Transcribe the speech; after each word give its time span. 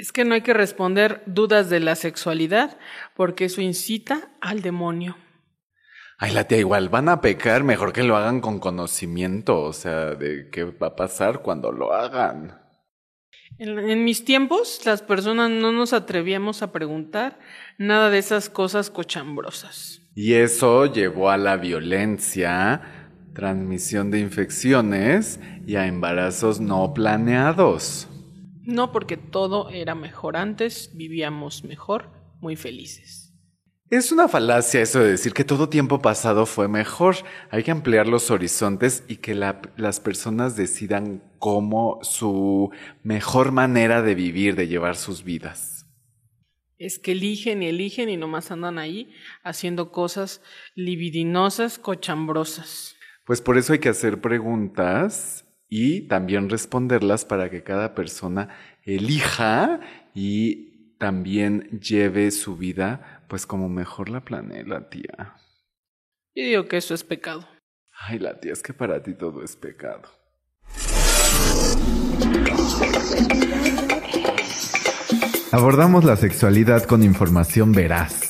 Es 0.00 0.12
que 0.12 0.24
no 0.24 0.34
hay 0.34 0.40
que 0.40 0.54
responder 0.54 1.22
dudas 1.26 1.68
de 1.68 1.78
la 1.78 1.94
sexualidad 1.94 2.78
porque 3.14 3.44
eso 3.44 3.60
incita 3.60 4.30
al 4.40 4.62
demonio. 4.62 5.18
Ay, 6.16 6.32
la 6.32 6.44
tía, 6.44 6.56
igual 6.56 6.88
van 6.88 7.10
a 7.10 7.20
pecar, 7.20 7.64
mejor 7.64 7.92
que 7.92 8.02
lo 8.02 8.16
hagan 8.16 8.40
con 8.40 8.60
conocimiento, 8.60 9.60
o 9.60 9.74
sea, 9.74 10.14
de 10.14 10.48
qué 10.50 10.64
va 10.64 10.86
a 10.86 10.96
pasar 10.96 11.42
cuando 11.42 11.70
lo 11.70 11.92
hagan. 11.92 12.58
En, 13.58 13.78
en, 13.78 14.02
mis 14.02 14.24
tiempos, 14.24 14.80
las 14.86 15.02
personas 15.02 15.50
no 15.50 15.70
nos 15.70 15.92
atrevíamos 15.92 16.62
a 16.62 16.72
preguntar 16.72 17.38
nada 17.76 18.08
de 18.08 18.16
esas 18.16 18.48
cosas 18.48 18.88
cochambrosas. 18.88 20.00
Y 20.14 20.32
eso 20.32 20.86
llevó 20.86 21.28
a 21.28 21.36
la 21.36 21.58
violencia, 21.58 23.10
transmisión 23.34 24.10
de 24.10 24.20
infecciones 24.20 25.40
y 25.66 25.76
a 25.76 25.86
embarazos 25.86 26.58
no 26.58 26.94
planeados. 26.94 28.09
No 28.62 28.92
porque 28.92 29.16
todo 29.16 29.70
era 29.70 29.94
mejor 29.94 30.36
antes, 30.36 30.90
vivíamos 30.94 31.64
mejor, 31.64 32.10
muy 32.40 32.56
felices. 32.56 33.30
Es 33.90 34.12
una 34.12 34.28
falacia 34.28 34.80
eso 34.80 35.00
de 35.00 35.10
decir 35.10 35.32
que 35.32 35.42
todo 35.42 35.68
tiempo 35.68 36.00
pasado 36.00 36.46
fue 36.46 36.68
mejor. 36.68 37.16
Hay 37.50 37.64
que 37.64 37.72
ampliar 37.72 38.06
los 38.06 38.30
horizontes 38.30 39.02
y 39.08 39.16
que 39.16 39.34
la, 39.34 39.60
las 39.76 39.98
personas 39.98 40.54
decidan 40.54 41.24
cómo 41.40 41.98
su 42.02 42.70
mejor 43.02 43.50
manera 43.50 44.00
de 44.02 44.14
vivir, 44.14 44.54
de 44.54 44.68
llevar 44.68 44.94
sus 44.94 45.24
vidas. 45.24 45.86
Es 46.78 47.00
que 47.00 47.12
eligen 47.12 47.64
y 47.64 47.66
eligen 47.66 48.08
y 48.08 48.16
nomás 48.16 48.52
andan 48.52 48.78
ahí 48.78 49.12
haciendo 49.42 49.90
cosas 49.90 50.40
libidinosas, 50.76 51.80
cochambrosas. 51.80 52.94
Pues 53.26 53.42
por 53.42 53.58
eso 53.58 53.72
hay 53.72 53.80
que 53.80 53.88
hacer 53.88 54.20
preguntas 54.20 55.44
y 55.70 56.02
también 56.08 56.50
responderlas 56.50 57.24
para 57.24 57.48
que 57.48 57.62
cada 57.62 57.94
persona 57.94 58.48
elija 58.84 59.80
y 60.12 60.96
también 60.98 61.80
lleve 61.80 62.30
su 62.32 62.56
vida 62.56 63.24
pues 63.28 63.46
como 63.46 63.68
mejor 63.68 64.10
la 64.10 64.20
planee 64.22 64.64
la 64.64 64.90
tía. 64.90 65.36
Yo 66.34 66.44
digo 66.44 66.66
que 66.66 66.76
eso 66.76 66.92
es 66.92 67.04
pecado. 67.04 67.48
Ay, 67.92 68.18
la 68.18 68.38
tía, 68.40 68.52
es 68.52 68.62
que 68.62 68.74
para 68.74 69.02
ti 69.02 69.14
todo 69.14 69.42
es 69.42 69.56
pecado. 69.56 70.08
Abordamos 75.52 76.04
la 76.04 76.16
sexualidad 76.16 76.84
con 76.84 77.02
información 77.02 77.72
veraz. 77.72 78.29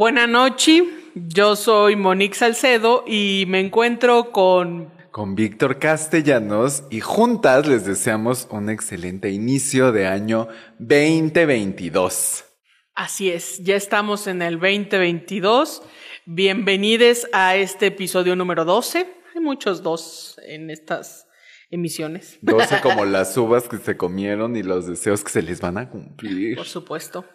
Buenas 0.00 0.30
noches, 0.30 0.84
yo 1.14 1.56
soy 1.56 1.94
Monique 1.94 2.34
Salcedo 2.34 3.04
y 3.06 3.44
me 3.48 3.60
encuentro 3.60 4.32
con 4.32 4.90
con 5.10 5.34
Víctor 5.34 5.78
Castellanos 5.78 6.84
y 6.88 7.00
juntas 7.00 7.68
les 7.68 7.84
deseamos 7.84 8.48
un 8.50 8.70
excelente 8.70 9.28
inicio 9.28 9.92
de 9.92 10.06
año 10.06 10.48
2022. 10.78 12.46
Así 12.94 13.28
es, 13.28 13.62
ya 13.62 13.76
estamos 13.76 14.26
en 14.26 14.40
el 14.40 14.58
2022. 14.58 15.82
Bienvenidos 16.24 17.26
a 17.34 17.56
este 17.56 17.88
episodio 17.88 18.34
número 18.36 18.64
12. 18.64 19.06
Hay 19.34 19.40
muchos 19.42 19.82
dos 19.82 20.40
en 20.46 20.70
estas 20.70 21.26
emisiones. 21.70 22.38
12 22.40 22.80
como 22.80 23.04
las 23.04 23.36
uvas 23.36 23.68
que 23.68 23.76
se 23.76 23.98
comieron 23.98 24.56
y 24.56 24.62
los 24.62 24.86
deseos 24.86 25.22
que 25.22 25.30
se 25.30 25.42
les 25.42 25.60
van 25.60 25.76
a 25.76 25.90
cumplir. 25.90 26.56
Por 26.56 26.64
supuesto. 26.64 27.26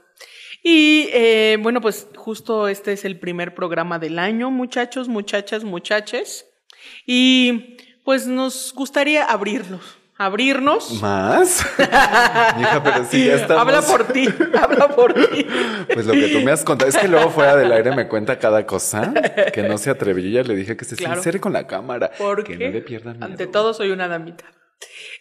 Y 0.67 1.09
eh, 1.13 1.59
bueno, 1.61 1.79
pues 1.79 2.07
justo 2.15 2.67
este 2.67 2.93
es 2.93 3.05
el 3.05 3.19
primer 3.19 3.53
programa 3.53 3.99
del 3.99 4.17
año, 4.17 4.49
muchachos, 4.49 5.07
muchachas, 5.07 5.63
muchaches. 5.63 6.47
Y 7.05 7.77
pues 8.03 8.25
nos 8.25 8.73
gustaría 8.73 9.25
abrirnos. 9.25 9.99
Abrirnos. 10.17 10.99
¿Más? 11.03 11.63
Hija, 11.77 12.81
pero 12.83 13.05
sí, 13.05 13.27
ya 13.27 13.35
estamos. 13.35 13.61
Habla 13.61 13.83
por 13.83 14.07
ti, 14.11 14.27
habla 14.59 14.87
por 14.87 15.13
ti. 15.13 15.45
Pues 15.93 16.07
lo 16.07 16.13
que 16.13 16.29
tú 16.29 16.39
me 16.39 16.51
has 16.51 16.63
contado, 16.63 16.89
es 16.89 16.97
que 16.97 17.07
luego 17.07 17.29
fuera 17.29 17.55
del 17.55 17.71
aire 17.71 17.95
me 17.95 18.07
cuenta 18.07 18.39
cada 18.39 18.65
cosa 18.65 19.13
que 19.53 19.61
no 19.61 19.77
se 19.77 19.91
atrevió. 19.91 20.23
Yo 20.23 20.41
ya 20.41 20.47
le 20.47 20.55
dije 20.55 20.75
que 20.75 20.85
se 20.85 20.95
sincere 20.95 21.39
con 21.39 21.53
la 21.53 21.67
cámara. 21.67 22.09
que 22.43 22.57
no 22.57 22.71
le 22.71 22.81
pierdan 22.81 23.19
miedo. 23.19 23.25
Ante 23.27 23.45
todo 23.45 23.75
soy 23.75 23.91
una 23.91 24.07
damita. 24.07 24.45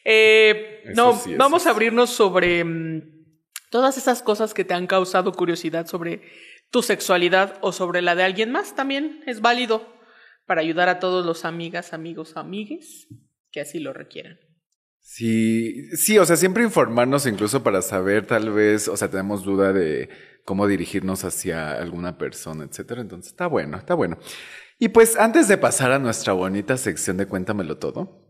Eh, 0.07 0.85
no, 0.95 1.21
vamos 1.37 1.67
a 1.67 1.71
abrirnos 1.71 2.09
sobre 2.09 2.65
mm, 2.65 3.14
todas 3.71 3.99
esas 3.99 4.23
cosas 4.23 4.55
que 4.55 4.65
te 4.65 4.75
han 4.75 4.87
causado 4.87 5.33
curiosidad 5.33 5.87
sobre 5.87 6.23
tu 6.71 6.83
sexualidad 6.83 7.59
o 7.61 7.73
sobre 7.73 8.03
la 8.03 8.15
de 8.15 8.25
alguien 8.25 8.51
más. 8.51 8.75
También 8.75 9.23
es 9.27 9.41
válido 9.41 9.87
para 10.47 10.61
ayudar 10.61 10.89
a 10.89 10.99
todos 10.99 11.25
los 11.25 11.45
amigas, 11.45 11.93
amigos, 11.93 12.37
amigues 12.37 13.09
que 13.51 13.61
así 13.61 13.79
lo 13.79 13.93
requieran. 13.93 14.39
Sí, 15.01 15.95
sí, 15.97 16.19
o 16.19 16.25
sea, 16.25 16.37
siempre 16.37 16.65
informarnos 16.65 17.27
incluso 17.27 17.63
para 17.63 17.83
saber 17.83 18.27
tal 18.27 18.51
vez, 18.51 18.89
o 18.89 18.97
sea, 18.97 19.11
tenemos 19.11 19.45
duda 19.45 19.73
de 19.73 20.09
cómo 20.45 20.67
dirigirnos 20.67 21.25
hacia 21.25 21.73
alguna 21.73 22.17
persona, 22.17 22.65
etcétera. 22.65 23.03
Entonces, 23.03 23.33
está 23.33 23.47
bueno, 23.47 23.77
está 23.77 23.95
bueno. 23.95 24.19
Y 24.79 24.89
pues 24.89 25.17
antes 25.17 25.47
de 25.47 25.59
pasar 25.59 25.93
a 25.93 25.99
nuestra 25.99 26.33
bonita 26.33 26.77
sección 26.77 27.17
de 27.17 27.27
Cuéntamelo 27.27 27.79
todo, 27.79 28.24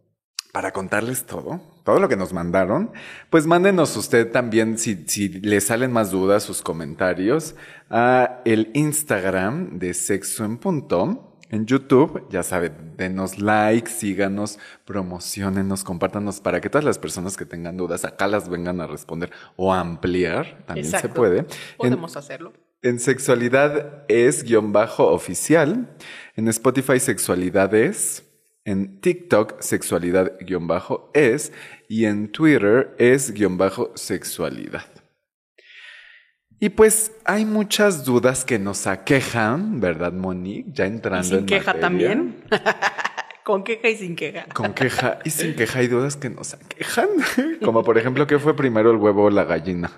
para 0.55 0.73
contarles 0.73 1.25
todo, 1.27 1.61
todo 1.83 1.99
lo 1.99 2.09
que 2.09 2.17
nos 2.17 2.33
mandaron, 2.33 2.93
pues 3.29 3.45
mándenos 3.45 3.97
usted 3.97 4.31
también, 4.31 4.79
si, 4.79 5.03
si 5.09 5.29
le 5.29 5.61
salen 5.61 5.91
más 5.91 6.13
dudas, 6.13 6.45
sus 6.45 6.63
comentarios 6.63 7.57
a 7.91 8.41
el 8.45 8.71
Instagram 8.73 9.81
de 9.81 9.93
Sexo 9.95 10.45
en 10.45 10.59
Punto 10.59 11.33
en 11.51 11.67
YouTube, 11.67 12.25
ya 12.31 12.45
saben, 12.45 12.95
denos 12.97 13.41
like, 13.41 13.91
síganos, 13.91 14.61
promocionenos, 14.85 15.83
compártanos 15.83 16.39
para 16.39 16.61
que 16.61 16.71
todas 16.71 16.85
las 16.85 17.01
personas 17.01 17.37
que 17.37 17.47
tengan 17.47 17.77
dudas 17.77 18.05
acá 18.05 18.29
las 18.29 18.49
vengan 18.49 18.81
a 18.81 18.87
responder 18.87 19.33
o 19.57 19.75
a 19.75 19.81
ampliar, 19.81 20.63
también 20.67 20.87
se 20.87 21.09
puede. 21.09 21.47
Podemos 21.77 22.17
hacerlo. 22.17 22.53
En 22.81 23.01
sexualidad 23.01 24.05
es 24.07 24.45
guion 24.45 24.73
bajo 24.73 25.09
oficial, 25.09 25.97
en 26.37 26.47
Spotify 26.47 27.01
sexualidad 27.01 27.75
es, 27.75 28.24
en 28.65 29.01
TikTok 29.01 29.61
sexualidad 29.61 30.33
guion 30.41 30.67
bajo 30.67 31.11
es 31.15 31.53
y 31.89 32.07
en 32.07 32.33
Twitter 32.33 32.95
es 32.99 33.33
guion 33.33 33.59
bajo 33.59 33.93
sexualidad. 33.95 34.85
Y 36.61 36.71
pues 36.71 37.13
hay 37.25 37.45
muchas 37.45 38.05
dudas 38.05 38.45
que 38.45 38.59
nos 38.59 38.87
aquejan, 38.87 39.81
¿verdad, 39.81 40.13
Monique? 40.13 40.71
Ya 40.73 40.87
entrando 40.87 41.35
¿Y 41.35 41.39
sin 41.39 41.47
queja 41.47 41.75
también. 41.75 42.43
Con 43.45 43.63
queja 43.63 43.91
y 43.91 43.97
sin 43.97 44.17
queja. 44.17 44.47
Con 44.55 44.73
queja 44.73 45.19
y 45.23 45.31
sin 45.31 45.55
queja 45.55 45.81
hay 45.81 45.89
dudas 45.89 46.17
que 46.17 46.31
nos 46.31 46.55
aquejan. 46.55 47.09
Como 47.63 47.85
por 47.85 47.99
ejemplo, 47.99 48.27
¿qué 48.27 48.39
fue 48.39 48.57
primero 48.57 48.91
el 48.91 48.97
huevo 48.97 49.25
o 49.25 49.31
la 49.31 49.45
gallina? 49.45 49.91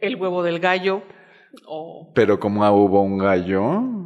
El 0.00 0.16
huevo 0.16 0.42
del 0.42 0.58
gallo. 0.58 1.04
Pero 2.14 2.40
como 2.40 2.68
hubo 2.70 3.02
un 3.02 3.18
gallo, 3.18 3.99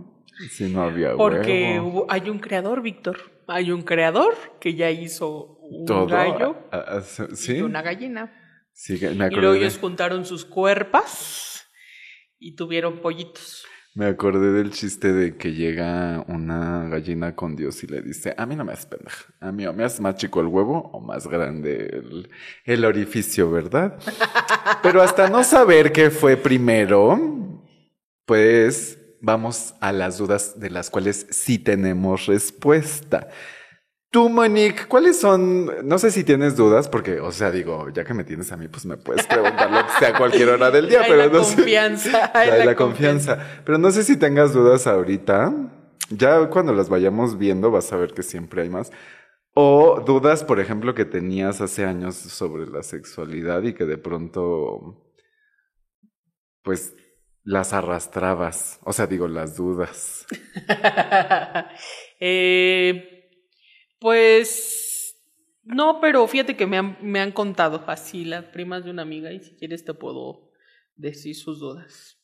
si 0.50 0.68
no 0.68 0.82
había 0.82 1.16
Porque 1.16 1.80
huevo. 1.80 2.06
Hay 2.08 2.28
un 2.30 2.38
creador, 2.38 2.82
Víctor. 2.82 3.18
Hay 3.46 3.70
un 3.70 3.82
creador 3.82 4.34
que 4.60 4.74
ya 4.74 4.90
hizo 4.90 5.58
un 5.60 6.06
gallo 6.06 6.56
¿sí? 7.34 7.56
y 7.56 7.62
una 7.62 7.82
gallina. 7.82 8.32
Sí, 8.72 8.98
me 9.16 9.28
y 9.28 9.30
luego 9.30 9.54
ellos 9.54 9.78
juntaron 9.78 10.24
sus 10.24 10.44
cuerpas 10.44 11.64
y 12.38 12.56
tuvieron 12.56 13.00
pollitos. 13.00 13.64
Me 13.94 14.06
acordé 14.06 14.50
del 14.50 14.72
chiste 14.72 15.12
de 15.12 15.36
que 15.36 15.52
llega 15.52 16.24
una 16.26 16.88
gallina 16.88 17.36
con 17.36 17.54
Dios 17.54 17.84
y 17.84 17.86
le 17.86 18.02
dice, 18.02 18.34
a 18.36 18.44
mí 18.44 18.56
no 18.56 18.64
me 18.64 18.72
haces 18.72 18.86
pendeja, 18.86 19.32
a 19.38 19.52
mí 19.52 19.64
o 19.66 19.72
me 19.72 19.84
haces 19.84 20.00
más 20.00 20.16
chico 20.16 20.40
el 20.40 20.48
huevo 20.48 20.90
o 20.92 21.00
más 21.00 21.28
grande 21.28 21.90
el, 21.92 22.28
el 22.64 22.84
orificio, 22.84 23.52
¿verdad? 23.52 23.96
Pero 24.82 25.00
hasta 25.00 25.30
no 25.30 25.44
saber 25.44 25.92
qué 25.92 26.10
fue 26.10 26.36
primero, 26.36 27.16
pues 28.26 28.98
vamos 29.24 29.74
a 29.80 29.92
las 29.92 30.18
dudas 30.18 30.60
de 30.60 30.70
las 30.70 30.90
cuales 30.90 31.26
sí 31.30 31.58
tenemos 31.58 32.26
respuesta. 32.26 33.28
Tú, 34.10 34.28
Monique, 34.28 34.86
¿cuáles 34.86 35.18
son? 35.18 35.88
No 35.88 35.98
sé 35.98 36.12
si 36.12 36.22
tienes 36.22 36.54
dudas, 36.54 36.88
porque, 36.88 37.18
o 37.18 37.32
sea, 37.32 37.50
digo, 37.50 37.88
ya 37.90 38.04
que 38.04 38.14
me 38.14 38.22
tienes 38.22 38.52
a 38.52 38.56
mí, 38.56 38.68
pues 38.68 38.86
me 38.86 38.96
puedes 38.96 39.26
preguntar 39.26 39.70
lo 39.72 39.84
que 39.86 39.92
sea 39.98 40.10
a 40.10 40.18
cualquier 40.18 40.50
hora 40.50 40.70
del 40.70 40.88
día, 40.88 41.00
hay 41.02 41.10
pero 41.10 41.26
la 41.26 41.32
no 41.32 41.38
confianza, 41.40 42.10
sé. 42.10 42.30
Hay 42.38 42.50
la, 42.50 42.64
la 42.64 42.76
confianza. 42.76 43.36
confianza. 43.36 43.62
Pero 43.64 43.78
no 43.78 43.90
sé 43.90 44.04
si 44.04 44.16
tengas 44.16 44.52
dudas 44.52 44.86
ahorita. 44.86 45.52
Ya 46.10 46.48
cuando 46.48 46.72
las 46.74 46.88
vayamos 46.88 47.38
viendo, 47.38 47.70
vas 47.72 47.92
a 47.92 47.96
ver 47.96 48.12
que 48.12 48.22
siempre 48.22 48.62
hay 48.62 48.68
más. 48.70 48.92
O 49.54 50.00
dudas, 50.06 50.44
por 50.44 50.60
ejemplo, 50.60 50.94
que 50.94 51.04
tenías 51.06 51.60
hace 51.60 51.84
años 51.84 52.14
sobre 52.14 52.66
la 52.66 52.82
sexualidad 52.84 53.62
y 53.64 53.72
que 53.74 53.84
de 53.84 53.98
pronto, 53.98 55.12
pues, 56.62 56.94
las 57.44 57.72
arrastrabas. 57.72 58.80
O 58.82 58.92
sea, 58.92 59.06
digo, 59.06 59.28
las 59.28 59.56
dudas. 59.56 60.26
eh, 62.20 63.30
pues, 63.98 65.16
no, 65.62 66.00
pero 66.00 66.26
fíjate 66.26 66.56
que 66.56 66.66
me 66.66 66.78
han, 66.78 66.98
me 67.00 67.20
han 67.20 67.32
contado 67.32 67.84
así 67.86 68.24
las 68.24 68.46
primas 68.46 68.84
de 68.84 68.90
una 68.90 69.02
amiga 69.02 69.32
y 69.32 69.40
si 69.40 69.54
quieres 69.56 69.84
te 69.84 69.94
puedo 69.94 70.50
decir 70.96 71.36
sus 71.36 71.60
dudas. 71.60 72.18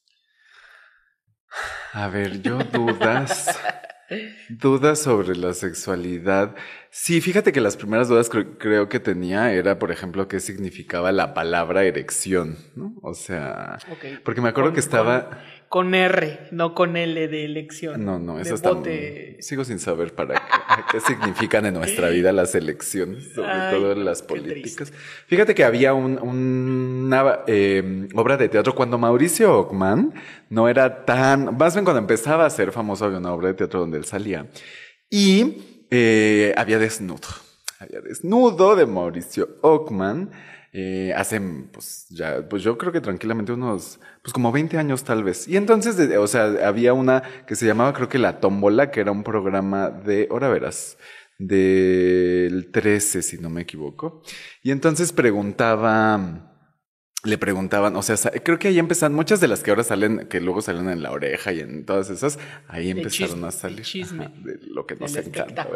A 1.93 2.09
ver, 2.09 2.43
yo 2.43 2.59
dudas. 2.59 3.59
Dudas 4.49 5.03
sobre 5.03 5.37
la 5.37 5.55
sexualidad. 5.55 6.57
Sí, 6.93 7.21
fíjate 7.21 7.53
que 7.53 7.61
las 7.61 7.77
primeras 7.77 8.09
dudas 8.09 8.29
creo 8.29 8.89
que 8.89 8.99
tenía 8.99 9.53
era, 9.53 9.79
por 9.79 9.93
ejemplo, 9.93 10.27
qué 10.27 10.41
significaba 10.41 11.13
la 11.13 11.35
palabra 11.35 11.85
erección, 11.85 12.57
¿no? 12.75 12.95
O 13.03 13.15
sea, 13.15 13.79
porque 14.25 14.41
me 14.41 14.49
acuerdo 14.49 14.73
que 14.73 14.81
estaba 14.81 15.41
con 15.69 15.95
R, 15.95 16.49
no 16.51 16.75
con 16.75 16.97
L 16.97 17.29
de 17.29 17.45
elección. 17.45 18.05
No, 18.05 18.19
no, 18.19 18.41
eso 18.41 18.57
está. 18.57 18.73
Sigo 19.39 19.65
sin 19.65 19.79
saber 19.79 20.17
para 20.17 20.43
qué, 20.91 20.99
significan 20.99 21.65
en 21.65 21.75
nuestra 21.75 22.09
vida 22.09 22.33
las 22.33 22.57
elecciones, 22.57 23.35
sobre 23.35 23.71
todo 23.71 23.95
las 23.95 24.23
políticas. 24.23 24.93
Fíjate 25.29 25.55
que 25.55 25.63
había 25.63 25.95
una 25.95 27.39
eh, 27.47 28.09
obra 28.17 28.37
de 28.37 28.49
teatro 28.49 28.75
cuando 28.75 28.99
Mauricio 28.99 29.61
Ockman 29.61 30.13
no 30.49 30.69
era 30.69 31.05
tan. 31.05 31.57
Más 31.57 31.73
bien 31.75 31.85
cuando 31.85 32.01
empezaba 32.01 32.47
a 32.47 32.51
ser 32.51 32.73
famoso, 32.73 33.05
había 33.05 33.19
una 33.19 33.33
obra 33.33 33.47
de 33.47 33.55
teatro 33.55 33.79
donde 33.79 33.99
él 33.99 34.05
salía. 34.05 34.49
Y 35.09 35.70
eh, 35.91 36.55
había 36.57 36.79
desnudo. 36.79 37.29
Había 37.79 38.01
desnudo 38.01 38.77
de 38.77 38.87
Mauricio 38.87 39.59
Ockman 39.63 40.31
eh, 40.73 41.13
hace, 41.17 41.41
pues 41.73 42.07
ya, 42.11 42.49
pues 42.49 42.63
yo 42.63 42.79
creo 42.79 42.93
que 42.93 43.01
tranquilamente 43.01 43.51
unos, 43.53 43.99
pues 44.23 44.33
como 44.33 44.53
20 44.53 44.79
años 44.79 45.03
tal 45.03 45.25
vez. 45.25 45.49
Y 45.49 45.57
entonces, 45.57 45.97
o 46.17 46.27
sea, 46.29 46.45
había 46.65 46.93
una 46.93 47.23
que 47.47 47.57
se 47.57 47.67
llamaba 47.67 47.93
creo 47.93 48.09
que 48.09 48.19
La 48.19 48.39
Tómbola, 48.41 48.91
que 48.91 49.01
era 49.01 49.11
un 49.11 49.25
programa 49.25 49.91
de, 49.91 50.29
ahora 50.31 50.49
verás, 50.49 50.97
del 51.39 52.71
13, 52.71 53.23
si 53.23 53.39
no 53.39 53.51
me 53.51 53.63
equivoco. 53.63 54.23
Y 54.63 54.71
entonces 54.71 55.13
preguntaba, 55.13 56.50
le 57.23 57.37
preguntaban, 57.37 57.97
o 57.97 58.03
sea, 58.03 58.17
creo 58.43 58.59
que 58.59 58.69
ahí 58.69 58.79
empezaron 58.79 59.15
muchas 59.15 59.41
de 59.41 59.49
las 59.49 59.63
que 59.63 59.71
ahora 59.71 59.85
salen, 59.85 60.27
que 60.29 60.41
luego 60.41 60.63
salen 60.63 60.89
en 60.89 61.03
la 61.03 61.13
oreja 61.13 61.53
y 61.53 61.61
en 61.61 61.85
todas 61.85 62.09
esas, 62.09 62.39
ahí 62.67 62.91
empezaron 62.91 63.45
a 63.45 63.51
salir 63.51 63.85
de 63.85 64.59
lo 64.63 64.87
que 64.87 64.97
nos 64.97 65.15
encanta. 65.17 65.69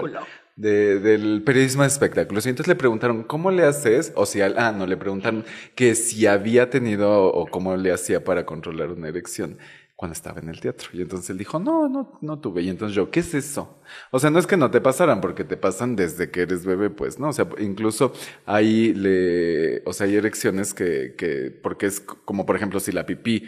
De, 0.56 1.00
del 1.00 1.42
periodismo 1.44 1.82
de 1.82 1.88
espectáculos. 1.88 2.46
Y 2.46 2.48
entonces 2.48 2.68
le 2.68 2.76
preguntaron, 2.76 3.24
¿cómo 3.24 3.50
le 3.50 3.64
haces? 3.64 4.12
O 4.14 4.24
si, 4.24 4.40
ah, 4.40 4.72
no, 4.76 4.86
le 4.86 4.96
preguntaron 4.96 5.44
que 5.74 5.94
si 5.94 6.26
había 6.26 6.70
tenido 6.70 7.24
o 7.26 7.46
cómo 7.46 7.76
le 7.76 7.92
hacía 7.92 8.24
para 8.24 8.46
controlar 8.46 8.90
una 8.90 9.08
erección 9.08 9.58
cuando 9.96 10.12
estaba 10.12 10.40
en 10.40 10.48
el 10.48 10.60
teatro. 10.60 10.88
Y 10.92 11.02
entonces 11.02 11.30
él 11.30 11.38
dijo, 11.38 11.58
no, 11.58 11.88
no, 11.88 12.18
no 12.20 12.40
tuve. 12.40 12.62
Y 12.62 12.68
entonces 12.68 12.96
yo, 12.96 13.10
¿qué 13.10 13.20
es 13.20 13.34
eso? 13.34 13.78
O 14.10 14.18
sea, 14.18 14.30
no 14.30 14.38
es 14.38 14.46
que 14.46 14.56
no 14.56 14.70
te 14.70 14.80
pasaran, 14.80 15.20
porque 15.20 15.44
te 15.44 15.56
pasan 15.56 15.96
desde 15.96 16.30
que 16.30 16.42
eres 16.42 16.64
bebé, 16.64 16.90
pues, 16.90 17.18
¿no? 17.18 17.28
O 17.28 17.32
sea, 17.32 17.48
incluso 17.58 18.12
ahí 18.46 18.92
le, 18.94 19.82
o 19.86 19.92
sea, 19.92 20.06
hay 20.06 20.16
erecciones 20.16 20.74
que, 20.74 21.14
que, 21.16 21.50
porque 21.62 21.86
es 21.86 22.00
como, 22.00 22.44
por 22.44 22.56
ejemplo, 22.56 22.80
si 22.80 22.92
la 22.92 23.06
pipí, 23.06 23.44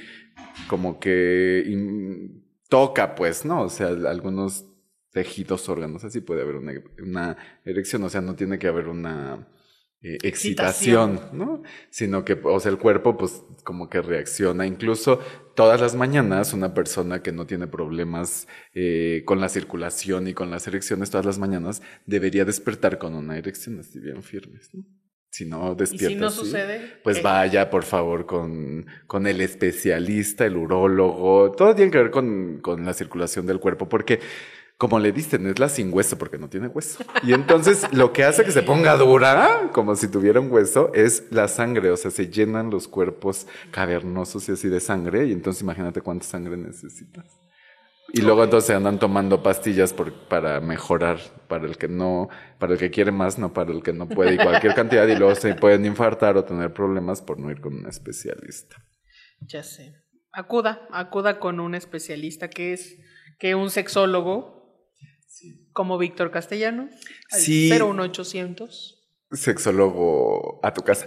como 0.69 1.01
que 1.01 1.65
toca, 2.69 3.15
pues, 3.15 3.45
¿no? 3.45 3.63
O 3.63 3.69
sea, 3.69 3.89
algunos 3.89 4.67
tejidos, 5.13 5.69
órganos, 5.69 6.05
así 6.05 6.21
puede 6.21 6.43
haber 6.43 6.57
una, 6.57 6.73
una 7.03 7.37
erección, 7.65 8.05
o 8.05 8.09
sea, 8.11 8.21
no 8.21 8.37
tiene 8.37 8.59
que 8.59 8.69
haber 8.69 8.89
una, 8.89 9.49
eh, 10.07 10.19
excitación, 10.23 11.21
¿no? 11.33 11.65
Sino 11.91 12.25
que, 12.25 12.39
o 12.45 12.61
sea, 12.61 12.71
el 12.71 12.79
cuerpo 12.79 13.17
pues 13.17 13.43
como 13.65 13.91
que 13.91 14.01
reacciona. 14.01 14.65
Incluso 14.65 15.19
todas 15.57 15.81
las 15.81 15.97
mañanas 15.97 16.53
una 16.53 16.75
persona 16.75 17.25
que 17.25 17.33
no 17.33 17.45
tiene 17.45 17.67
problemas 17.67 18.47
eh, 18.73 19.23
con 19.25 19.41
la 19.41 19.49
circulación 19.49 20.29
y 20.29 20.33
con 20.33 20.49
las 20.49 20.69
erecciones, 20.69 21.11
todas 21.11 21.27
las 21.27 21.41
mañanas 21.41 21.83
debería 22.07 22.45
despertar 22.45 22.99
con 22.99 23.15
una 23.17 23.37
erección 23.37 23.81
así 23.81 23.99
bien 23.99 24.23
firmes, 24.23 24.71
¿no? 24.75 24.85
Si 25.29 25.45
no 25.45 25.75
despierta. 25.75 26.13
¿Y 26.13 26.15
si 26.15 26.21
no 26.21 26.31
sucede? 26.31 27.01
Pues 27.03 27.21
vaya, 27.21 27.69
por 27.69 27.83
favor, 27.83 28.27
con, 28.27 28.87
con 29.09 29.27
el 29.27 29.41
especialista, 29.41 30.47
el 30.47 30.57
urólogo. 30.57 31.51
Todo 31.51 31.75
tiene 31.75 31.91
que 31.91 31.99
ver 31.99 32.11
con, 32.13 32.61
con 32.63 32.87
la 32.87 32.95
circulación 32.95 33.45
del 33.45 33.59
cuerpo, 33.59 33.89
porque 33.89 34.21
como 34.79 34.99
le 34.99 35.11
dicen, 35.11 35.47
es 35.47 35.59
la 35.59 35.71
sin 35.71 35.93
hueso 35.93 36.19
porque 36.19 36.39
no 36.39 36.49
tiene 36.49 36.67
hueso. 36.69 37.03
Y 37.23 37.33
entonces 37.33 37.87
lo 37.93 38.13
que 38.13 38.25
hace 38.25 38.45
que 38.45 38.53
se 38.53 38.63
ponga 38.63 38.97
dura, 38.97 39.71
como 39.73 39.97
si 39.97 40.09
tuviera 40.09 40.39
un 40.39 40.51
hueso, 40.51 40.93
es 40.93 41.25
la 41.31 41.49
sangre. 41.49 41.91
O 41.91 41.97
sea, 41.97 42.11
se 42.11 42.29
llenan 42.29 42.71
los 42.71 42.87
cuerpos 42.87 43.47
cavernosos 43.71 44.49
y 44.49 44.53
así 44.53 44.69
de 44.69 44.81
sangre. 44.81 45.27
Y 45.27 45.33
entonces 45.33 45.63
imagínate 45.63 46.03
cuánta 46.03 46.27
sangre 46.27 46.59
necesitas. 46.59 47.25
Y 48.13 48.21
luego 48.21 48.45
entonces 48.45 48.77
andan 48.77 48.99
tomando 48.99 49.43
pastillas 49.43 49.93
por, 49.93 50.13
para 50.29 50.61
mejorar, 50.61 51.19
para 51.49 51.67
el 51.67 51.77
que 51.77 51.89
no, 51.89 52.29
para 52.59 52.75
el 52.75 52.79
que 52.79 52.91
quiere 52.91 53.11
más, 53.11 53.39
no 53.39 53.53
para 53.53 53.73
el 53.73 53.83
que 53.83 53.93
no 53.93 54.09
puede, 54.09 54.35
y 54.35 54.37
cualquier 54.37 54.75
cantidad, 54.77 55.07
y 55.09 55.17
luego 55.17 55.35
se 55.35 55.55
pueden 55.55 55.85
infartar 55.85 56.37
o 56.37 56.45
tener 56.45 56.73
problemas 56.73 57.21
por 57.21 57.39
no 57.39 57.51
ir 57.51 57.61
con 57.61 57.75
un 57.75 57.87
especialista. 57.87 58.77
Ya 59.41 59.63
sé. 59.63 59.95
Acuda, 60.33 60.87
acuda 60.93 61.41
con 61.41 61.59
un 61.59 61.75
especialista 61.75 62.49
que 62.49 62.75
es 62.75 62.97
que 63.39 63.55
un 63.55 63.71
sexólogo 63.71 64.56
como 65.77 65.99
Víctor 65.99 66.31
Castellano. 66.31 66.89
Sí. 67.29 67.69
01800. 67.71 68.95
Sexólogo 69.31 70.59
a 70.63 70.73
tu 70.73 70.81
casa. 70.83 71.05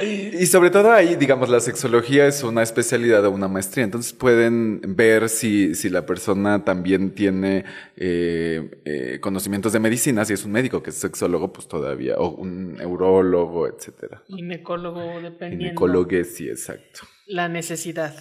y 0.00 0.46
sobre 0.46 0.70
todo 0.70 0.92
ahí, 0.92 1.16
digamos, 1.16 1.48
la 1.48 1.58
sexología 1.58 2.26
es 2.26 2.44
una 2.44 2.62
especialidad 2.62 3.24
o 3.26 3.32
una 3.32 3.48
maestría. 3.48 3.84
Entonces 3.84 4.12
pueden 4.12 4.80
ver 4.94 5.28
si, 5.28 5.74
si 5.74 5.90
la 5.90 6.06
persona 6.06 6.64
también 6.64 7.12
tiene 7.12 7.64
eh, 7.96 8.70
eh, 8.84 9.18
conocimientos 9.20 9.72
de 9.72 9.80
medicina, 9.80 10.24
si 10.24 10.34
es 10.34 10.44
un 10.44 10.52
médico 10.52 10.80
que 10.80 10.90
es 10.90 10.96
sexólogo, 10.96 11.52
pues 11.52 11.66
todavía, 11.66 12.14
o 12.18 12.28
un 12.36 12.74
neurólogo, 12.74 13.66
etcétera. 13.66 14.22
Ginecólogo, 14.28 15.20
dependiendo. 15.20 15.64
Ginecólogo, 15.64 16.24
sí, 16.24 16.48
exacto. 16.48 17.00
La 17.26 17.48
necesidad. 17.48 18.14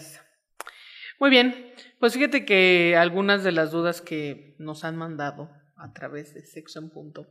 Muy 1.20 1.30
bien, 1.30 1.74
pues 2.00 2.14
fíjate 2.14 2.46
que 2.46 2.96
algunas 2.98 3.44
de 3.44 3.52
las 3.52 3.70
dudas 3.70 4.02
que 4.02 4.56
nos 4.58 4.84
han 4.84 4.98
mandado 4.98 5.52
a 5.78 5.94
través 5.94 6.34
de 6.34 6.46
Sexo 6.46 6.80
en 6.80 6.90
Punto. 6.90 7.28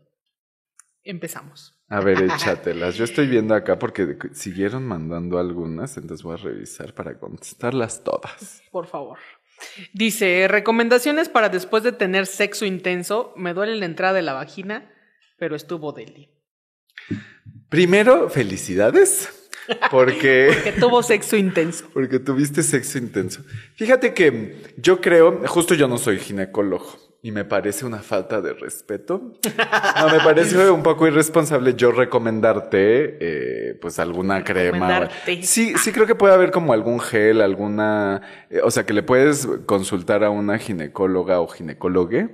Empezamos. 1.02 1.80
A 1.88 2.00
ver, 2.00 2.22
échatelas. 2.22 2.96
Yo 2.96 3.04
estoy 3.04 3.26
viendo 3.28 3.54
acá 3.54 3.78
porque 3.78 4.18
siguieron 4.32 4.86
mandando 4.86 5.38
algunas, 5.38 5.96
entonces 5.96 6.24
voy 6.24 6.34
a 6.34 6.42
revisar 6.42 6.94
para 6.94 7.18
contestarlas 7.18 8.02
todas. 8.02 8.62
Por 8.72 8.86
favor. 8.86 9.18
Dice, 9.92 10.48
recomendaciones 10.48 11.28
para 11.28 11.48
después 11.48 11.82
de 11.82 11.92
tener 11.92 12.26
sexo 12.26 12.66
intenso. 12.66 13.32
Me 13.36 13.54
duele 13.54 13.76
la 13.76 13.86
entrada 13.86 14.14
de 14.14 14.22
la 14.22 14.32
vagina, 14.32 14.92
pero 15.38 15.56
estuvo 15.56 15.92
deli. 15.92 16.30
Primero, 17.68 18.28
felicidades. 18.28 19.32
Porque, 19.90 20.50
porque 20.54 20.72
tuvo 20.72 21.02
sexo 21.02 21.36
intenso. 21.36 21.88
Porque 21.92 22.18
tuviste 22.18 22.62
sexo 22.62 22.98
intenso. 22.98 23.44
Fíjate 23.76 24.14
que 24.14 24.74
yo 24.76 25.00
creo, 25.00 25.46
justo 25.46 25.74
yo 25.74 25.88
no 25.88 25.98
soy 25.98 26.18
ginecólogo, 26.18 27.05
y 27.22 27.32
me 27.32 27.44
parece 27.44 27.84
una 27.86 27.98
falta 27.98 28.40
de 28.40 28.52
respeto. 28.52 29.34
No, 30.00 30.08
me 30.10 30.20
parece 30.20 30.70
un 30.70 30.82
poco 30.82 31.06
irresponsable 31.06 31.74
yo 31.74 31.90
recomendarte, 31.90 33.16
eh, 33.20 33.74
pues 33.80 33.98
alguna 33.98 34.44
crema. 34.44 35.08
Sí, 35.42 35.74
sí 35.76 35.92
creo 35.92 36.06
que 36.06 36.14
puede 36.14 36.34
haber 36.34 36.50
como 36.50 36.72
algún 36.72 37.00
gel, 37.00 37.40
alguna, 37.40 38.22
eh, 38.50 38.60
o 38.62 38.70
sea, 38.70 38.84
que 38.84 38.92
le 38.92 39.02
puedes 39.02 39.48
consultar 39.66 40.22
a 40.22 40.30
una 40.30 40.58
ginecóloga 40.58 41.40
o 41.40 41.48
ginecólogue 41.48 42.28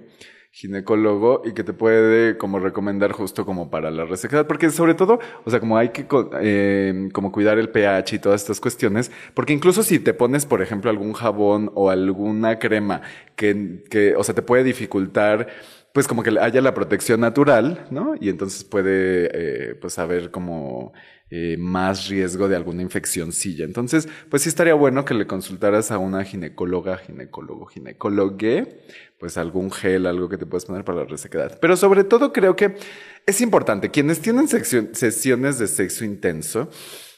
ginecólogo 0.52 1.40
y 1.46 1.52
que 1.52 1.64
te 1.64 1.72
puede 1.72 2.36
como 2.36 2.58
recomendar 2.58 3.12
justo 3.12 3.46
como 3.46 3.70
para 3.70 3.90
la 3.90 4.04
resequedad, 4.04 4.46
porque 4.46 4.68
sobre 4.68 4.94
todo, 4.94 5.18
o 5.44 5.50
sea, 5.50 5.60
como 5.60 5.78
hay 5.78 5.88
que 5.88 6.06
eh, 6.42 7.08
como 7.14 7.32
cuidar 7.32 7.58
el 7.58 7.70
pH 7.70 8.16
y 8.16 8.18
todas 8.18 8.42
estas 8.42 8.60
cuestiones, 8.60 9.10
porque 9.32 9.54
incluso 9.54 9.82
si 9.82 9.98
te 9.98 10.12
pones, 10.12 10.44
por 10.44 10.60
ejemplo, 10.60 10.90
algún 10.90 11.14
jabón 11.14 11.72
o 11.74 11.88
alguna 11.88 12.58
crema 12.58 13.00
que, 13.34 13.82
que 13.88 14.14
o 14.14 14.22
sea, 14.22 14.34
te 14.34 14.42
puede 14.42 14.62
dificultar 14.62 15.48
pues 15.94 16.08
como 16.08 16.22
que 16.22 16.38
haya 16.38 16.60
la 16.60 16.74
protección 16.74 17.20
natural, 17.20 17.86
¿no? 17.90 18.14
Y 18.18 18.30
entonces 18.30 18.64
puede, 18.64 19.28
eh, 19.32 19.74
pues 19.74 19.98
haber 19.98 20.30
como 20.30 20.92
eh, 21.34 21.56
más 21.56 22.10
riesgo 22.10 22.46
de 22.46 22.56
alguna 22.56 22.82
infeccióncilla. 22.82 23.64
Entonces, 23.64 24.06
pues 24.28 24.42
sí 24.42 24.50
estaría 24.50 24.74
bueno 24.74 25.06
que 25.06 25.14
le 25.14 25.26
consultaras 25.26 25.90
a 25.90 25.96
una 25.96 26.24
ginecóloga, 26.24 26.98
ginecólogo, 26.98 27.64
ginecólogue, 27.64 28.82
pues 29.18 29.38
algún 29.38 29.70
gel, 29.70 30.04
algo 30.04 30.28
que 30.28 30.36
te 30.36 30.44
puedas 30.44 30.66
poner 30.66 30.84
para 30.84 30.98
la 30.98 31.04
resequedad. 31.06 31.58
Pero 31.58 31.78
sobre 31.78 32.04
todo 32.04 32.34
creo 32.34 32.54
que 32.54 32.76
es 33.24 33.40
importante, 33.40 33.90
quienes 33.90 34.20
tienen 34.20 34.46
sesiones 34.46 35.58
de 35.58 35.68
sexo 35.68 36.04
intenso, 36.04 36.68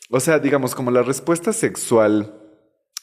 o 0.09 0.21
sea, 0.21 0.39
digamos, 0.39 0.77
como 0.77 0.93
la 0.93 1.03
respuesta 1.03 1.53
sexual 1.53 2.41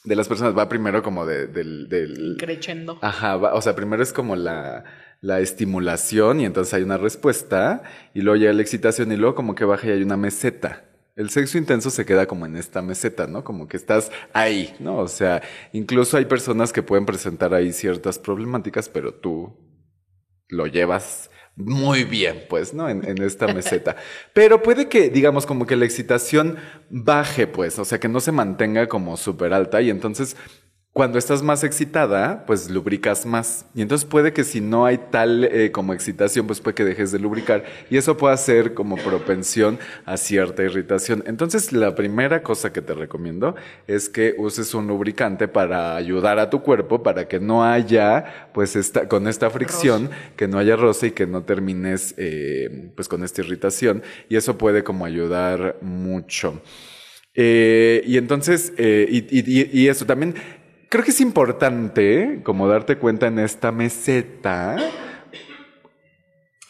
de 0.04 0.16
las 0.16 0.28
personas 0.28 0.56
va 0.56 0.70
primero 0.70 1.02
como 1.02 1.26
de, 1.26 1.46
del... 1.46 2.36
Crechendo. 2.38 2.98
Ajá, 3.02 3.36
o 3.36 3.60
sea, 3.60 3.76
primero 3.76 4.02
es 4.02 4.14
como 4.14 4.34
la 4.34 4.84
la 5.20 5.38
estimulación 5.40 6.40
y 6.40 6.46
entonces 6.46 6.74
hay 6.74 6.82
una 6.82 6.96
respuesta 6.96 7.82
y 8.12 8.22
luego 8.22 8.36
llega 8.36 8.52
la 8.52 8.62
excitación 8.62 9.12
y 9.12 9.16
luego 9.16 9.36
como 9.36 9.54
que 9.54 9.64
baja 9.64 9.86
y 9.86 9.90
hay 9.90 10.02
una 10.02 10.16
meseta. 10.16 10.88
El 11.14 11.28
sexo 11.28 11.58
intenso 11.58 11.90
se 11.90 12.06
queda 12.06 12.26
como 12.26 12.46
en 12.46 12.56
esta 12.56 12.80
meseta, 12.80 13.26
¿no? 13.26 13.44
Como 13.44 13.68
que 13.68 13.76
estás 13.76 14.10
ahí, 14.32 14.74
¿no? 14.78 14.96
O 14.96 15.08
sea, 15.08 15.42
incluso 15.72 16.16
hay 16.16 16.24
personas 16.24 16.72
que 16.72 16.82
pueden 16.82 17.04
presentar 17.04 17.52
ahí 17.52 17.72
ciertas 17.72 18.18
problemáticas, 18.18 18.88
pero 18.88 19.12
tú 19.12 19.54
lo 20.48 20.66
llevas 20.66 21.30
muy 21.54 22.04
bien, 22.04 22.44
pues, 22.48 22.72
¿no? 22.72 22.88
En, 22.88 23.06
en, 23.06 23.22
esta 23.22 23.46
meseta. 23.52 23.96
Pero 24.32 24.62
puede 24.62 24.88
que, 24.88 25.10
digamos, 25.10 25.44
como 25.44 25.66
que 25.66 25.76
la 25.76 25.84
excitación 25.84 26.56
baje, 26.88 27.46
pues, 27.46 27.78
o 27.78 27.84
sea, 27.84 28.00
que 28.00 28.08
no 28.08 28.20
se 28.20 28.32
mantenga 28.32 28.88
como 28.88 29.18
súper 29.18 29.52
alta 29.52 29.82
y 29.82 29.90
entonces 29.90 30.34
cuando 30.92 31.18
estás 31.18 31.42
más 31.42 31.64
excitada, 31.64 32.44
pues 32.46 32.68
lubricas 32.68 33.24
más. 33.24 33.64
Y 33.74 33.80
entonces 33.80 34.06
puede 34.06 34.34
que 34.34 34.44
si 34.44 34.60
no 34.60 34.84
hay 34.84 34.98
tal 34.98 35.44
eh, 35.44 35.70
como 35.72 35.94
excitación, 35.94 36.46
pues 36.46 36.60
puede 36.60 36.74
que 36.74 36.84
dejes 36.84 37.10
de 37.10 37.18
lubricar. 37.18 37.64
Y 37.88 37.96
eso 37.96 38.18
puede 38.18 38.36
ser 38.36 38.74
como 38.74 38.96
propensión 38.96 39.78
a 40.04 40.18
cierta 40.18 40.62
irritación. 40.62 41.24
Entonces 41.26 41.72
la 41.72 41.94
primera 41.94 42.42
cosa 42.42 42.74
que 42.74 42.82
te 42.82 42.92
recomiendo 42.92 43.54
es 43.86 44.10
que 44.10 44.34
uses 44.36 44.74
un 44.74 44.86
lubricante 44.86 45.48
para 45.48 45.96
ayudar 45.96 46.38
a 46.38 46.50
tu 46.50 46.60
cuerpo, 46.60 47.02
para 47.02 47.26
que 47.26 47.40
no 47.40 47.64
haya, 47.64 48.50
pues 48.52 48.76
esta, 48.76 49.08
con 49.08 49.28
esta 49.28 49.48
fricción, 49.48 50.10
que 50.36 50.46
no 50.46 50.58
haya 50.58 50.76
roce 50.76 51.06
y 51.06 51.10
que 51.12 51.26
no 51.26 51.44
termines, 51.44 52.14
eh, 52.18 52.92
pues 52.94 53.08
con 53.08 53.24
esta 53.24 53.40
irritación. 53.40 54.02
Y 54.28 54.36
eso 54.36 54.58
puede 54.58 54.84
como 54.84 55.06
ayudar 55.06 55.78
mucho. 55.80 56.60
Eh, 57.34 58.02
y 58.04 58.18
entonces, 58.18 58.74
y, 58.76 59.26
y, 59.30 59.70
y, 59.72 59.88
eso 59.88 60.04
también 60.04 60.34
creo 60.92 61.02
que 61.02 61.10
es 61.10 61.22
importante 61.22 62.40
como 62.44 62.68
darte 62.68 62.98
cuenta 62.98 63.26
en 63.26 63.38
esta 63.38 63.72
meseta. 63.72 64.76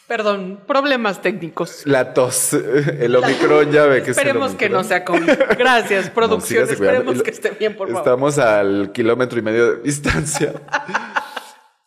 Perdón, 0.07 0.61
problemas 0.65 1.21
técnicos. 1.21 1.81
La 1.85 2.13
tos, 2.13 2.53
el 2.53 3.13
Omicron 3.17 3.69
ya 3.73 3.85
ve 3.85 4.01
que 4.01 4.11
Esperemos 4.11 4.55
que 4.55 4.69
no 4.69 4.85
sea 4.85 5.03
con. 5.03 5.25
Gracias, 5.25 6.09
producción. 6.15 6.69
esperemos 6.69 7.21
que 7.21 7.31
esté 7.31 7.49
bien, 7.49 7.75
por 7.75 7.89
favor. 7.89 8.01
Estamos 8.01 8.37
al 8.37 8.93
kilómetro 8.93 9.39
y 9.39 9.41
medio 9.41 9.75
de 9.75 9.81
distancia. 9.81 10.53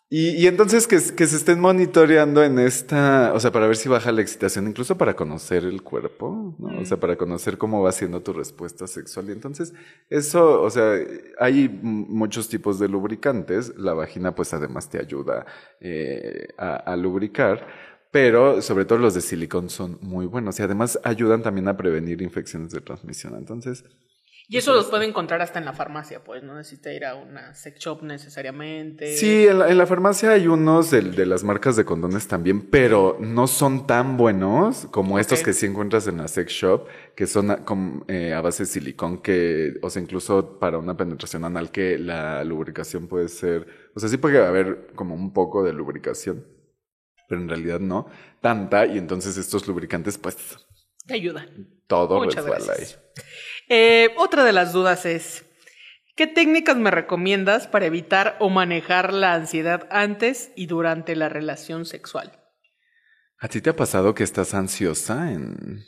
Y, 0.09 0.47
entonces 0.47 0.87
que, 0.87 0.99
se 0.99 1.35
estén 1.35 1.59
monitoreando 1.59 2.43
en 2.43 2.59
esta, 2.59 3.33
o 3.33 3.39
sea, 3.39 3.51
para 3.51 3.67
ver 3.67 3.75
si 3.75 3.89
baja 3.89 4.11
la 4.13 4.21
excitación, 4.21 4.67
incluso 4.67 4.97
para 4.97 5.15
conocer 5.15 5.65
el 5.65 5.81
cuerpo, 5.81 6.36
¿no? 6.57 6.79
O 6.79 6.85
sea, 6.85 6.99
para 6.99 7.15
conocer 7.17 7.57
cómo 7.57 7.81
va 7.81 7.91
siendo 7.91 8.21
tu 8.21 8.33
respuesta 8.33 8.87
sexual. 8.87 9.29
Y 9.29 9.31
entonces, 9.31 9.73
eso, 10.09 10.61
o 10.61 10.69
sea, 10.69 10.95
hay 11.39 11.69
muchos 11.69 12.49
tipos 12.49 12.79
de 12.79 12.87
lubricantes. 12.87 13.77
La 13.77 13.93
vagina, 13.93 14.35
pues 14.35 14.53
además 14.53 14.89
te 14.89 14.99
ayuda 14.99 15.45
eh, 15.79 16.49
a, 16.57 16.75
a 16.75 16.95
lubricar. 16.95 17.67
Pero 18.11 18.61
sobre 18.61 18.85
todo 18.85 18.99
los 18.99 19.13
de 19.13 19.21
silicón 19.21 19.69
son 19.69 19.99
muy 20.01 20.25
buenos 20.25 20.59
y 20.59 20.63
además 20.63 20.99
ayudan 21.03 21.43
también 21.43 21.67
a 21.67 21.77
prevenir 21.77 22.21
infecciones 22.21 22.71
de 22.71 22.81
transmisión. 22.81 23.35
Entonces, 23.35 23.83
y 24.49 24.55
eso 24.55 24.73
los 24.73 24.85
puede 24.85 25.05
encontrar 25.05 25.41
hasta 25.41 25.59
en 25.59 25.65
la 25.65 25.73
farmacia, 25.73 26.23
pues, 26.23 26.41
no 26.41 26.55
necesita 26.55 26.93
ir 26.93 27.03
a 27.03 27.15
una 27.15 27.53
sex 27.53 27.79
shop 27.79 28.01
necesariamente. 28.03 29.17
Sí, 29.17 29.45
en 29.45 29.77
la, 29.77 29.85
farmacia 29.85 30.31
hay 30.31 30.47
unos 30.47 30.89
de, 30.89 31.25
las 31.25 31.43
marcas 31.43 31.75
de 31.75 31.83
condones 31.83 32.29
también, 32.29 32.61
pero 32.61 33.17
no 33.19 33.47
son 33.47 33.85
tan 33.85 34.15
buenos 34.15 34.87
como 34.89 35.19
estos 35.19 35.43
que 35.43 35.51
sí 35.51 35.65
encuentras 35.65 36.07
en 36.07 36.17
la 36.17 36.29
sex 36.29 36.53
shop, 36.53 36.87
que 37.13 37.27
son 37.27 37.51
a, 37.51 37.65
eh, 38.07 38.33
a 38.33 38.39
base 38.39 38.63
de 38.63 38.67
silicón, 38.67 39.21
que, 39.21 39.79
o 39.81 39.89
sea, 39.89 40.01
incluso 40.01 40.59
para 40.59 40.77
una 40.77 40.95
penetración 40.95 41.43
anal, 41.43 41.69
que 41.69 41.99
la 41.99 42.41
lubricación 42.45 43.07
puede 43.07 43.27
ser, 43.27 43.67
o 43.95 43.99
sea, 43.99 44.07
sí 44.07 44.15
puede 44.15 44.45
haber 44.45 44.93
como 44.95 45.13
un 45.13 45.33
poco 45.33 45.61
de 45.61 45.73
lubricación, 45.73 46.47
pero 47.27 47.41
en 47.41 47.49
realidad 47.49 47.81
no 47.81 48.07
tanta, 48.39 48.85
y 48.85 48.97
entonces 48.97 49.35
estos 49.35 49.67
lubricantes, 49.67 50.17
pues... 50.17 50.37
Te 51.05 51.15
ayudan. 51.15 51.67
Todo 51.87 52.23
resbala 52.23 52.73
ahí. 52.73 52.85
Eh, 53.69 54.13
otra 54.17 54.43
de 54.43 54.53
las 54.53 54.71
dudas 54.71 55.05
es, 55.05 55.45
¿qué 56.15 56.27
técnicas 56.27 56.77
me 56.77 56.91
recomiendas 56.91 57.67
para 57.67 57.85
evitar 57.85 58.37
o 58.39 58.49
manejar 58.49 59.13
la 59.13 59.33
ansiedad 59.33 59.87
antes 59.91 60.51
y 60.55 60.67
durante 60.67 61.15
la 61.15 61.29
relación 61.29 61.85
sexual? 61.85 62.31
¿A 63.39 63.47
ti 63.49 63.61
te 63.61 63.69
ha 63.69 63.75
pasado 63.75 64.15
que 64.15 64.23
estás 64.23 64.53
ansiosa 64.53 65.31
en, 65.31 65.83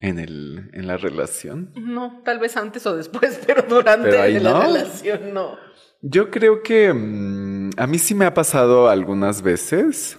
en, 0.00 0.18
el, 0.18 0.70
en 0.74 0.86
la 0.86 0.96
relación? 0.96 1.72
No, 1.76 2.22
tal 2.24 2.38
vez 2.38 2.56
antes 2.56 2.84
o 2.86 2.96
después, 2.96 3.40
pero 3.46 3.62
durante 3.62 4.40
la 4.40 4.60
relación 4.60 5.32
no. 5.32 5.56
Yo 6.00 6.30
creo 6.30 6.62
que 6.62 6.92
mm, 6.92 7.70
a 7.76 7.86
mí 7.86 7.98
sí 7.98 8.14
me 8.14 8.24
ha 8.24 8.34
pasado 8.34 8.88
algunas 8.88 9.42
veces. 9.42 10.18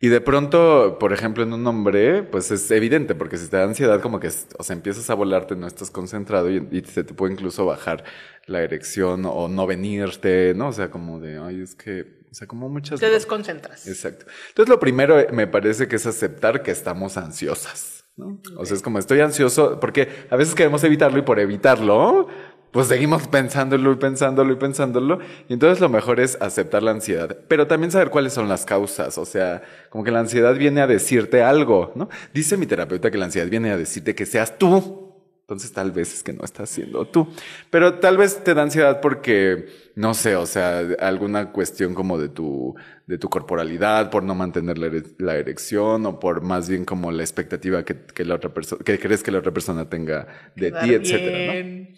Y 0.00 0.08
de 0.08 0.20
pronto, 0.20 0.98
por 1.00 1.12
ejemplo, 1.12 1.42
en 1.42 1.52
un 1.52 1.66
hombre, 1.66 2.22
pues 2.22 2.52
es 2.52 2.70
evidente, 2.70 3.16
porque 3.16 3.36
si 3.36 3.48
te 3.48 3.56
da 3.56 3.64
ansiedad, 3.64 4.00
como 4.00 4.20
que, 4.20 4.28
o 4.28 4.62
sea, 4.62 4.76
empiezas 4.76 5.10
a 5.10 5.14
volarte, 5.14 5.56
no 5.56 5.66
estás 5.66 5.90
concentrado 5.90 6.48
y, 6.50 6.84
se 6.86 7.02
te 7.02 7.14
puede 7.14 7.32
incluso 7.32 7.66
bajar 7.66 8.04
la 8.46 8.62
erección 8.62 9.24
o 9.26 9.48
no 9.48 9.66
venirte, 9.66 10.54
¿no? 10.54 10.68
O 10.68 10.72
sea, 10.72 10.88
como 10.88 11.18
de, 11.18 11.38
ay, 11.38 11.62
es 11.62 11.74
que, 11.74 12.22
o 12.30 12.34
sea, 12.34 12.46
como 12.46 12.68
muchas... 12.68 13.00
Te 13.00 13.10
desconcentras. 13.10 13.88
Exacto. 13.88 14.26
Entonces, 14.50 14.68
lo 14.68 14.78
primero 14.78 15.18
eh, 15.18 15.28
me 15.32 15.48
parece 15.48 15.88
que 15.88 15.96
es 15.96 16.06
aceptar 16.06 16.62
que 16.62 16.70
estamos 16.70 17.16
ansiosas. 17.16 18.04
¿no? 18.16 18.40
O 18.56 18.64
sea, 18.66 18.76
es 18.76 18.82
como 18.82 19.00
estoy 19.00 19.20
ansioso, 19.20 19.80
porque 19.80 20.08
a 20.30 20.36
veces 20.36 20.54
queremos 20.54 20.84
evitarlo 20.84 21.18
y 21.18 21.22
por 21.22 21.40
evitarlo, 21.40 22.28
pues 22.70 22.88
seguimos 22.88 23.26
pensándolo 23.28 23.92
y 23.92 23.96
pensándolo 23.96 24.52
y 24.52 24.56
pensándolo. 24.56 25.18
Y 25.48 25.54
entonces 25.54 25.80
lo 25.80 25.88
mejor 25.88 26.20
es 26.20 26.36
aceptar 26.40 26.82
la 26.82 26.90
ansiedad, 26.90 27.36
pero 27.48 27.66
también 27.66 27.90
saber 27.90 28.10
cuáles 28.10 28.32
son 28.32 28.48
las 28.48 28.64
causas. 28.64 29.18
O 29.18 29.24
sea, 29.24 29.62
como 29.90 30.04
que 30.04 30.10
la 30.10 30.20
ansiedad 30.20 30.54
viene 30.54 30.80
a 30.80 30.86
decirte 30.86 31.42
algo, 31.42 31.92
¿no? 31.94 32.08
Dice 32.34 32.56
mi 32.56 32.66
terapeuta 32.66 33.10
que 33.10 33.18
la 33.18 33.26
ansiedad 33.26 33.48
viene 33.48 33.70
a 33.70 33.76
decirte 33.76 34.14
que 34.14 34.26
seas 34.26 34.58
tú. 34.58 35.06
Entonces 35.48 35.72
tal 35.72 35.92
vez 35.92 36.12
es 36.12 36.22
que 36.22 36.34
no 36.34 36.44
estás 36.44 36.68
siendo 36.68 37.06
tú. 37.06 37.26
Pero 37.70 37.94
tal 38.00 38.18
vez 38.18 38.44
te 38.44 38.52
da 38.52 38.60
ansiedad 38.60 39.00
porque, 39.00 39.64
no 39.94 40.12
sé, 40.12 40.36
o 40.36 40.44
sea, 40.44 40.80
alguna 41.00 41.52
cuestión 41.52 41.94
como 41.94 42.18
de 42.18 42.28
tu, 42.28 42.74
de 43.06 43.16
tu 43.16 43.30
corporalidad, 43.30 44.10
por 44.10 44.22
no 44.24 44.34
mantener 44.34 44.76
la, 44.76 45.36
erección, 45.36 46.04
o 46.04 46.20
por 46.20 46.42
más 46.42 46.68
bien 46.68 46.84
como 46.84 47.10
la 47.12 47.22
expectativa 47.22 47.82
que, 47.82 47.96
que 47.96 48.26
la 48.26 48.34
otra 48.34 48.52
persona, 48.52 48.84
que 48.84 48.98
crees 48.98 49.22
que 49.22 49.30
la 49.30 49.38
otra 49.38 49.52
persona 49.52 49.88
tenga 49.88 50.26
de 50.54 50.70
ti, 50.70 50.92
etcétera, 50.92 51.62
¿no? 51.62 51.88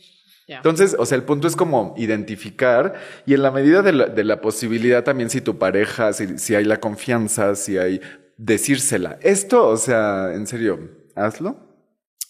Entonces, 0.56 0.96
o 0.98 1.06
sea, 1.06 1.16
el 1.16 1.24
punto 1.24 1.46
es 1.46 1.54
como 1.54 1.94
identificar 1.96 2.94
y 3.24 3.34
en 3.34 3.42
la 3.42 3.50
medida 3.50 3.82
de 3.82 4.24
la, 4.24 4.40
posibilidad 4.40 5.04
también 5.04 5.30
si 5.30 5.40
tu 5.40 5.58
pareja, 5.58 6.12
si, 6.12 6.38
si, 6.38 6.54
hay 6.54 6.64
la 6.64 6.80
confianza, 6.80 7.54
si 7.54 7.78
hay 7.78 8.00
decírsela. 8.36 9.18
Esto, 9.20 9.68
o 9.68 9.76
sea, 9.76 10.32
en 10.34 10.46
serio, 10.46 10.90
hazlo. 11.14 11.68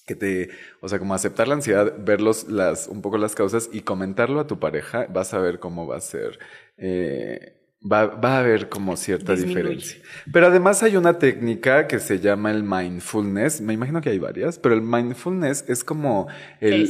Que 0.07 0.17
te, 0.17 0.51
o 0.81 0.89
sea, 0.89 0.99
como 0.99 1.15
aceptar 1.15 1.47
la 1.47 1.55
ansiedad, 1.55 1.95
ver 1.99 2.21
las, 2.21 2.89
un 2.89 3.01
poco 3.01 3.17
las 3.17 3.35
causas 3.35 3.71
y 3.73 3.83
comentarlo 3.83 4.41
a 4.41 4.47
tu 4.47 4.59
pareja, 4.59 5.07
vas 5.09 5.33
a 5.35 5.39
ver 5.39 5.61
cómo 5.61 5.87
va 5.87 5.97
a 5.97 6.01
ser. 6.01 6.39
Eh, 6.77 7.57
Va, 7.83 8.05
va, 8.05 8.37
a 8.37 8.41
haber 8.41 8.69
como 8.69 8.95
cierta 8.95 9.35
diferencia. 9.35 10.03
Pero 10.31 10.49
además 10.49 10.83
hay 10.83 10.99
una 10.99 11.19
técnica 11.19 11.87
que 11.87 11.99
se 11.99 12.21
llama 12.21 12.51
el 12.51 12.63
mindfulness. 12.63 13.63
Me 13.63 13.73
imagino 13.73 14.03
que 14.03 14.11
hay 14.11 14.19
varias, 14.19 14.59
pero 14.59 14.75
el 14.75 14.83
mindfulness 14.83 15.65
es 15.67 15.83
como 15.83 16.29
el, 16.61 16.87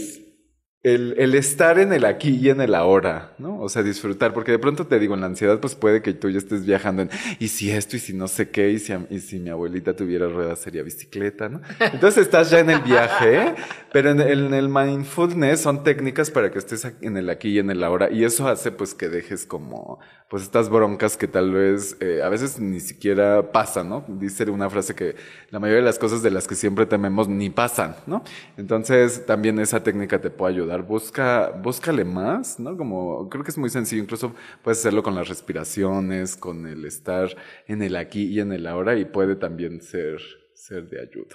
el, 0.82 1.14
el, 1.18 1.34
estar 1.34 1.78
en 1.78 1.92
el 1.92 2.06
aquí 2.06 2.38
y 2.40 2.48
en 2.48 2.62
el 2.62 2.74
ahora, 2.74 3.34
¿no? 3.38 3.60
O 3.60 3.68
sea, 3.68 3.82
disfrutar, 3.82 4.32
porque 4.32 4.52
de 4.52 4.58
pronto 4.58 4.86
te 4.86 4.98
digo, 4.98 5.14
en 5.14 5.20
la 5.20 5.26
ansiedad, 5.26 5.60
pues 5.60 5.74
puede 5.74 6.00
que 6.00 6.14
tú 6.14 6.30
ya 6.30 6.38
estés 6.38 6.64
viajando 6.64 7.02
en, 7.02 7.10
y 7.38 7.48
si 7.48 7.70
esto, 7.70 7.96
y 7.96 7.98
si 7.98 8.14
no 8.14 8.28
sé 8.28 8.48
qué, 8.48 8.70
y 8.70 8.78
si, 8.78 8.94
y 9.10 9.20
si 9.20 9.40
mi 9.40 9.50
abuelita 9.50 9.94
tuviera 9.94 10.26
ruedas 10.28 10.60
sería 10.60 10.82
bicicleta, 10.82 11.50
¿no? 11.50 11.60
Entonces 11.80 12.22
estás 12.22 12.50
ya 12.50 12.60
en 12.60 12.70
el 12.70 12.80
viaje, 12.80 13.54
pero 13.92 14.10
en 14.10 14.20
en 14.20 14.54
el, 14.54 14.68
mindfulness 14.68 15.60
son 15.60 15.84
técnicas 15.84 16.30
para 16.30 16.50
que 16.50 16.58
estés 16.58 16.86
en 17.00 17.16
el 17.16 17.28
aquí 17.28 17.50
y 17.50 17.58
en 17.58 17.70
el 17.70 17.84
ahora, 17.84 18.10
y 18.10 18.24
eso 18.24 18.48
hace 18.48 18.70
pues 18.70 18.94
que 18.94 19.08
dejes 19.08 19.44
como, 19.44 19.98
pues 20.30 20.44
estas 20.44 20.68
broncas 20.68 21.16
que 21.16 21.26
tal 21.26 21.50
vez 21.50 21.96
eh, 21.98 22.22
a 22.22 22.28
veces 22.28 22.60
ni 22.60 22.78
siquiera 22.78 23.50
pasan, 23.50 23.88
¿no? 23.88 24.04
Dice 24.06 24.48
una 24.48 24.70
frase 24.70 24.94
que 24.94 25.16
la 25.50 25.58
mayoría 25.58 25.80
de 25.80 25.86
las 25.86 25.98
cosas 25.98 26.22
de 26.22 26.30
las 26.30 26.46
que 26.46 26.54
siempre 26.54 26.86
tememos 26.86 27.26
ni 27.26 27.50
pasan, 27.50 27.96
¿no? 28.06 28.22
Entonces 28.56 29.26
también 29.26 29.58
esa 29.58 29.82
técnica 29.82 30.20
te 30.20 30.30
puede 30.30 30.54
ayudar 30.54 30.82
busca, 30.82 31.50
búscale 31.50 32.04
más, 32.04 32.60
¿no? 32.60 32.76
Como, 32.76 33.28
creo 33.28 33.42
que 33.42 33.50
es 33.50 33.58
muy 33.58 33.70
sencillo, 33.70 34.04
incluso 34.04 34.32
puedes 34.62 34.78
hacerlo 34.78 35.02
con 35.02 35.16
las 35.16 35.28
respiraciones, 35.28 36.36
con 36.36 36.64
el 36.68 36.84
estar 36.84 37.28
en 37.66 37.82
el 37.82 37.96
aquí 37.96 38.26
y 38.26 38.38
en 38.38 38.52
el 38.52 38.68
ahora 38.68 38.96
y 38.96 39.06
puede 39.06 39.34
también 39.34 39.82
ser, 39.82 40.20
ser 40.54 40.88
de 40.88 41.00
ayuda. 41.00 41.34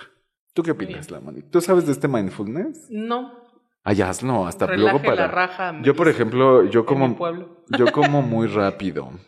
¿Tú 0.54 0.64
qué 0.64 0.72
opinas, 0.72 1.12
Lamani? 1.12 1.42
¿Tú 1.42 1.60
sabes 1.60 1.86
de 1.86 1.92
este 1.92 2.08
mindfulness? 2.08 2.88
No. 2.90 3.45
Ay, 3.88 4.02
hazlo, 4.02 4.48
hasta 4.48 4.66
luego 4.76 5.00
para. 5.00 5.16
La 5.16 5.28
raja, 5.28 5.80
yo, 5.84 5.96
por 5.96 6.10
ejemplo, 6.10 6.64
yo 6.64 6.86
como. 6.86 7.16
Yo 7.78 7.86
como 7.92 8.22
muy 8.22 8.48
rápido. 8.48 9.12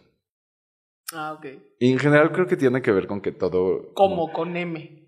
Ah, 1.14 1.32
ok. 1.32 1.46
Y 1.80 1.94
en 1.94 2.00
general 2.00 2.34
creo 2.34 2.48
que 2.48 2.58
tiene 2.58 2.82
que 2.82 2.92
ver 2.92 3.08
con 3.08 3.22
que 3.22 3.32
todo. 3.32 3.94
Como 3.94 4.34
con 4.34 4.58
M. 4.58 5.08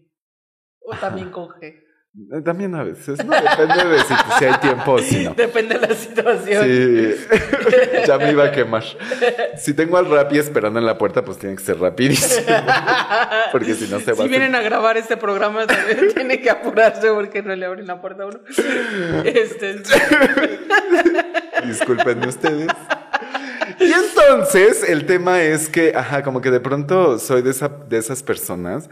O 0.79 0.95
también 0.95 1.29
con 1.29 1.49
G. 1.49 1.83
Eh, 2.15 2.41
también 2.41 2.73
a 2.73 2.83
veces, 2.83 3.23
¿no? 3.23 3.31
Depende 3.31 3.85
de 3.85 3.99
si, 3.99 4.45
hay 4.45 4.57
tiempo 4.59 4.93
o 4.93 4.99
si 4.99 5.25
no. 5.25 5.35
Depende 5.35 5.77
de 5.77 5.87
la 5.87 5.93
situación. 5.93 6.65
Sí, 6.65 7.15
ya 8.07 8.17
me 8.17 8.31
iba 8.31 8.45
a 8.45 8.51
quemar. 8.51 8.83
Si 9.57 9.75
tengo 9.75 9.95
al 9.95 10.09
Rappi 10.09 10.39
esperando 10.39 10.79
en 10.79 10.87
la 10.87 10.97
puerta, 10.97 11.23
pues 11.23 11.37
tiene 11.37 11.55
que 11.55 11.63
ser 11.63 11.79
rapidísimo. 11.79 12.47
Porque 13.51 13.75
si 13.75 13.87
no 13.87 13.99
se 13.99 14.13
va 14.13 14.23
Si 14.23 14.27
vienen 14.27 14.55
a 14.55 14.61
grabar 14.61 14.97
este 14.97 15.17
programa, 15.17 15.67
también 15.67 16.11
tiene 16.15 16.41
que 16.41 16.49
apurarse 16.49 17.09
porque 17.11 17.43
no 17.43 17.55
le 17.55 17.65
abren 17.65 17.85
la 17.85 18.01
puerta 18.01 18.23
a 18.23 18.25
uno. 18.27 18.39
Este... 19.23 19.81
Disculpen 21.65 22.27
ustedes. 22.27 22.69
Y 23.79 23.91
entonces 23.91 24.87
el 24.87 25.05
tema 25.05 25.41
es 25.41 25.69
que, 25.69 25.93
ajá, 25.95 26.23
como 26.23 26.41
que 26.41 26.49
de 26.49 26.59
pronto 26.59 27.19
soy 27.19 27.43
de, 27.43 27.51
esa, 27.51 27.69
de 27.69 27.97
esas 27.97 28.23
personas 28.23 28.89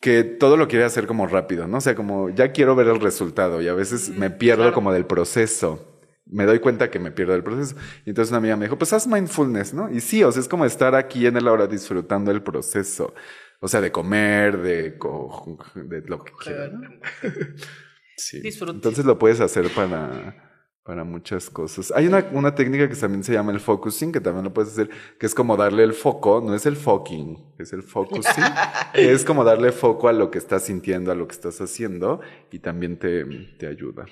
que 0.00 0.24
todo 0.24 0.56
lo 0.56 0.66
quiere 0.66 0.84
hacer 0.84 1.06
como 1.06 1.26
rápido, 1.26 1.68
¿no? 1.68 1.78
O 1.78 1.80
sea, 1.80 1.94
como 1.94 2.30
ya 2.30 2.52
quiero 2.52 2.74
ver 2.74 2.88
el 2.88 3.00
resultado 3.00 3.60
y 3.60 3.68
a 3.68 3.74
veces 3.74 4.08
me 4.08 4.30
pierdo 4.30 4.72
como 4.72 4.92
del 4.92 5.04
proceso. 5.06 5.86
Me 6.24 6.46
doy 6.46 6.60
cuenta 6.60 6.90
que 6.90 6.98
me 6.98 7.10
pierdo 7.10 7.32
del 7.32 7.42
proceso. 7.42 7.76
Y 8.06 8.10
entonces 8.10 8.30
una 8.30 8.38
amiga 8.38 8.56
me 8.56 8.64
dijo, 8.64 8.78
pues 8.78 8.92
haz 8.92 9.06
mindfulness, 9.06 9.74
¿no? 9.74 9.90
Y 9.90 10.00
sí, 10.00 10.22
o 10.24 10.32
sea, 10.32 10.40
es 10.40 10.48
como 10.48 10.64
estar 10.64 10.94
aquí 10.94 11.26
en 11.26 11.36
el 11.36 11.46
ahora 11.46 11.66
disfrutando 11.66 12.30
el 12.30 12.42
proceso. 12.42 13.14
O 13.60 13.68
sea, 13.68 13.80
de 13.82 13.92
comer, 13.92 14.58
de, 14.58 14.92
de 14.92 16.02
lo 16.06 16.24
que 16.24 16.32
quieran. 16.42 17.00
sí. 18.16 18.40
Entonces 18.42 19.04
lo 19.04 19.18
puedes 19.18 19.40
hacer 19.40 19.68
para 19.74 20.49
para 20.90 21.04
muchas 21.04 21.48
cosas. 21.48 21.92
Hay 21.94 22.08
una, 22.08 22.28
una, 22.32 22.52
técnica 22.52 22.88
que 22.88 22.96
también 22.96 23.22
se 23.22 23.32
llama 23.32 23.52
el 23.52 23.60
focusing, 23.60 24.10
que 24.10 24.20
también 24.20 24.42
lo 24.42 24.52
puedes 24.52 24.72
hacer, 24.72 24.90
que 25.20 25.26
es 25.26 25.36
como 25.36 25.56
darle 25.56 25.84
el 25.84 25.92
foco, 25.92 26.42
no 26.44 26.52
es 26.52 26.66
el 26.66 26.74
focking, 26.74 27.54
es 27.60 27.72
el 27.72 27.84
focusing, 27.84 28.42
es 28.94 29.24
como 29.24 29.44
darle 29.44 29.70
foco 29.70 30.08
a 30.08 30.12
lo 30.12 30.32
que 30.32 30.38
estás 30.38 30.64
sintiendo, 30.64 31.12
a 31.12 31.14
lo 31.14 31.28
que 31.28 31.34
estás 31.36 31.60
haciendo, 31.60 32.20
y 32.50 32.58
también 32.58 32.98
te, 32.98 33.24
te 33.56 33.68
ayuda. 33.68 34.06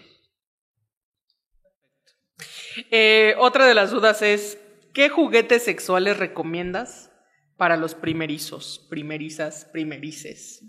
Eh, 2.93 3.35
otra 3.39 3.67
de 3.67 3.75
las 3.75 3.91
dudas 3.91 4.23
es, 4.23 4.61
¿qué 4.95 5.09
juguetes 5.09 5.65
sexuales 5.65 6.17
recomiendas 6.17 7.11
para 7.57 7.77
los 7.77 7.97
primerizos, 7.97 8.87
primerizas, 8.89 9.65
primerices? 9.65 10.63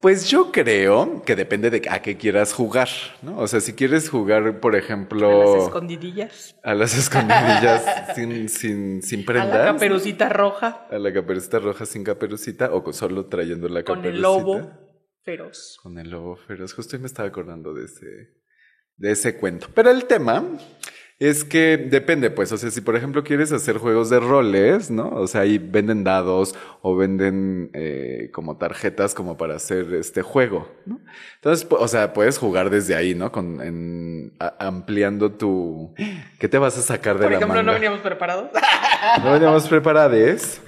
Pues 0.00 0.28
yo 0.28 0.52
creo 0.52 1.22
que 1.24 1.34
depende 1.34 1.70
de 1.70 1.82
a 1.90 2.02
qué 2.02 2.16
quieras 2.18 2.52
jugar, 2.52 2.88
¿no? 3.22 3.38
O 3.38 3.46
sea, 3.46 3.60
si 3.60 3.72
quieres 3.72 4.10
jugar, 4.10 4.60
por 4.60 4.76
ejemplo... 4.76 5.42
A 5.42 5.56
las 5.56 5.64
escondidillas. 5.64 6.56
A 6.62 6.74
las 6.74 6.96
escondidillas 6.96 8.14
sin, 8.14 8.48
sin, 8.48 9.02
sin 9.02 9.24
prendas. 9.24 9.54
A 9.54 9.58
la 9.58 9.72
caperucita 9.72 10.28
roja. 10.28 10.86
A 10.90 10.98
la 10.98 11.12
caperucita 11.12 11.58
roja 11.60 11.86
sin 11.86 12.04
caperucita 12.04 12.70
o 12.72 12.92
solo 12.92 13.26
trayendo 13.26 13.68
la 13.68 13.82
caperucita. 13.82 14.02
Con 14.02 14.14
el 14.14 14.22
lobo 14.22 14.70
feroz. 15.22 15.78
Con 15.82 15.98
el 15.98 16.10
lobo 16.10 16.36
feroz. 16.36 16.74
Justo 16.74 16.98
me 16.98 17.06
estaba 17.06 17.28
acordando 17.28 17.72
de 17.72 17.86
ese, 17.86 18.06
de 18.96 19.10
ese 19.10 19.38
cuento. 19.38 19.68
Pero 19.74 19.90
el 19.90 20.04
tema 20.04 20.44
es 21.18 21.44
que 21.44 21.78
depende, 21.78 22.30
pues, 22.30 22.52
o 22.52 22.58
sea, 22.58 22.70
si 22.70 22.82
por 22.82 22.94
ejemplo 22.94 23.24
quieres 23.24 23.50
hacer 23.50 23.78
juegos 23.78 24.10
de 24.10 24.20
roles, 24.20 24.90
¿no? 24.90 25.08
O 25.08 25.26
sea, 25.26 25.42
ahí 25.42 25.56
venden 25.56 26.04
dados 26.04 26.54
o 26.82 26.94
venden 26.94 27.70
eh, 27.72 28.30
como 28.34 28.58
tarjetas 28.58 29.14
como 29.14 29.38
para 29.38 29.56
hacer 29.56 29.94
este 29.94 30.20
juego, 30.20 30.70
¿no? 30.84 31.00
Entonces, 31.36 31.66
o 31.70 31.88
sea, 31.88 32.12
puedes 32.12 32.36
jugar 32.36 32.68
desde 32.68 32.94
ahí, 32.94 33.14
¿no? 33.14 33.32
Con, 33.32 33.62
en, 33.62 34.34
ampliando 34.58 35.32
tu... 35.32 35.94
¿Qué 36.38 36.48
te 36.48 36.58
vas 36.58 36.76
a 36.76 36.82
sacar 36.82 37.16
de 37.16 37.22
por 37.22 37.30
la 37.30 37.38
ejemplo, 37.38 37.62
¿no 37.62 37.72
veníamos 37.72 38.00
preparados? 38.00 38.50
no 39.24 39.32
veníamos 39.32 39.66
preparados, 39.68 40.60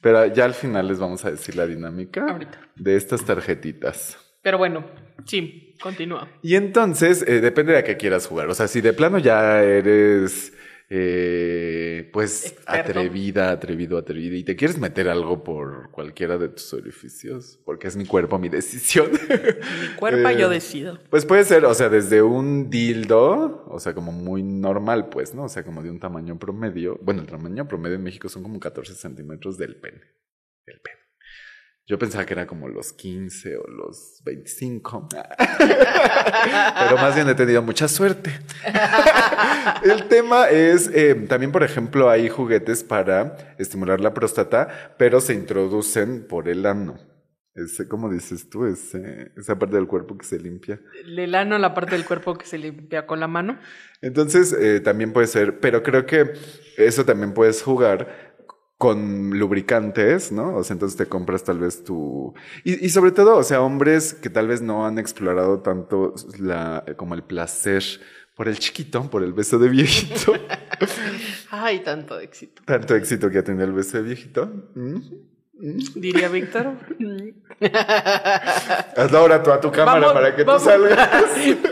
pero 0.00 0.26
ya 0.26 0.44
al 0.44 0.54
final 0.54 0.86
les 0.86 1.00
vamos 1.00 1.24
a 1.24 1.32
decir 1.32 1.56
la 1.56 1.66
dinámica 1.66 2.38
de 2.76 2.94
estas 2.94 3.24
tarjetitas. 3.24 4.16
Pero 4.46 4.58
bueno, 4.58 4.84
sí, 5.24 5.74
continúa. 5.82 6.28
Y 6.40 6.54
entonces, 6.54 7.24
eh, 7.26 7.40
depende 7.40 7.72
de 7.72 7.78
a 7.78 7.82
qué 7.82 7.96
quieras 7.96 8.28
jugar. 8.28 8.48
O 8.48 8.54
sea, 8.54 8.68
si 8.68 8.80
de 8.80 8.92
plano 8.92 9.18
ya 9.18 9.60
eres, 9.64 10.52
eh, 10.88 12.08
pues, 12.12 12.56
atrevida, 12.64 13.50
atrevido, 13.50 13.98
atrevida, 13.98 14.36
y 14.36 14.44
te 14.44 14.54
quieres 14.54 14.78
meter 14.78 15.08
algo 15.08 15.42
por 15.42 15.90
cualquiera 15.90 16.38
de 16.38 16.50
tus 16.50 16.72
orificios, 16.74 17.58
porque 17.64 17.88
es 17.88 17.96
mi 17.96 18.06
cuerpo, 18.06 18.38
mi 18.38 18.48
decisión. 18.48 19.10
Mi 19.10 19.96
cuerpo, 19.96 20.30
yo 20.30 20.46
eh, 20.52 20.54
decido. 20.54 21.00
Pues 21.10 21.26
puede 21.26 21.42
ser, 21.42 21.64
o 21.64 21.74
sea, 21.74 21.88
desde 21.88 22.22
un 22.22 22.70
dildo, 22.70 23.64
o 23.66 23.80
sea, 23.80 23.94
como 23.94 24.12
muy 24.12 24.44
normal, 24.44 25.08
pues, 25.08 25.34
¿no? 25.34 25.42
O 25.42 25.48
sea, 25.48 25.64
como 25.64 25.82
de 25.82 25.90
un 25.90 25.98
tamaño 25.98 26.38
promedio. 26.38 27.00
Bueno, 27.02 27.22
el 27.22 27.26
tamaño 27.26 27.66
promedio 27.66 27.96
en 27.96 28.04
México 28.04 28.28
son 28.28 28.44
como 28.44 28.60
14 28.60 28.94
centímetros 28.94 29.58
del 29.58 29.74
pene. 29.74 30.02
Del 30.64 30.78
pene. 30.78 31.05
Yo 31.88 32.00
pensaba 32.00 32.26
que 32.26 32.34
era 32.34 32.48
como 32.48 32.66
los 32.66 32.92
15 32.92 33.58
o 33.58 33.70
los 33.70 34.20
25. 34.24 35.08
Pero 35.58 36.96
más 36.96 37.14
bien 37.14 37.28
he 37.28 37.34
tenido 37.36 37.62
mucha 37.62 37.86
suerte. 37.86 38.32
El 39.84 40.08
tema 40.08 40.48
es, 40.48 40.90
eh, 40.92 41.14
también 41.28 41.52
por 41.52 41.62
ejemplo 41.62 42.10
hay 42.10 42.28
juguetes 42.28 42.82
para 42.82 43.54
estimular 43.58 44.00
la 44.00 44.14
próstata, 44.14 44.94
pero 44.98 45.20
se 45.20 45.34
introducen 45.34 46.26
por 46.26 46.48
el 46.48 46.66
ano. 46.66 46.98
Ese, 47.54 47.88
¿Cómo 47.88 48.10
dices 48.10 48.50
tú? 48.50 48.66
Ese, 48.66 49.32
esa 49.36 49.58
parte 49.58 49.76
del 49.76 49.86
cuerpo 49.86 50.18
que 50.18 50.26
se 50.26 50.38
limpia. 50.38 50.80
El 51.06 51.34
ano, 51.34 51.56
la 51.58 51.72
parte 51.72 51.92
del 51.92 52.04
cuerpo 52.04 52.36
que 52.36 52.46
se 52.46 52.58
limpia 52.58 53.06
con 53.06 53.18
la 53.18 53.28
mano. 53.28 53.58
Entonces, 54.02 54.52
eh, 54.52 54.80
también 54.80 55.12
puede 55.12 55.26
ser, 55.26 55.58
pero 55.58 55.82
creo 55.82 56.04
que 56.04 56.34
eso 56.76 57.04
también 57.06 57.32
puedes 57.32 57.62
jugar 57.62 58.25
con 58.78 59.38
lubricantes, 59.38 60.32
¿no? 60.32 60.56
O 60.56 60.64
sea, 60.64 60.74
entonces 60.74 60.98
te 60.98 61.06
compras 61.06 61.44
tal 61.44 61.58
vez 61.58 61.82
tu... 61.82 62.34
Y, 62.62 62.88
sobre 62.90 63.10
todo, 63.10 63.36
o 63.36 63.42
sea, 63.42 63.62
hombres 63.62 64.12
que 64.12 64.28
tal 64.28 64.48
vez 64.48 64.60
no 64.60 64.86
han 64.86 64.98
explorado 64.98 65.60
tanto 65.60 66.14
la, 66.38 66.84
como 66.96 67.14
el 67.14 67.22
placer 67.22 67.82
por 68.34 68.48
el 68.48 68.58
chiquito, 68.58 69.08
por 69.10 69.22
el 69.22 69.32
beso 69.32 69.58
de 69.58 69.70
viejito. 69.70 70.34
Ay, 71.50 71.80
tanto 71.80 72.20
éxito. 72.20 72.62
Tanto 72.66 72.94
éxito 72.94 73.30
que 73.30 73.38
ha 73.38 73.44
tenido 73.44 73.64
el 73.64 73.72
beso 73.72 73.96
de 73.96 74.02
viejito. 74.02 74.46
Mm, 74.74 74.96
mm. 75.54 75.78
Diría 75.94 76.28
Víctor. 76.28 76.74
Hazlo 78.96 79.18
ahora 79.18 79.42
tú 79.42 79.52
a 79.52 79.60
tu 79.60 79.72
cámara 79.72 80.12
para 80.12 80.36
que 80.36 80.44
tú 80.44 80.58
salgas. 80.58 81.08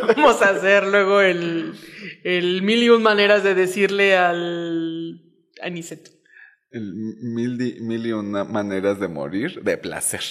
vamos 0.17 0.41
a 0.41 0.49
hacer 0.49 0.87
luego 0.87 1.21
el, 1.21 1.75
el 2.23 2.63
mil 2.63 2.83
y 2.83 2.89
un 2.89 3.03
maneras 3.03 3.45
de 3.45 3.55
decirle 3.55 4.17
al 4.17 5.21
Aniceto 5.61 6.15
mil, 6.81 7.79
mil 7.81 8.07
y 8.07 8.13
una 8.13 8.45
maneras 8.45 9.01
de 9.01 9.09
morir 9.09 9.63
de 9.63 9.77
placer. 9.77 10.23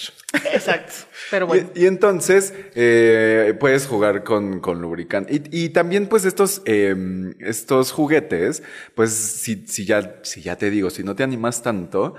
Exacto, 0.52 0.92
pero 1.30 1.46
bueno. 1.46 1.70
Y, 1.74 1.86
entonces 1.86 2.54
eh, 2.74 3.54
puedes 3.58 3.86
jugar 3.86 4.24
con, 4.24 4.60
con 4.60 4.80
lubricante. 4.80 5.34
Y, 5.34 5.64
y, 5.64 5.68
también 5.70 6.06
pues 6.06 6.24
estos, 6.24 6.62
em, 6.64 7.34
estos 7.40 7.92
juguetes, 7.92 8.62
pues 8.94 9.10
si, 9.12 9.66
si, 9.66 9.84
ya, 9.84 10.20
si 10.22 10.42
ya 10.42 10.56
te 10.56 10.70
digo, 10.70 10.90
si 10.90 11.02
no 11.02 11.14
te 11.14 11.22
animas 11.22 11.62
tanto, 11.62 12.14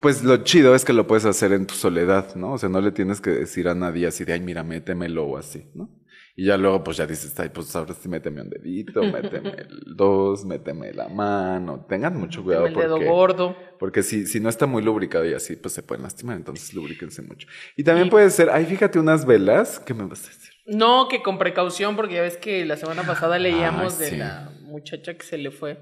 pues 0.00 0.24
lo 0.24 0.38
chido 0.38 0.74
es 0.74 0.84
que 0.84 0.92
lo 0.92 1.06
puedes 1.06 1.24
hacer 1.24 1.52
en 1.52 1.66
tu 1.66 1.74
soledad, 1.74 2.34
¿no? 2.34 2.54
O 2.54 2.58
sea, 2.58 2.68
no 2.68 2.80
le 2.80 2.90
tienes 2.90 3.20
que 3.20 3.30
decir 3.30 3.68
a 3.68 3.74
nadie 3.74 4.08
así 4.08 4.24
de, 4.24 4.32
ay, 4.32 4.40
mira, 4.40 4.64
métemelo 4.64 5.24
o 5.24 5.38
así, 5.38 5.70
¿no? 5.74 5.88
Y 6.34 6.46
ya 6.46 6.56
luego, 6.56 6.82
pues 6.82 6.96
ya 6.96 7.06
dices, 7.06 7.38
ay, 7.40 7.50
pues 7.50 7.74
ahora 7.76 7.92
sí 7.92 8.08
méteme 8.08 8.40
un 8.40 8.48
dedito, 8.48 9.02
méteme 9.02 9.50
el 9.58 9.96
dos, 9.96 10.44
méteme 10.46 10.92
la 10.94 11.08
mano. 11.08 11.84
Tengan 11.86 12.16
mucho 12.18 12.42
cuidado. 12.42 12.66
El 12.66 12.74
dedo 12.74 12.98
gordo. 13.00 13.54
Porque 13.78 14.02
si, 14.02 14.26
si 14.26 14.40
no 14.40 14.48
está 14.48 14.66
muy 14.66 14.82
lubricado 14.82 15.26
y 15.26 15.34
así, 15.34 15.56
pues 15.56 15.74
se 15.74 15.82
pueden 15.82 16.02
lastimar. 16.02 16.36
Entonces, 16.36 16.72
lubríquense 16.72 17.20
mucho. 17.22 17.46
Y 17.76 17.84
también 17.84 18.08
puede 18.08 18.30
ser, 18.30 18.48
ay, 18.50 18.64
fíjate 18.64 18.98
unas 18.98 19.26
velas. 19.26 19.78
¿Qué 19.78 19.92
me 19.92 20.04
vas 20.04 20.24
a 20.24 20.28
decir? 20.28 20.52
No, 20.64 21.08
que 21.08 21.22
con 21.22 21.38
precaución, 21.38 21.96
porque 21.96 22.14
ya 22.14 22.22
ves 22.22 22.38
que 22.38 22.64
la 22.64 22.76
semana 22.76 23.02
pasada 23.02 23.38
leíamos 23.38 23.98
de 23.98 24.16
la 24.16 24.52
muchacha 24.62 25.14
que 25.14 25.26
se 25.26 25.36
le 25.36 25.50
fue 25.50 25.78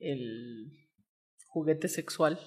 el 0.00 0.72
juguete 1.46 1.88
sexual 1.88 2.40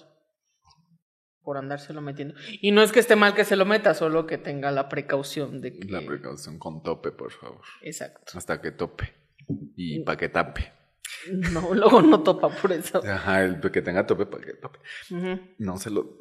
por 1.46 1.58
andárselo 1.58 2.02
metiendo. 2.02 2.34
Y 2.60 2.72
no 2.72 2.82
es 2.82 2.90
que 2.90 2.98
esté 2.98 3.14
mal 3.14 3.32
que 3.32 3.44
se 3.44 3.54
lo 3.54 3.64
meta, 3.64 3.94
solo 3.94 4.26
que 4.26 4.36
tenga 4.36 4.72
la 4.72 4.88
precaución 4.88 5.60
de 5.60 5.78
que... 5.78 5.86
La 5.86 6.04
precaución 6.04 6.58
con 6.58 6.82
tope, 6.82 7.12
por 7.12 7.30
favor. 7.30 7.62
Exacto. 7.82 8.36
Hasta 8.36 8.60
que 8.60 8.72
tope. 8.72 9.14
Y 9.76 10.00
para 10.00 10.18
que 10.18 10.28
tape. 10.28 10.72
No, 11.52 11.74
luego 11.74 12.02
no 12.02 12.22
topa 12.22 12.48
por 12.48 12.72
eso. 12.72 13.02
Ajá, 13.04 13.44
el 13.44 13.60
que 13.60 13.82
tenga 13.82 14.06
tope 14.06 14.26
para 14.26 14.44
que 14.44 14.54
tope. 14.54 14.78
No 15.58 15.78
se 15.78 15.90
lo. 15.90 16.18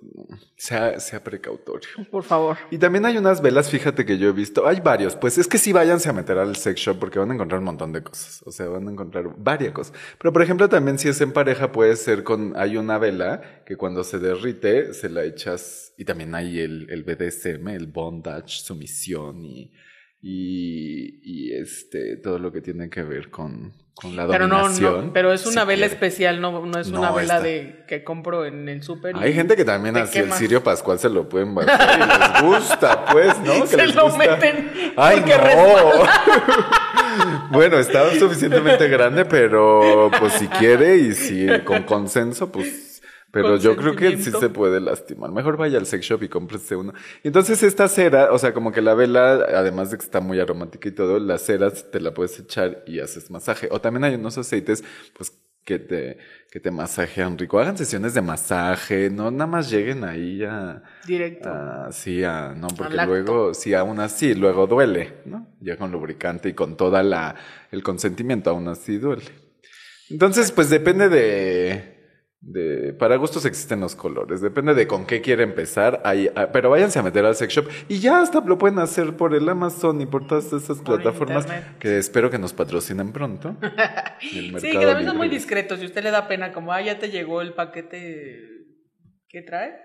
Sea, 0.56 1.00
sea 1.00 1.24
precautorio. 1.24 1.90
Por 2.10 2.24
favor. 2.24 2.58
Y 2.72 2.78
también 2.78 3.06
hay 3.06 3.18
unas 3.18 3.42
velas, 3.42 3.70
fíjate 3.70 4.06
que 4.06 4.18
yo 4.18 4.30
he 4.30 4.32
visto. 4.32 4.68
Hay 4.68 4.80
varios. 4.82 5.16
Pues 5.16 5.38
es 5.38 5.48
que 5.48 5.58
sí 5.58 5.74
váyanse 5.74 6.10
a 6.10 6.14
meter 6.14 6.38
al 6.38 6.56
sex 6.56 6.80
shop 6.80 7.00
porque 7.00 7.20
van 7.20 7.32
a 7.32 7.34
encontrar 7.34 7.60
un 7.60 7.66
montón 7.66 7.92
de 7.92 8.04
cosas. 8.04 8.42
O 8.46 8.52
sea, 8.52 8.68
van 8.68 8.88
a 8.88 8.92
encontrar 8.92 9.26
varias 9.38 9.74
cosas. 9.74 9.96
Pero 10.18 10.34
por 10.34 10.42
ejemplo, 10.42 10.70
también 10.70 10.98
si 11.00 11.10
es 11.10 11.20
en 11.22 11.32
pareja, 11.32 11.72
puede 11.72 11.96
ser 11.96 12.24
con. 12.24 12.54
Hay 12.56 12.78
una 12.78 12.98
vela 12.98 13.64
que 13.66 13.78
cuando 13.78 14.04
se 14.04 14.20
derrite, 14.20 14.94
se 14.94 15.10
la 15.10 15.24
echas. 15.24 15.94
Y 15.98 16.06
también 16.06 16.36
hay 16.36 16.60
el, 16.60 16.88
el 16.90 17.04
BDSM, 17.04 17.70
el 17.70 17.88
bondage, 17.88 18.62
sumisión 18.62 19.46
y 19.46 19.72
y, 20.22 21.20
y 21.24 21.54
este, 21.54 22.18
todo 22.18 22.40
lo 22.40 22.52
que 22.52 22.62
tiene 22.62 22.90
que 22.90 23.04
ver 23.04 23.30
con, 23.30 23.74
con 23.94 24.16
la 24.16 24.28
pero 24.28 24.48
dominación. 24.48 25.08
No, 25.08 25.14
pero 25.14 25.32
es 25.32 25.46
una 25.46 25.66
vela 25.66 25.86
especial, 25.86 26.42
no, 26.42 26.66
no 26.66 26.80
es 26.80 26.90
una 26.90 27.12
vela 27.12 27.40
de 27.40 27.86
que 27.88 28.04
compro 28.04 28.46
en 28.46 28.68
el 28.68 28.84
súper. 28.84 29.16
Hay 29.18 29.34
gente 29.34 29.56
que 29.56 29.64
también 29.64 29.96
así 29.98 30.20
el 30.20 30.32
cirio 30.34 30.64
pascual 30.64 31.00
se 31.00 31.10
lo 31.10 31.30
pueden 31.30 31.56
bajar 31.56 32.00
y 32.00 32.02
les 32.02 32.60
gusta, 32.60 33.06
pues, 33.06 33.40
¿no? 33.40 33.62
Que 33.62 33.68
se 33.68 33.78
les 33.78 33.96
lo 33.96 34.04
gusta. 34.06 34.18
meten. 34.18 34.72
Ay, 34.98 35.24
no. 35.26 36.04
bueno, 37.52 37.78
está 37.78 38.14
suficientemente 38.16 38.88
grande, 38.88 39.26
pero 39.26 40.12
pues 40.20 40.34
si 40.34 40.48
quiere 40.48 40.98
y 40.98 41.14
si 41.14 41.48
con 41.64 41.84
consenso, 41.84 42.52
pues 42.52 42.85
pero 43.36 43.58
yo 43.58 43.76
creo 43.76 43.98
que 43.98 44.18
sí 44.18 44.32
se 44.32 44.50
puede 44.50 44.80
lastimar. 44.80 45.30
Mejor 45.30 45.58
vaya 45.58 45.78
al 45.78 45.86
sex 45.86 46.06
shop 46.06 46.24
y 46.24 46.30
cómprese 46.30 46.78
uno. 46.78 46.94
Entonces 47.22 47.64
esta 47.64 47.90
cera, 47.90 48.32
o 48.32 48.40
sea, 48.40 48.54
como 48.54 48.72
que 48.72 48.82
la 48.82 48.94
vela, 48.94 49.34
además 49.34 49.92
de 49.92 49.98
que 49.98 50.06
está 50.06 50.22
muy 50.22 50.40
aromática 50.40 50.88
y 50.88 50.94
todo, 50.94 51.20
la 51.20 51.38
cera 51.38 51.70
te 51.70 52.00
la 52.00 52.14
puedes 52.14 52.40
echar 52.40 52.86
y 52.88 53.02
haces 53.02 53.30
masaje. 53.30 53.68
O 53.72 53.82
también 53.82 54.06
hay 54.06 54.16
unos 54.16 54.38
aceites, 54.38 54.86
pues, 55.18 55.34
que 55.66 55.80
te, 55.80 56.18
que 56.50 56.62
te 56.62 56.72
masajean 56.72 57.38
rico. 57.38 57.60
Hagan 57.60 57.78
sesiones 57.78 58.14
de 58.14 58.22
masaje, 58.22 59.10
no 59.10 59.30
nada 59.32 59.48
más 59.48 59.70
lleguen 59.70 60.06
ahí 60.06 60.42
a... 60.46 60.82
Directo. 61.06 61.52
sí, 61.92 62.24
a, 62.24 62.54
no, 62.56 62.70
porque 62.70 63.06
luego, 63.06 63.54
sí, 63.54 63.74
aún 63.74 64.00
así, 64.00 64.34
luego 64.34 64.66
duele, 64.66 65.16
¿no? 65.26 65.46
Ya 65.60 65.76
con 65.76 65.92
lubricante 65.92 66.48
y 66.48 66.54
con 66.54 66.78
toda 66.78 67.04
la, 67.04 67.36
el 67.70 67.84
consentimiento, 67.84 68.50
aún 68.52 68.70
así 68.70 68.98
duele. 68.98 69.26
Entonces, 70.10 70.54
pues 70.54 70.70
depende 70.70 71.10
de 71.10 71.95
de, 72.46 72.94
para 72.94 73.16
gustos 73.16 73.44
existen 73.46 73.80
los 73.80 73.96
colores, 73.96 74.40
depende 74.40 74.76
de 74.76 74.86
con 74.86 75.08
qué 75.08 75.20
quiere 75.20 75.42
empezar, 75.42 76.02
ahí, 76.06 76.30
ah, 76.36 76.50
pero 76.54 76.70
váyanse 76.70 77.00
a 77.00 77.04
meter 77.04 77.26
al 77.26 77.36
sex 77.36 77.52
shop 77.52 77.68
y 77.88 78.00
ya 78.00 78.22
hasta 78.22 78.40
lo 78.42 78.60
pueden 78.60 78.78
hacer 78.78 79.18
por 79.18 79.34
el 79.34 79.50
Amazon 79.50 80.00
y 80.00 80.06
por 80.06 80.28
todas 80.28 80.54
esas 80.54 80.80
plataformas 80.82 81.48
que 81.80 81.98
espero 81.98 82.30
que 82.30 82.38
nos 82.38 82.54
patrocinen 82.54 83.12
pronto. 83.12 83.58
sí, 84.20 84.52
que 84.52 84.86
también 84.86 85.08
son 85.08 85.18
muy 85.18 85.28
discretos. 85.28 85.80
Si 85.80 85.86
usted 85.86 86.04
le 86.04 86.12
da 86.12 86.28
pena, 86.28 86.54
como, 86.54 86.72
ah, 86.72 86.82
ya 86.82 87.00
te 87.00 87.10
llegó 87.10 87.42
el 87.42 87.54
paquete 87.54 88.40
que 89.28 89.42
trae, 89.42 89.85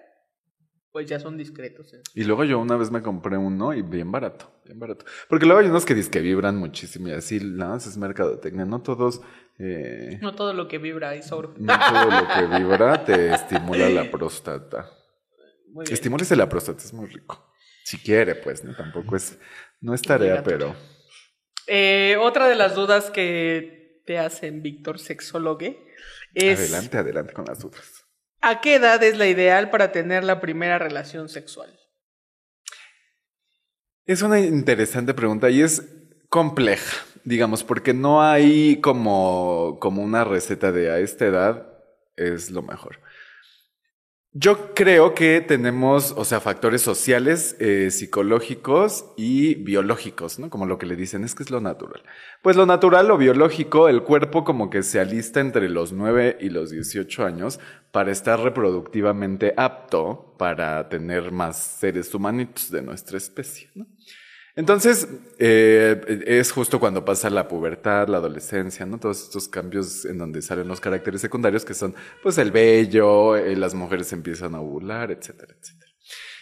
pues 0.93 1.09
ya 1.09 1.21
son 1.21 1.37
discretos. 1.37 1.93
¿eh? 1.95 2.03
Y 2.15 2.25
luego 2.25 2.45
yo 2.45 2.59
una 2.59 2.77
vez 2.77 2.91
me 2.91 3.03
compré 3.03 3.37
uno 3.37 3.75
y 3.75 3.83
bien 3.83 4.11
barato, 4.11 4.51
bien 4.65 4.79
barato. 4.79 5.05
Porque 5.29 5.47
luego 5.47 5.61
hay 5.61 5.69
unos 5.69 5.85
que 5.85 6.01
que 6.11 6.21
vibran 6.21 6.57
muchísimo 6.57 7.09
y 7.09 7.13
así, 7.13 7.39
nada 7.41 7.73
más 7.73 7.87
es 7.87 7.97
mercadotecnia, 7.97 8.65
no 8.65 8.83
todos 8.83 9.21
eh, 9.63 10.19
no 10.23 10.35
todo 10.35 10.55
lo 10.55 10.69
que 10.69 10.79
vibra 10.79 11.15
es 11.15 11.31
oro. 11.33 11.55
No 11.59 11.79
todo 11.79 12.11
lo 12.11 12.29
que 12.29 12.59
vibra 12.59 13.05
te 13.05 13.35
estimula 13.35 13.91
la 13.91 14.05
próstata. 14.11 14.91
Estimúlese 15.91 16.35
la 16.35 16.49
próstata, 16.49 16.83
es 16.83 16.93
muy 16.95 17.07
rico. 17.07 17.53
Si 17.85 17.99
quiere, 17.99 18.37
pues, 18.37 18.65
¿no? 18.65 18.75
Tampoco 18.75 19.17
es, 19.17 19.39
no 19.81 19.95
es 19.95 20.01
tarea, 20.01 20.43
pero... 20.43 20.75
Eh, 21.67 22.17
otra 22.19 22.49
de 22.49 22.57
las 22.57 22.75
dudas 22.75 23.11
que 23.11 24.03
te 24.07 24.19
hacen, 24.19 24.63
Víctor, 24.63 24.99
sexólogo, 24.99 25.61
es... 26.35 26.59
Adelante, 26.59 26.99
adelante 26.99 27.33
con 27.35 27.45
las 27.45 27.61
dudas. 27.61 28.00
¿A 28.41 28.61
qué 28.61 28.77
edad 28.77 29.03
es 29.03 29.17
la 29.19 29.27
ideal 29.27 29.71
para 29.71 29.93
tener 29.93 30.25
la 30.25 30.41
primera 30.41 30.79
relación 30.79 31.29
sexual? 31.29 31.79
Es 34.07 34.23
una 34.23 34.41
interesante 34.41 35.15
pregunta 35.15 35.51
y 35.51 35.63
es 35.63 35.83
compleja 36.29 36.97
digamos, 37.25 37.65
porque 37.65 37.95
no 37.95 38.23
hay 38.23 38.81
como, 38.81 39.79
como 39.81 40.03
una 40.03 40.25
receta 40.25 40.73
de 40.73 40.91
a 40.91 40.99
esta 40.99 41.27
edad 41.27 41.67
es 42.17 42.51
lo 42.51 42.63
mejor. 42.63 43.01
Yo 44.33 44.77
creo 44.77 45.13
que 45.13 45.41
tenemos, 45.41 46.13
o 46.17 46.25
sea, 46.25 46.39
factores 46.39 46.83
sociales, 46.83 47.57
eh, 47.59 47.91
psicológicos 47.91 49.07
y 49.17 49.57
biológicos, 49.57 50.39
¿no? 50.39 50.51
Como 50.51 50.67
lo 50.67 50.79
que 50.79 50.87
le 50.87 50.95
dicen 50.95 51.25
es 51.25 51.35
que 51.35 51.43
es 51.43 51.51
lo 51.51 51.61
natural. 51.61 52.05
Pues 52.41 52.55
lo 52.55 52.65
natural, 52.65 53.11
o 53.11 53.19
biológico, 53.19 53.89
el 53.89 54.05
cuerpo 54.05 54.45
como 54.45 54.71
que 54.71 54.85
se 54.85 55.01
alista 55.01 55.41
entre 55.41 55.69
los 55.69 55.93
9 55.93 56.39
y 56.41 56.51
los 56.51 56.71
18 56.71 57.25
años 57.25 57.59
para 57.91 58.13
estar 58.13 58.39
reproductivamente 58.39 59.53
apto 59.57 60.37
para 60.39 60.89
tener 60.89 61.33
más 61.33 61.57
seres 61.81 62.15
humanitos 62.15 62.71
de 62.71 62.83
nuestra 62.83 63.19
especie, 63.19 63.69
¿no? 63.75 63.89
Entonces, 64.61 65.09
eh, 65.39 66.23
es 66.27 66.53
justo 66.53 66.79
cuando 66.79 67.03
pasa 67.03 67.31
la 67.31 67.49
pubertad, 67.49 68.09
la 68.09 68.19
adolescencia, 68.19 68.85
¿no? 68.85 68.99
Todos 68.99 69.23
estos 69.23 69.49
cambios 69.49 70.05
en 70.05 70.19
donde 70.19 70.43
salen 70.43 70.69
los 70.69 70.83
caracteres 70.83 71.23
secundarios 71.23 71.65
que 71.65 71.73
son, 71.73 71.95
pues, 72.23 72.37
el 72.37 72.53
vello, 72.53 73.37
eh, 73.37 73.57
las 73.57 73.73
mujeres 73.73 74.13
empiezan 74.13 74.55
a 74.55 74.61
ovular, 74.61 75.13
etcétera, 75.13 75.55
etcétera. 75.59 75.90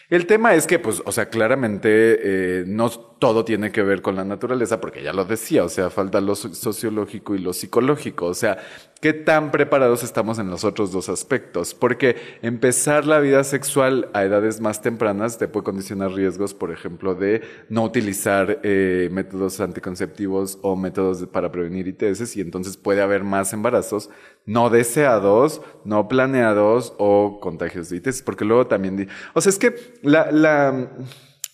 El 0.09 0.25
tema 0.25 0.55
es 0.55 0.65
que, 0.65 0.79
pues, 0.79 1.03
o 1.05 1.11
sea, 1.11 1.29
claramente 1.29 1.89
eh, 1.91 2.63
no 2.65 2.89
todo 2.89 3.45
tiene 3.45 3.71
que 3.71 3.83
ver 3.83 4.01
con 4.01 4.15
la 4.15 4.23
naturaleza, 4.25 4.81
porque 4.81 5.03
ya 5.03 5.13
lo 5.13 5.23
decía, 5.23 5.63
o 5.63 5.69
sea, 5.69 5.91
falta 5.91 6.19
lo 6.19 6.33
sociológico 6.33 7.35
y 7.35 7.39
lo 7.39 7.53
psicológico, 7.53 8.25
o 8.25 8.33
sea, 8.33 8.57
¿qué 9.01 9.13
tan 9.13 9.51
preparados 9.51 10.01
estamos 10.03 10.39
en 10.39 10.49
los 10.49 10.63
otros 10.63 10.91
dos 10.91 11.09
aspectos? 11.09 11.75
Porque 11.75 12.15
empezar 12.41 13.05
la 13.05 13.19
vida 13.19 13.43
sexual 13.43 14.09
a 14.13 14.23
edades 14.23 14.61
más 14.61 14.81
tempranas 14.81 15.37
te 15.37 15.47
puede 15.47 15.65
condicionar 15.65 16.11
riesgos, 16.13 16.55
por 16.55 16.71
ejemplo, 16.71 17.13
de 17.13 17.41
no 17.69 17.83
utilizar 17.83 18.61
eh, 18.63 19.09
métodos 19.11 19.59
anticonceptivos 19.59 20.57
o 20.63 20.75
métodos 20.75 21.27
para 21.27 21.51
prevenir 21.51 21.87
ITS, 21.87 22.35
y 22.35 22.41
entonces 22.41 22.77
puede 22.77 23.01
haber 23.01 23.23
más 23.23 23.53
embarazos 23.53 24.09
no 24.45 24.69
deseados, 24.69 25.61
no 25.85 26.07
planeados 26.07 26.93
o 26.97 27.39
contagios 27.39 27.89
de 27.89 27.97
ITS, 27.97 28.23
porque 28.23 28.45
luego 28.45 28.67
también, 28.67 29.09
o 29.33 29.41
sea, 29.41 29.49
es 29.49 29.59
que 29.59 29.75
la, 30.01 30.31
la, 30.31 30.89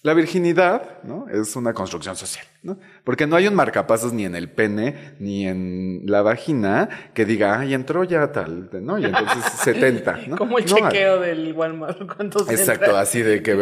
la 0.06 0.14
virginidad, 0.14 1.02
¿no? 1.04 1.28
Es 1.30 1.56
una 1.56 1.74
construcción 1.74 2.16
social, 2.16 2.46
¿no? 2.62 2.80
Porque 3.04 3.26
no 3.26 3.36
hay 3.36 3.48
un 3.48 3.56
marcapasos 3.56 4.14
ni 4.14 4.24
en 4.24 4.36
el 4.36 4.50
pene 4.50 5.16
ni 5.20 5.48
en 5.48 6.04
la 6.06 6.22
vagina 6.22 7.12
que 7.14 7.26
diga, 7.26 7.60
ay, 7.60 7.74
entró 7.74 8.04
ya 8.04 8.32
tal, 8.32 8.70
¿no? 8.82 9.00
Y 9.00 9.06
entonces 9.06 9.44
70, 9.64 10.20
¿no? 10.28 10.38
Como 10.38 10.60
el 10.60 10.66
chequeo 10.66 11.20
del 11.20 11.54
Walmart, 11.54 12.00
¿cuántos 12.16 12.50
Exacto, 12.50 12.96
así 12.96 13.24
de 13.24 13.42
que 13.42 13.56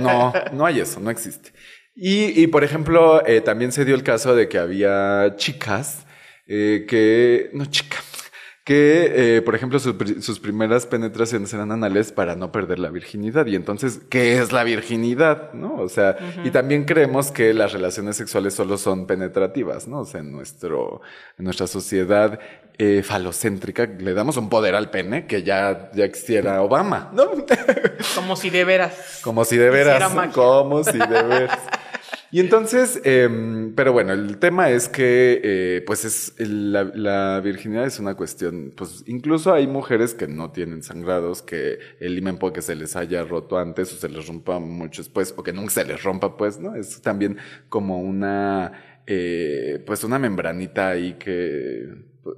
no, 0.00 0.32
no 0.52 0.66
hay 0.66 0.80
eso, 0.80 1.00
no 1.00 1.10
existe. 1.10 1.52
Y, 1.96 2.40
y 2.40 2.46
por 2.46 2.64
ejemplo, 2.64 3.26
eh, 3.26 3.40
también 3.40 3.72
se 3.72 3.84
dio 3.84 3.94
el 3.94 4.02
caso 4.02 4.36
de 4.36 4.46
que 4.46 4.58
había 4.58 5.34
chicas 5.36 6.06
eh, 6.46 6.86
que, 6.88 7.50
no 7.52 7.66
chicas, 7.66 8.04
que, 8.68 9.36
eh, 9.38 9.40
por 9.40 9.54
ejemplo, 9.54 9.78
sus 9.78 10.40
primeras 10.40 10.84
penetraciones 10.84 11.54
eran 11.54 11.72
anales 11.72 12.12
para 12.12 12.36
no 12.36 12.52
perder 12.52 12.78
la 12.78 12.90
virginidad. 12.90 13.46
Y 13.46 13.56
entonces, 13.56 13.98
¿qué 14.10 14.42
es 14.42 14.52
la 14.52 14.62
virginidad? 14.62 15.54
¿No? 15.54 15.76
O 15.76 15.88
sea, 15.88 16.18
y 16.44 16.50
también 16.50 16.84
creemos 16.84 17.30
que 17.30 17.54
las 17.54 17.72
relaciones 17.72 18.18
sexuales 18.18 18.52
solo 18.52 18.76
son 18.76 19.06
penetrativas, 19.06 19.88
¿no? 19.88 20.00
O 20.00 20.04
sea, 20.04 20.20
en, 20.20 20.32
nuestro, 20.32 21.00
en 21.38 21.46
nuestra 21.46 21.66
sociedad 21.66 22.40
eh, 22.76 23.02
falocéntrica 23.02 23.86
le 23.86 24.12
damos 24.12 24.36
un 24.36 24.50
poder 24.50 24.74
al 24.74 24.90
pene 24.90 25.26
que 25.26 25.42
ya, 25.42 25.90
ya 25.94 26.04
existiera 26.04 26.60
Obama, 26.60 27.10
¿no? 27.14 27.24
Como 28.14 28.36
si 28.36 28.50
de 28.50 28.64
veras. 28.66 29.20
Como 29.24 29.46
si 29.46 29.56
de 29.56 29.70
veras. 29.70 30.12
Como 30.34 30.84
si 30.84 30.98
de 30.98 31.22
veras. 31.22 31.58
Y 32.32 32.40
entonces, 32.40 33.00
em, 33.04 33.74
pero 33.74 33.92
bueno, 33.92 34.12
el 34.12 34.38
tema 34.38 34.70
es 34.70 34.88
que, 34.88 35.40
eh, 35.42 35.82
pues 35.86 36.04
es 36.04 36.34
la, 36.38 37.40
virginidad 37.40 37.86
es 37.86 37.98
una 37.98 38.14
cuestión, 38.16 38.72
pues 38.76 39.02
incluso 39.06 39.54
hay 39.54 39.66
mujeres 39.66 40.14
que 40.14 40.28
no 40.28 40.50
tienen 40.50 40.82
sangrados, 40.82 41.42
que 41.42 41.78
el 42.00 42.18
himen 42.18 42.38
puede 42.38 42.54
que 42.54 42.62
se 42.62 42.74
les 42.74 42.96
haya 42.96 43.24
roto 43.24 43.58
antes 43.58 43.92
o 43.92 43.96
se 43.96 44.08
les 44.08 44.26
rompa 44.26 44.58
mucho 44.58 45.02
después, 45.02 45.34
o 45.36 45.42
que 45.42 45.52
nunca 45.52 45.70
se 45.70 45.84
les 45.84 46.02
rompa, 46.02 46.36
pues, 46.36 46.58
¿no? 46.58 46.74
Es 46.74 47.00
también 47.00 47.38
como 47.70 48.00
una, 48.00 48.72
eh, 49.06 49.82
pues 49.86 50.04
una 50.04 50.18
membranita 50.18 50.90
ahí 50.90 51.14
que, 51.14 51.88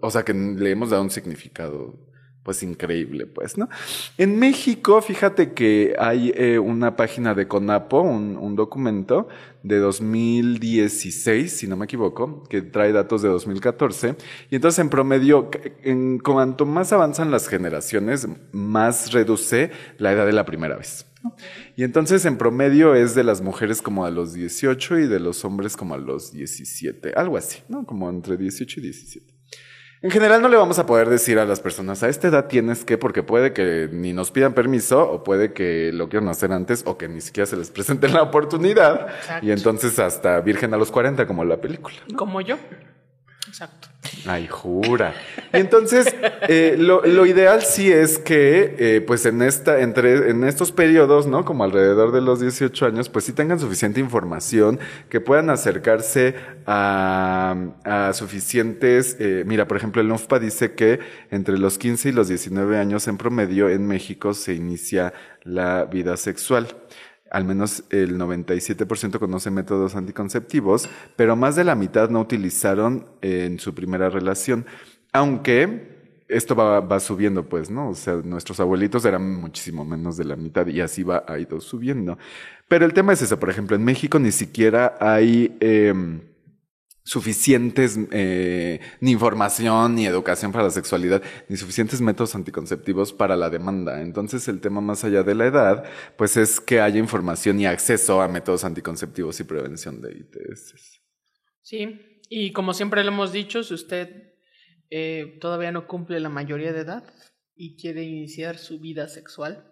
o 0.01 0.11
sea, 0.11 0.25
que 0.25 0.35
le 0.35 0.71
hemos 0.71 0.91
dado 0.91 1.03
un 1.03 1.11
significado 1.11 2.10
pues 2.43 2.63
increíble, 2.63 3.27
pues, 3.27 3.59
¿no? 3.59 3.69
En 4.17 4.39
México, 4.39 5.01
fíjate 5.03 5.53
que 5.53 5.95
hay 5.99 6.33
eh, 6.35 6.59
una 6.59 6.97
página 6.97 7.35
de 7.35 7.47
CONAPO, 7.47 8.01
un, 8.01 8.37
un, 8.39 8.57
documento 8.57 9.29
de 9.63 9.79
2016, 9.79 11.53
si 11.53 11.67
no 11.67 11.77
me 11.77 11.85
equivoco, 11.85 12.43
que 12.45 12.63
trae 12.63 12.93
datos 12.93 13.23
de 13.23 13.29
2014. 13.29 14.17
Y 14.51 14.57
entonces, 14.57 14.79
en 14.79 14.89
promedio, 14.89 15.51
en 15.83 16.19
cuanto 16.19 16.65
más 16.65 16.93
avanzan 16.93 17.31
las 17.31 17.47
generaciones, 17.47 18.27
más 18.53 19.13
reduce 19.13 19.71
la 19.99 20.13
edad 20.13 20.25
de 20.25 20.33
la 20.33 20.47
primera 20.47 20.77
vez. 20.77 21.07
Y 21.77 21.85
entonces, 21.85 22.25
en 22.25 22.39
promedio, 22.39 22.95
es 22.95 23.15
de 23.15 23.25
las 23.25 23.43
mujeres 23.43 23.83
como 23.83 24.07
a 24.07 24.11
los 24.11 24.33
18 24.33 25.01
y 25.01 25.07
de 25.07 25.21
los 25.21 25.45
hombres 25.45 25.77
como 25.77 25.95
a 25.95 25.99
los 25.99 26.33
17, 26.33 27.13
algo 27.15 27.37
así, 27.37 27.61
¿no? 27.69 27.85
Como 27.85 28.09
entre 28.09 28.39
18 28.39 28.81
y 28.81 28.83
17. 28.83 29.40
En 30.03 30.11
general 30.11 30.41
no 30.41 30.49
le 30.49 30.57
vamos 30.57 30.79
a 30.79 30.87
poder 30.87 31.11
decir 31.11 31.39
a 31.39 31.45
las 31.45 31.61
personas, 31.61 32.03
a 32.03 32.09
esta 32.09 32.29
edad 32.29 32.47
tienes 32.47 32.87
que, 32.87 32.97
porque 32.97 33.23
puede 33.23 33.53
que 33.53 33.87
ni 33.93 34.15
nos 34.15 34.31
pidan 34.31 34.55
permiso 34.55 35.07
o 35.11 35.23
puede 35.23 35.53
que 35.53 35.93
lo 35.93 36.09
quieran 36.09 36.31
hacer 36.31 36.53
antes 36.53 36.85
o 36.87 36.97
que 36.97 37.07
ni 37.07 37.21
siquiera 37.21 37.45
se 37.45 37.59
les 37.59 37.71
presente 37.71 38.09
la 38.09 38.23
oportunidad. 38.23 39.09
Y 39.43 39.51
entonces 39.51 39.99
hasta 39.99 40.41
virgen 40.41 40.73
a 40.73 40.79
los 40.79 40.91
40 40.91 41.27
como 41.27 41.45
la 41.45 41.59
película. 41.59 41.97
Como 42.17 42.41
yo. 42.41 42.57
Exacto. 43.51 43.89
Ay, 44.27 44.47
jura. 44.47 45.13
Y 45.53 45.57
entonces, 45.57 46.07
eh, 46.49 46.77
lo, 46.79 47.27
ideal 47.27 47.63
sí 47.63 47.91
es 47.91 48.19
que, 48.19 48.77
eh, 48.79 49.01
pues 49.01 49.27
en 49.27 49.43
esta, 49.43 49.81
entre, 49.81 50.31
en 50.31 50.45
estos 50.45 50.71
periodos, 50.71 51.27
¿no? 51.27 51.45
Como 51.45 51.65
alrededor 51.65 52.13
de 52.13 52.21
los 52.21 52.39
18 52.41 52.87
años, 52.87 53.09
pues 53.09 53.25
sí 53.25 53.33
tengan 53.33 53.59
suficiente 53.59 53.99
información, 53.99 54.79
que 55.09 55.21
puedan 55.21 55.51
acercarse 55.51 56.37
a, 56.65 58.13
suficientes, 58.15 59.17
eh, 59.19 59.43
mira, 59.45 59.67
por 59.67 59.77
ejemplo, 59.77 60.01
el 60.01 60.13
UNFPA 60.13 60.39
dice 60.39 60.75
que 60.75 61.01
entre 61.33 61.59
los 61.59 61.77
15 61.77 62.11
y 62.11 62.13
los 62.13 62.29
19 62.29 62.79
años 62.79 63.09
en 63.09 63.17
promedio 63.17 63.69
en 63.69 63.85
México 63.85 64.33
se 64.33 64.55
inicia 64.55 65.13
la 65.43 65.87
vida 65.87 66.17
sexual 66.17 66.69
al 67.31 67.45
menos 67.45 67.85
el 67.91 68.19
97% 68.19 69.19
conoce 69.19 69.51
métodos 69.51 69.95
anticonceptivos, 69.95 70.89
pero 71.17 71.37
más 71.37 71.57
de 71.57 71.65
la 71.65 71.75
mitad 71.75 72.11
no 72.11 72.21
utilizaron 72.21 73.07
en 73.23 73.59
su 73.59 73.75
primera 73.75 74.11
relación, 74.11 74.67
aunque 75.13 76.01
esto 76.29 76.55
va, 76.55 77.01
subiendo, 77.01 77.49
pues, 77.49 77.71
¿no? 77.71 77.91
O 77.91 77.95
sea, 77.95 78.15
nuestros 78.25 78.61
abuelitos 78.61 79.05
eran 79.05 79.41
muchísimo 79.41 79.85
menos 79.85 80.17
de 80.17 80.25
la 80.25 80.37
mitad 80.37 80.67
y 80.67 80.81
así 80.81 81.03
va, 81.03 81.25
ha 81.27 81.39
ido 81.39 81.61
subiendo. 81.61 82.19
Pero 82.69 82.85
el 82.85 82.93
tema 82.93 83.13
es 83.13 83.23
eso, 83.23 83.39
por 83.41 83.51
ejemplo, 83.51 83.75
en 83.75 83.85
México 83.85 84.19
ni 84.19 84.33
siquiera 84.33 84.97
hay... 85.01 85.57
Em, 85.61 86.21
suficientes 87.11 87.99
eh, 88.13 88.79
ni 89.01 89.11
información 89.11 89.97
ni 89.97 90.07
educación 90.07 90.53
para 90.53 90.63
la 90.63 90.71
sexualidad, 90.71 91.21
ni 91.49 91.57
suficientes 91.57 92.01
métodos 92.01 92.37
anticonceptivos 92.37 93.13
para 93.13 93.35
la 93.35 93.51
demanda. 93.51 94.01
Entonces 94.01 94.47
el 94.47 94.61
tema 94.61 94.81
más 94.81 95.03
allá 95.03 95.25
de 95.25 95.35
la 95.35 95.47
edad, 95.47 95.85
pues 96.17 96.37
es 96.37 96.61
que 96.61 96.81
haya 96.81 97.01
información 97.01 97.59
y 97.59 97.67
acceso 97.67 98.23
a 98.23 98.29
métodos 98.29 98.63
anticonceptivos 98.63 99.41
y 99.41 99.43
prevención 99.43 100.01
de 100.01 100.13
ITS. 100.13 101.01
Sí, 101.63 102.21
y 102.29 102.53
como 102.53 102.75
siempre 102.75 103.03
le 103.03 103.09
hemos 103.09 103.33
dicho, 103.33 103.65
si 103.65 103.75
usted 103.75 104.35
eh, 104.89 105.37
todavía 105.41 105.73
no 105.73 105.89
cumple 105.89 106.21
la 106.21 106.29
mayoría 106.29 106.73
de 106.73 106.83
edad 106.83 107.03
y 107.57 107.77
quiere 107.77 108.05
iniciar 108.05 108.57
su 108.57 108.79
vida 108.79 109.09
sexual, 109.09 109.67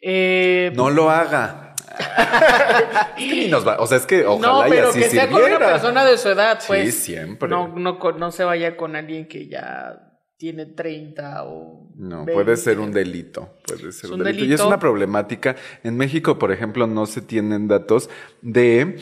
eh, 0.00 0.70
no 0.76 0.90
lo 0.90 1.10
haga. 1.10 1.74
o 3.78 3.86
sea, 3.86 3.98
es 3.98 4.06
que 4.06 4.24
ojalá 4.26 4.64
no, 4.64 4.70
pero 4.70 4.92
que 4.92 5.08
sea 5.08 5.28
con 5.28 5.42
una 5.42 5.58
persona 5.58 6.04
de 6.04 6.18
su 6.18 6.28
edad, 6.28 6.60
pues. 6.66 6.94
Sí, 6.94 7.12
siempre. 7.12 7.48
No, 7.48 7.68
no, 7.68 7.98
no 7.98 8.30
se 8.30 8.44
vaya 8.44 8.76
con 8.76 8.96
alguien 8.96 9.26
que 9.26 9.48
ya 9.48 10.10
tiene 10.36 10.66
30 10.66 11.44
o. 11.44 11.90
No, 11.96 12.24
puede 12.24 12.56
ser 12.56 12.80
un 12.80 12.92
delito. 12.92 13.58
Puede 13.66 13.92
ser 13.92 14.12
un, 14.12 14.22
delito. 14.22 14.44
Y 14.44 14.52
es 14.52 14.60
una 14.60 14.78
problemática. 14.78 15.56
En 15.84 15.96
México, 15.96 16.38
por 16.38 16.52
ejemplo, 16.52 16.86
no 16.86 17.06
se 17.06 17.20
tienen 17.20 17.68
datos 17.68 18.08
de 18.40 18.96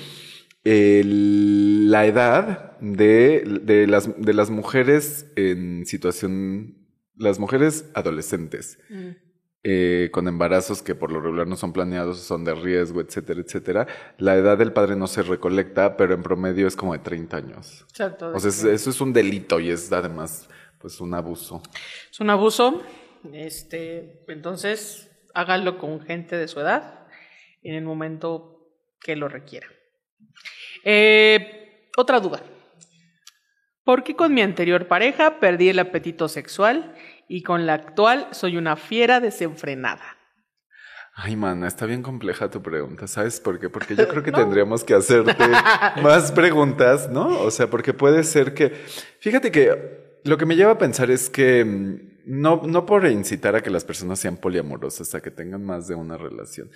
la 0.65 2.07
edad 2.07 2.79
de, 2.81 3.61
de, 3.63 3.87
las, 3.87 4.21
de 4.21 4.35
las 4.35 4.51
mujeres 4.51 5.27
en 5.37 5.87
situación. 5.87 6.75
Las 7.17 7.39
mujeres 7.39 7.85
adolescentes. 7.95 8.79
Mm. 8.89 9.28
Eh, 9.65 10.11
con 10.13 10.29
embarazos 10.29 10.83
que 10.83 10.95
por 10.95 11.11
lo 11.11 11.21
regular 11.21 11.49
no 11.49 11.57
son 11.57 11.73
planeados, 11.73 12.21
son 12.21 12.45
de 12.45 12.55
riesgo, 12.55 13.01
etcétera, 13.01 13.41
etcétera, 13.41 13.87
la 14.17 14.37
edad 14.37 14.57
del 14.57 14.73
padre 14.73 14.95
no 14.95 15.09
se 15.09 15.23
recolecta, 15.23 15.97
pero 15.97 16.15
en 16.15 16.23
promedio 16.23 16.69
es 16.69 16.77
como 16.77 16.93
de 16.93 17.01
30 17.01 17.37
años. 17.37 17.85
Exacto. 17.91 18.31
O 18.33 18.39
sea, 18.39 18.73
eso 18.73 18.91
es 18.91 19.01
un 19.01 19.13
delito 19.13 19.59
y 19.59 19.71
es 19.71 19.91
además 19.91 20.49
pues 20.79 21.01
un 21.01 21.13
abuso. 21.13 21.61
Es 22.09 22.21
un 22.21 22.31
abuso. 22.31 22.83
Este, 23.33 24.25
entonces, 24.29 25.11
hágalo 25.35 25.79
con 25.79 26.01
gente 26.03 26.37
de 26.37 26.47
su 26.47 26.61
edad 26.61 27.07
en 27.63 27.75
el 27.75 27.85
momento 27.85 28.71
que 29.01 29.17
lo 29.17 29.29
requiera. 29.29 29.67
Eh, 30.85 31.91
otra 31.97 32.21
duda. 32.21 32.43
¿Por 33.85 34.05
qué 34.05 34.15
con 34.15 34.35
mi 34.35 34.43
anterior 34.43 34.87
pareja 34.87 35.41
perdí 35.41 35.71
el 35.71 35.79
apetito 35.79 36.29
sexual 36.29 36.95
y 37.29 37.43
con 37.43 37.67
la 37.67 37.75
actual 37.75 38.29
soy 38.33 38.57
una 38.57 38.77
fiera 38.77 39.21
desenfrenada. 39.21 40.17
Ay, 41.21 41.35
mana, 41.35 41.67
está 41.67 41.85
bien 41.85 42.03
compleja 42.03 42.49
tu 42.49 42.63
pregunta, 42.63 43.09
¿sabes 43.09 43.41
por 43.41 43.59
qué? 43.59 43.69
Porque 43.69 43.97
yo 43.97 44.07
creo 44.07 44.23
que 44.23 44.31
tendríamos 44.33 44.85
que 44.85 44.95
hacerte 44.95 45.35
más 46.03 46.31
preguntas, 46.31 47.11
¿no? 47.11 47.41
O 47.41 47.51
sea, 47.51 47.69
porque 47.69 47.93
puede 47.93 48.23
ser 48.23 48.55
que, 48.55 48.71
fíjate 49.21 49.51
que 49.51 50.21
lo 50.25 50.39
que 50.39 50.47
me 50.47 50.55
lleva 50.55 50.73
a 50.73 50.79
pensar 50.79 51.11
es 51.11 51.29
que 51.29 51.65
mm, 51.65 52.41
no, 52.41 52.63
no 52.65 52.87
por 52.87 53.05
incitar 53.07 53.57
a 53.57 53.63
que 53.63 53.71
las 53.71 53.85
personas 53.85 54.21
sean 54.21 54.37
poliamorosas, 54.37 55.13
a 55.15 55.21
que 55.21 55.33
tengan 55.33 55.65
más 55.65 55.89
de 55.89 55.97
una 55.97 56.17
relación, 56.17 56.71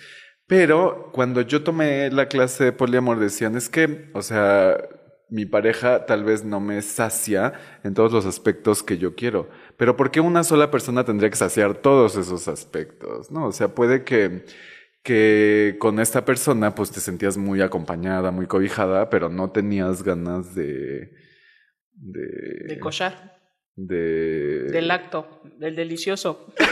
pero 0.45 1.09
cuando 1.13 1.41
yo 1.41 1.63
tomé 1.63 2.11
la 2.11 2.27
clase 2.27 2.65
de 2.65 2.71
poliamor 2.73 3.19
decían, 3.19 3.55
es 3.55 3.69
que, 3.69 4.09
o 4.13 4.21
sea, 4.21 4.77
mi 5.29 5.45
pareja 5.45 6.05
tal 6.05 6.23
vez 6.23 6.43
no 6.43 6.59
me 6.59 6.81
sacia 6.81 7.53
en 7.83 7.93
todos 7.93 8.11
los 8.11 8.25
aspectos 8.25 8.83
que 8.83 8.97
yo 8.97 9.15
quiero. 9.15 9.49
Pero 9.77 9.95
¿por 9.95 10.11
qué 10.11 10.19
una 10.19 10.43
sola 10.43 10.71
persona 10.71 11.03
tendría 11.03 11.29
que 11.29 11.35
saciar 11.35 11.75
todos 11.75 12.15
esos 12.15 12.47
aspectos? 12.47 13.31
¿No? 13.31 13.47
O 13.47 13.51
sea, 13.51 13.69
puede 13.69 14.03
que, 14.03 14.45
que 15.03 15.77
con 15.79 15.99
esta 15.99 16.25
persona 16.25 16.75
pues 16.75 16.91
te 16.91 16.99
sentías 16.99 17.37
muy 17.37 17.61
acompañada, 17.61 18.31
muy 18.31 18.47
cobijada, 18.47 19.09
pero 19.09 19.29
no 19.29 19.51
tenías 19.51 20.03
ganas 20.03 20.55
de... 20.55 21.11
De, 21.95 22.67
de 22.67 22.79
cochar. 22.79 23.37
De... 23.75 24.69
Del 24.71 24.91
acto, 24.91 25.41
del 25.57 25.75
delicioso. 25.75 26.53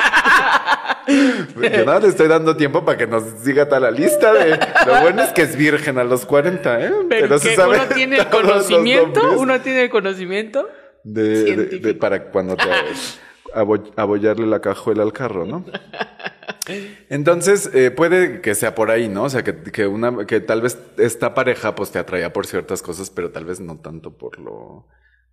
Yo 1.08 1.86
nada 1.86 2.00
le 2.00 2.08
estoy 2.08 2.28
dando 2.28 2.56
tiempo 2.56 2.86
para 2.86 2.98
que 2.98 3.08
nos 3.08 3.24
siga 3.44 3.66
toda 3.68 3.80
la 3.80 3.92
lista 3.92 4.34
de 4.34 4.52
lo 4.86 5.02
bueno 5.02 5.24
es 5.24 5.32
que 5.32 5.42
es 5.42 5.56
virgen 5.56 5.98
a 5.98 6.04
los 6.04 6.26
40, 6.26 6.86
¿eh? 6.86 6.92
Pero, 7.10 7.40
se 7.40 7.56
sabe 7.56 7.78
uno 7.78 7.88
tiene 7.96 8.18
el 8.18 8.28
conocimiento, 8.28 9.40
uno 9.40 9.60
tiene 9.62 9.84
el 9.84 9.90
conocimiento 9.90 10.70
de, 11.04 11.96
para 12.00 12.32
cuando 12.32 12.56
te 12.56 12.64
abollarle 13.54 14.48
la 14.48 14.62
cajuela 14.62 15.04
al 15.04 15.14
carro, 15.14 15.46
¿no? 15.46 15.66
Entonces, 17.10 17.70
eh, 17.74 17.92
puede 17.92 18.42
que 18.42 18.56
sea 18.56 18.76
por 18.76 18.92
ahí, 18.92 19.10
¿no? 19.10 19.24
O 19.24 19.30
sea, 19.30 19.44
que, 19.44 19.62
que, 19.64 19.88
una, 19.88 20.26
que 20.26 20.40
tal 20.40 20.62
vez 20.62 20.78
esta 20.98 21.34
pareja 21.34 21.76
pues 21.76 21.92
te 21.92 22.00
atraía 22.00 22.32
por 22.32 22.46
ciertas 22.46 22.82
cosas, 22.82 23.10
pero 23.10 23.32
tal 23.32 23.46
vez 23.46 23.60
no 23.60 23.80
tanto 23.80 24.18
por 24.18 24.40
lo, 24.40 24.88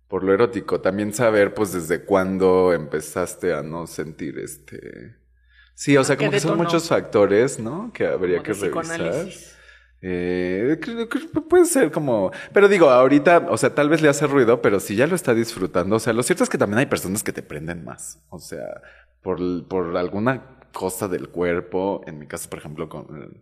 por 0.07 0.23
lo 0.23 0.33
erótico. 0.33 0.81
También 0.81 1.13
saber, 1.13 1.53
pues, 1.53 1.71
desde 1.71 2.03
cuándo 2.03 2.73
empezaste 2.73 3.53
a 3.53 3.61
no 3.61 3.87
sentir 3.87 4.39
este, 4.39 5.15
Sí, 5.79 5.95
o 5.95 6.03
sea, 6.03 6.17
como 6.17 6.29
que 6.29 6.41
son 6.41 6.57
muchos 6.57 6.89
factores, 6.89 7.57
¿no? 7.57 7.93
Que 7.93 8.05
habría 8.05 8.43
que 8.43 8.51
revisar. 8.51 9.27
Eh, 10.01 10.79
puede 11.49 11.65
ser 11.65 11.91
como, 11.91 12.31
pero 12.53 12.69
digo, 12.69 12.89
ahorita, 12.89 13.47
o 13.49 13.57
sea, 13.57 13.75
tal 13.75 13.89
vez 13.89 14.01
le 14.01 14.07
hace 14.07 14.27
ruido, 14.27 14.61
pero 14.61 14.79
si 14.79 14.95
ya 14.95 15.07
lo 15.07 15.15
está 15.15 15.33
disfrutando, 15.33 15.97
o 15.97 15.99
sea, 15.99 16.13
lo 16.13 16.23
cierto 16.23 16.43
es 16.43 16.49
que 16.49 16.57
también 16.57 16.79
hay 16.79 16.85
personas 16.85 17.21
que 17.21 17.33
te 17.33 17.43
prenden 17.43 17.83
más, 17.83 18.21
o 18.29 18.39
sea, 18.39 18.81
por, 19.21 19.67
por 19.67 19.97
alguna 19.97 20.57
cosa 20.71 21.07
del 21.07 21.29
cuerpo, 21.29 22.01
en 22.07 22.17
mi 22.19 22.27
caso, 22.27 22.49
por 22.49 22.59
ejemplo, 22.59 22.87
con 22.87 23.41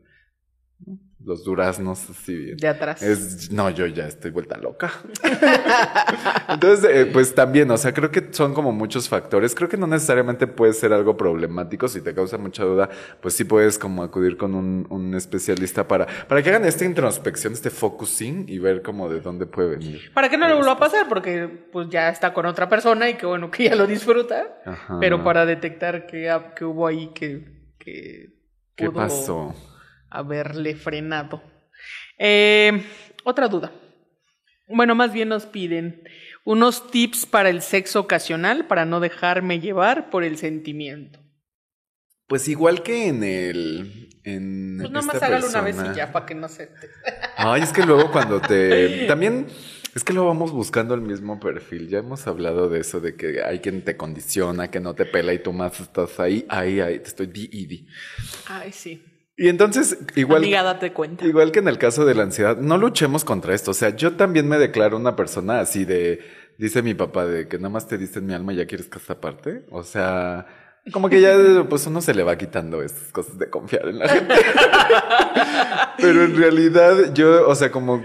los 1.28 1.44
duraznos 1.44 2.10
así. 2.10 2.54
De 2.56 2.68
atrás. 2.68 3.02
Es, 3.02 3.52
no, 3.52 3.70
yo 3.70 3.86
ya 3.88 4.08
estoy 4.08 4.32
vuelta 4.32 4.58
loca. 4.58 4.92
Entonces, 6.50 6.90
eh, 6.90 7.10
pues 7.12 7.36
también, 7.36 7.70
o 7.70 7.78
sea, 7.78 7.94
creo 7.94 8.12
que 8.12 8.30
son 8.32 8.54
como 8.54 8.72
muchos 8.72 9.10
factores. 9.10 9.54
Creo 9.54 9.68
que 9.68 9.76
no 9.76 9.88
necesariamente 9.88 10.48
puede 10.48 10.72
ser 10.72 10.94
algo 10.94 11.18
problemático. 11.18 11.90
Si 11.90 12.02
te 12.02 12.13
causa 12.13 12.38
mucha 12.38 12.63
duda, 12.63 12.90
pues 13.20 13.34
sí 13.34 13.44
puedes 13.44 13.78
como 13.78 14.04
acudir 14.04 14.38
con 14.38 14.56
un, 14.56 14.88
un 14.90 15.16
especialista 15.16 15.88
para, 15.88 16.08
para 16.28 16.42
que 16.42 16.50
hagan 16.50 16.63
esta 16.66 16.86
introspección, 16.86 17.52
este 17.54 17.72
focusing 17.72 18.46
y 18.48 18.60
ver 18.60 18.82
como 18.82 19.10
de 19.10 19.20
dónde 19.20 19.48
puede 19.48 19.70
venir. 19.70 20.13
Para 20.13 20.30
que 20.30 20.38
no 20.38 20.48
le 20.48 20.54
vuelva 20.54 20.74
a 20.74 20.80
pasar, 20.80 21.10
porque 21.10 21.48
pues 21.72 21.90
ya 21.90 22.10
está 22.10 22.34
con 22.34 22.46
otra 22.46 22.70
persona 22.70 23.10
y 23.10 23.16
que 23.16 23.26
bueno, 23.26 23.52
que 23.52 23.66
ya 23.66 23.76
lo 23.76 23.86
disfruta. 23.86 24.62
Pero 25.02 25.24
para 25.24 25.46
detectar 25.46 26.06
que, 26.06 26.34
que 26.56 26.63
hubo 26.63 26.88
ahí 26.88 27.08
que, 27.13 27.74
que 27.78 28.38
¿Qué 28.76 28.92
pasó? 28.92 29.56
Haberle 30.10 30.76
frenado. 30.76 31.41
Eh, 32.17 32.84
otra 33.24 33.48
duda. 33.48 33.72
Bueno, 34.67 34.96
más 34.96 35.13
bien 35.13 35.30
nos 35.30 35.46
piden 35.46 36.04
unos 36.43 36.91
tips 36.91 37.26
para 37.26 37.50
el 37.50 37.62
sexo 37.62 38.00
ocasional 38.00 38.67
para 38.67 38.86
no 38.86 39.00
dejarme 39.00 39.60
llevar 39.60 40.10
por 40.10 40.24
el 40.24 40.38
sentimiento. 40.38 41.20
Pues 42.28 42.48
igual 42.48 42.84
que 42.84 43.08
en 43.08 43.24
el. 43.24 44.10
En 44.24 44.78
pues 44.80 44.91
nomás 44.91 45.22
hágalo 45.22 45.48
una 45.48 45.62
vez 45.62 45.78
y 45.91 45.96
ya, 45.96 46.12
para 46.12 46.26
que 46.26 46.36
no 46.36 46.50
se. 46.50 46.70
Ay, 47.38 47.62
es 47.62 47.72
que 47.72 47.86
luego 47.86 48.12
cuando 48.12 48.41
te. 48.41 49.06
También. 49.08 49.48
Es 49.96 50.04
que 50.04 50.13
luego 50.13 50.28
vamos 50.28 50.52
buscando 50.52 50.93
el 50.93 51.02
mismo 51.02 51.39
perfil. 51.39 51.88
Ya 51.88 52.00
hemos 52.00 52.28
hablado 52.28 52.70
de 52.70 52.82
eso, 52.82 53.00
de 53.00 53.15
que 53.15 53.41
hay 53.41 53.60
quien 53.60 53.84
te 53.84 53.98
condiciona, 53.98 54.70
que 54.70 54.80
no 54.80 54.93
te 54.93 55.06
pela 55.06 55.34
y 55.34 55.39
tú 55.39 55.54
más 55.54 55.80
estás 55.80 56.20
ahí, 56.20 56.46
ahí, 56.50 56.80
ahí, 56.82 57.00
te 57.00 57.08
estoy 57.08 57.28
di 57.28 57.50
y 57.52 57.65
di. 57.65 57.88
Ay, 58.48 58.72
sí. 58.72 59.04
Y 59.39 59.50
entonces, 59.50 60.00
igual, 60.15 60.43
cuenta. 60.93 61.23
igual 61.23 61.52
que 61.52 61.60
en 61.60 61.67
el 61.67 61.78
caso 61.78 62.06
de 62.06 62.15
la 62.15 62.23
ansiedad, 62.23 62.58
no 62.58 62.80
luchemos 62.80 63.23
contra 63.23 63.54
esto. 63.54 63.69
O 63.69 63.73
sea, 63.76 63.95
yo 63.95 64.13
también 64.13 64.50
me 64.50 64.58
declaro 64.58 64.97
una 64.97 65.15
persona 65.15 65.60
así 65.60 65.86
de, 65.86 66.21
dice 66.58 66.82
mi 66.82 66.95
papá, 66.95 67.28
de 67.28 67.47
que 67.47 67.58
nada 67.58 67.69
más 67.69 67.88
te 67.88 68.00
dicen 68.00 68.26
mi 68.26 68.34
alma 68.34 68.54
y 68.54 68.56
ya 68.56 68.65
quieres 68.65 68.88
que 68.88 68.97
esta 68.97 69.21
parte. 69.21 69.63
O 69.69 69.84
sea, 69.84 70.47
como 70.91 71.08
que 71.08 71.21
ya, 71.21 71.36
pues 71.69 71.86
uno 71.86 72.02
se 72.02 72.15
le 72.15 72.23
va 72.23 72.36
quitando 72.36 72.82
esas 72.82 73.12
cosas 73.12 73.38
de 73.38 73.47
confiar 73.47 73.88
en 73.88 74.00
la 74.00 74.10
gente. 74.10 74.34
Pero 76.00 76.23
en 76.23 76.36
realidad, 76.36 77.13
yo, 77.13 77.47
o 77.47 77.54
sea, 77.54 77.71
como 77.71 78.04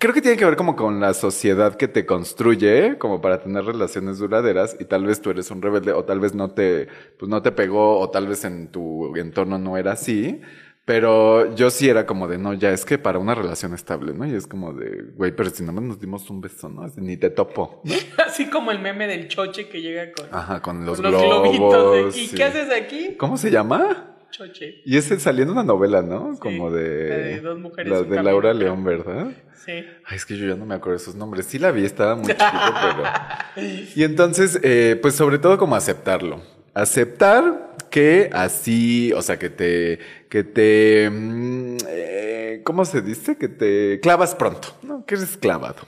creo 0.00 0.14
que 0.14 0.22
tiene 0.22 0.38
que 0.38 0.46
ver 0.46 0.56
como 0.56 0.74
con 0.74 0.98
la 0.98 1.12
sociedad 1.14 1.76
que 1.76 1.86
te 1.86 2.06
construye, 2.06 2.96
como 2.98 3.20
para 3.20 3.42
tener 3.42 3.64
relaciones 3.64 4.18
duraderas, 4.18 4.76
y 4.80 4.86
tal 4.86 5.04
vez 5.04 5.20
tú 5.20 5.30
eres 5.30 5.50
un 5.50 5.60
rebelde, 5.60 5.92
o 5.92 6.04
tal 6.04 6.18
vez 6.18 6.34
no 6.34 6.50
te, 6.50 6.88
pues 7.18 7.28
no 7.28 7.42
te 7.42 7.52
pegó, 7.52 8.00
o 8.00 8.10
tal 8.10 8.26
vez 8.26 8.44
en 8.44 8.72
tu 8.72 9.14
entorno 9.16 9.58
no 9.58 9.76
era 9.76 9.92
así. 9.92 10.40
Pero 10.86 11.54
yo 11.54 11.70
sí 11.70 11.88
era 11.88 12.06
como 12.06 12.26
de, 12.26 12.38
no, 12.38 12.54
ya 12.54 12.72
es 12.72 12.84
que 12.84 12.98
para 12.98 13.18
una 13.18 13.34
relación 13.34 13.74
estable, 13.74 14.14
¿no? 14.14 14.26
Y 14.26 14.34
es 14.34 14.46
como 14.46 14.72
de, 14.72 15.02
güey, 15.14 15.30
pero 15.30 15.50
si 15.50 15.62
nomás 15.62 15.84
nos 15.84 16.00
dimos 16.00 16.28
un 16.30 16.40
beso, 16.40 16.68
¿no? 16.68 16.84
Ni 16.96 17.16
te 17.18 17.30
topo. 17.30 17.82
Así 18.26 18.48
como 18.48 18.72
el 18.72 18.80
meme 18.80 19.06
del 19.06 19.28
choche 19.28 19.68
que 19.68 19.82
llega 19.82 20.10
con, 20.12 20.26
Ajá, 20.32 20.62
con 20.62 20.84
los, 20.86 21.00
globitos. 21.00 22.16
¿Y 22.16 22.28
qué 22.28 22.44
haces 22.44 22.72
aquí? 22.72 23.16
¿Cómo 23.18 23.36
se 23.36 23.50
llama? 23.50 24.16
Choche. 24.30 24.82
Y 24.84 24.96
ese 24.96 25.18
saliendo 25.20 25.52
una 25.52 25.62
novela, 25.62 26.02
¿no? 26.02 26.38
como 26.38 26.70
de... 26.70 26.84
de 26.84 27.40
dos 27.40 27.58
mujeres. 27.58 27.90
La 27.90 28.02
de 28.02 28.22
Laura 28.22 28.54
León, 28.54 28.84
¿verdad? 28.84 29.32
Sí. 29.54 29.72
Ay, 30.06 30.16
es 30.16 30.24
que 30.24 30.36
yo 30.36 30.46
ya 30.46 30.54
no 30.54 30.64
me 30.64 30.74
acuerdo 30.74 30.98
de 30.98 31.04
sus 31.04 31.14
nombres. 31.14 31.46
Sí 31.46 31.58
la 31.58 31.70
vi, 31.70 31.84
estaba 31.84 32.16
muy 32.16 32.28
chiquito, 32.28 32.46
pero... 33.54 33.66
Y 33.94 34.04
entonces, 34.04 34.58
eh, 34.62 34.98
pues 35.00 35.14
sobre 35.14 35.38
todo 35.38 35.58
como 35.58 35.76
aceptarlo. 35.76 36.42
Aceptar 36.72 37.76
que 37.90 38.30
así, 38.32 39.12
o 39.12 39.22
sea, 39.22 39.38
que 39.38 39.50
te, 39.50 39.98
que 40.28 40.44
te, 40.44 41.10
mm, 41.10 41.76
eh, 41.88 42.62
¿cómo 42.64 42.84
se 42.84 43.02
dice? 43.02 43.36
Que 43.36 43.48
te 43.48 44.00
clavas 44.00 44.34
pronto, 44.34 44.68
¿no? 44.82 45.04
Que 45.04 45.16
eres 45.16 45.36
clavado. 45.36 45.86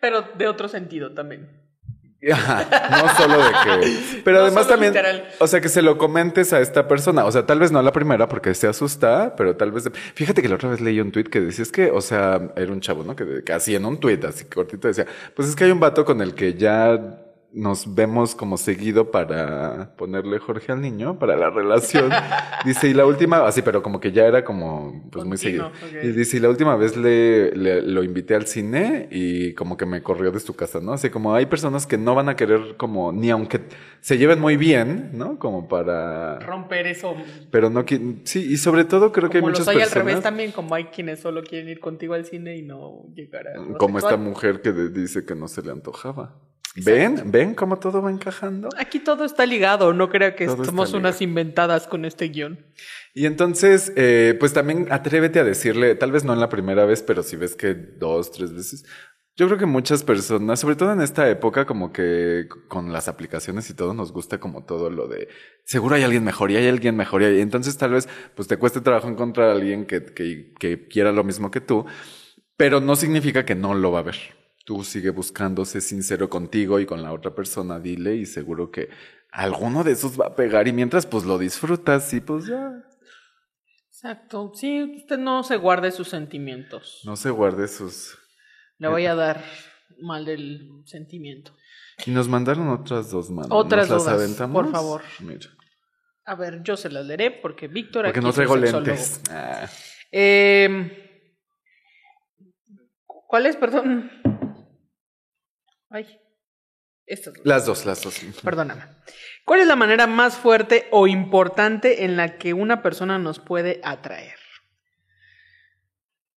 Pero 0.00 0.22
de 0.22 0.46
otro 0.46 0.68
sentido 0.68 1.12
también. 1.12 1.65
no 2.90 3.16
solo 3.16 3.38
de 3.38 3.50
que. 3.50 4.22
Pero 4.24 4.40
además 4.40 4.66
también. 4.66 4.94
O 5.38 5.46
sea, 5.46 5.60
que 5.60 5.68
se 5.68 5.82
lo 5.82 5.96
comentes 5.96 6.52
a 6.52 6.60
esta 6.60 6.88
persona. 6.88 7.24
O 7.24 7.32
sea, 7.32 7.46
tal 7.46 7.60
vez 7.60 7.70
no 7.70 7.80
la 7.82 7.92
primera 7.92 8.28
porque 8.28 8.54
se 8.54 8.66
asusta, 8.66 9.34
pero 9.36 9.56
tal 9.56 9.72
vez. 9.72 9.88
Fíjate 10.14 10.42
que 10.42 10.48
la 10.48 10.56
otra 10.56 10.70
vez 10.70 10.80
leí 10.80 11.00
un 11.00 11.12
tweet 11.12 11.24
que 11.24 11.40
decía 11.40 11.62
es 11.62 11.72
que, 11.72 11.90
o 11.90 12.00
sea, 12.00 12.40
era 12.56 12.72
un 12.72 12.80
chavo, 12.80 13.04
¿no? 13.04 13.14
Que, 13.14 13.44
que 13.44 13.52
así 13.52 13.74
en 13.74 13.84
un 13.84 14.00
tweet, 14.00 14.20
así 14.26 14.44
cortito 14.46 14.88
decía, 14.88 15.06
pues 15.34 15.48
es 15.48 15.56
que 15.56 15.64
hay 15.64 15.70
un 15.70 15.80
vato 15.80 16.04
con 16.04 16.20
el 16.20 16.34
que 16.34 16.54
ya 16.54 16.98
nos 17.56 17.94
vemos 17.94 18.34
como 18.34 18.58
seguido 18.58 19.10
para 19.10 19.96
ponerle 19.96 20.38
Jorge 20.38 20.72
al 20.72 20.82
niño, 20.82 21.18
para 21.18 21.36
la 21.36 21.48
relación. 21.48 22.10
dice, 22.66 22.88
y 22.88 22.94
la 22.94 23.06
última, 23.06 23.46
así, 23.46 23.62
pero 23.62 23.82
como 23.82 23.98
que 23.98 24.12
ya 24.12 24.26
era 24.26 24.44
como, 24.44 25.08
pues 25.10 25.24
muy 25.24 25.38
seguido. 25.38 25.72
Y 26.02 26.08
dice, 26.08 26.36
y 26.36 26.40
la 26.40 26.50
última 26.50 26.76
vez 26.76 26.98
le, 26.98 27.50
lo 27.54 28.02
invité 28.04 28.34
al 28.34 28.46
cine 28.46 29.08
y 29.10 29.54
como 29.54 29.78
que 29.78 29.86
me 29.86 30.02
corrió 30.02 30.30
de 30.30 30.40
su 30.40 30.54
casa, 30.54 30.80
¿no? 30.80 30.92
Así 30.92 31.08
como 31.08 31.34
hay 31.34 31.46
personas 31.46 31.86
que 31.86 31.96
no 31.96 32.14
van 32.14 32.28
a 32.28 32.36
querer 32.36 32.76
como, 32.76 33.10
ni 33.10 33.30
aunque 33.30 33.62
se 34.00 34.18
lleven 34.18 34.38
muy 34.38 34.58
bien, 34.58 35.12
¿no? 35.14 35.38
Como 35.38 35.66
para... 35.66 36.38
Romper 36.40 36.86
eso. 36.86 37.16
Pero 37.50 37.70
no, 37.70 37.86
sí, 38.24 38.52
y 38.52 38.58
sobre 38.58 38.84
todo 38.84 39.12
creo 39.12 39.30
que 39.30 39.38
hay 39.38 39.42
muchas 39.42 39.64
personas... 39.64 39.96
al 39.96 40.04
revés 40.04 40.22
también, 40.22 40.52
como 40.52 40.74
hay 40.74 40.84
quienes 40.84 41.20
solo 41.20 41.42
quieren 41.42 41.70
ir 41.70 41.80
contigo 41.80 42.12
al 42.12 42.26
cine 42.26 42.54
y 42.58 42.62
no 42.62 43.06
llegar 43.14 43.48
a... 43.48 43.78
Como 43.78 43.98
esta 43.98 44.18
mujer 44.18 44.60
que 44.60 44.72
dice 44.72 45.24
que 45.24 45.34
no 45.34 45.48
se 45.48 45.62
le 45.62 45.72
antojaba. 45.72 46.34
¿Ven? 46.84 47.30
¿Ven 47.30 47.54
cómo 47.54 47.78
todo 47.78 48.02
va 48.02 48.10
encajando? 48.10 48.68
Aquí 48.76 48.98
todo 48.98 49.24
está 49.24 49.46
ligado, 49.46 49.92
no 49.92 50.08
creo 50.10 50.34
que 50.34 50.46
somos 50.46 50.92
unas 50.92 51.22
inventadas 51.22 51.86
con 51.86 52.04
este 52.04 52.28
guion. 52.28 52.64
Y 53.14 53.26
entonces, 53.26 53.92
eh, 53.96 54.36
pues 54.38 54.52
también 54.52 54.88
atrévete 54.90 55.40
a 55.40 55.44
decirle, 55.44 55.94
tal 55.94 56.12
vez 56.12 56.24
no 56.24 56.34
en 56.34 56.40
la 56.40 56.48
primera 56.48 56.84
vez, 56.84 57.02
pero 57.02 57.22
si 57.22 57.36
ves 57.36 57.54
que 57.54 57.74
dos, 57.74 58.30
tres 58.30 58.52
veces. 58.52 58.84
Yo 59.38 59.46
creo 59.46 59.58
que 59.58 59.66
muchas 59.66 60.02
personas, 60.02 60.60
sobre 60.60 60.76
todo 60.76 60.92
en 60.92 61.02
esta 61.02 61.28
época, 61.28 61.66
como 61.66 61.92
que 61.92 62.46
con 62.68 62.92
las 62.92 63.08
aplicaciones 63.08 63.68
y 63.68 63.74
todo, 63.74 63.92
nos 63.92 64.12
gusta 64.12 64.38
como 64.40 64.64
todo 64.64 64.88
lo 64.90 65.08
de 65.08 65.28
seguro 65.64 65.94
hay 65.94 66.04
alguien 66.04 66.24
mejor 66.24 66.50
y 66.50 66.56
hay 66.56 66.68
alguien 66.68 66.96
mejor 66.96 67.22
y 67.22 67.40
entonces 67.40 67.76
tal 67.76 67.90
vez 67.90 68.08
pues 68.34 68.48
te 68.48 68.56
cueste 68.56 68.80
trabajo 68.80 69.08
encontrar 69.08 69.50
a 69.50 69.52
alguien 69.52 69.84
que, 69.84 70.02
que, 70.02 70.54
que 70.58 70.88
quiera 70.88 71.12
lo 71.12 71.22
mismo 71.22 71.50
que 71.50 71.60
tú, 71.60 71.84
pero 72.56 72.80
no 72.80 72.96
significa 72.96 73.44
que 73.44 73.54
no 73.54 73.74
lo 73.74 73.92
va 73.92 73.98
a 73.98 74.04
ver 74.04 74.35
tú 74.66 74.82
sigue 74.82 75.10
buscando, 75.10 75.64
sé 75.64 75.80
sincero 75.80 76.28
contigo 76.28 76.80
y 76.80 76.86
con 76.86 77.00
la 77.00 77.12
otra 77.12 77.34
persona, 77.34 77.78
dile 77.78 78.16
y 78.16 78.26
seguro 78.26 78.72
que 78.72 78.90
alguno 79.30 79.84
de 79.84 79.92
esos 79.92 80.20
va 80.20 80.26
a 80.26 80.34
pegar 80.34 80.66
y 80.66 80.72
mientras 80.72 81.06
pues 81.06 81.24
lo 81.24 81.38
disfrutas 81.38 82.12
y 82.12 82.20
pues 82.20 82.46
ya. 82.46 82.82
Exacto, 83.88 84.52
sí, 84.54 84.82
usted 84.96 85.18
no 85.18 85.44
se 85.44 85.56
guarde 85.56 85.92
sus 85.92 86.08
sentimientos. 86.08 87.00
No 87.04 87.16
se 87.16 87.30
guarde 87.30 87.68
sus... 87.68 88.18
Le 88.78 88.88
voy 88.88 89.06
a 89.06 89.14
dar 89.14 89.42
mal 90.00 90.24
del 90.24 90.68
sentimiento. 90.84 91.52
Y 92.04 92.10
nos 92.10 92.28
mandaron 92.28 92.68
otras 92.68 93.10
dos 93.10 93.30
manos. 93.30 93.50
Otras 93.52 93.88
dos. 93.88 94.04
Por 94.52 94.70
favor. 94.70 95.02
Mira. 95.20 95.46
A 96.24 96.34
ver, 96.34 96.62
yo 96.62 96.76
se 96.76 96.90
las 96.90 97.06
leeré 97.06 97.30
porque 97.30 97.68
Víctor. 97.68 98.04
Porque 98.04 98.20
no 98.20 98.32
traigo 98.32 98.56
lentes. 98.56 99.22
Ah. 99.30 99.66
Eh, 100.12 101.24
¿Cuál 103.06 103.46
es, 103.46 103.56
perdón? 103.56 104.10
Ay. 105.90 106.06
Las 107.44 107.66
dos, 107.66 107.86
las 107.86 108.02
dos. 108.02 108.20
Perdóname. 108.42 108.82
¿Cuál 109.44 109.60
es 109.60 109.66
la 109.66 109.76
manera 109.76 110.06
más 110.06 110.36
fuerte 110.36 110.86
o 110.90 111.06
importante 111.06 112.04
en 112.04 112.16
la 112.16 112.36
que 112.36 112.52
una 112.52 112.82
persona 112.82 113.18
nos 113.18 113.38
puede 113.38 113.80
atraer? 113.84 114.38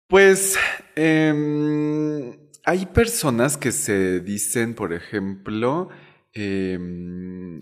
Pues 0.07 0.57
em, 0.95 2.37
hay 2.65 2.85
personas 2.87 3.57
que 3.57 3.71
se 3.71 4.19
dicen, 4.19 4.75
por 4.75 4.93
ejemplo, 4.93 5.89
em, 6.33 7.59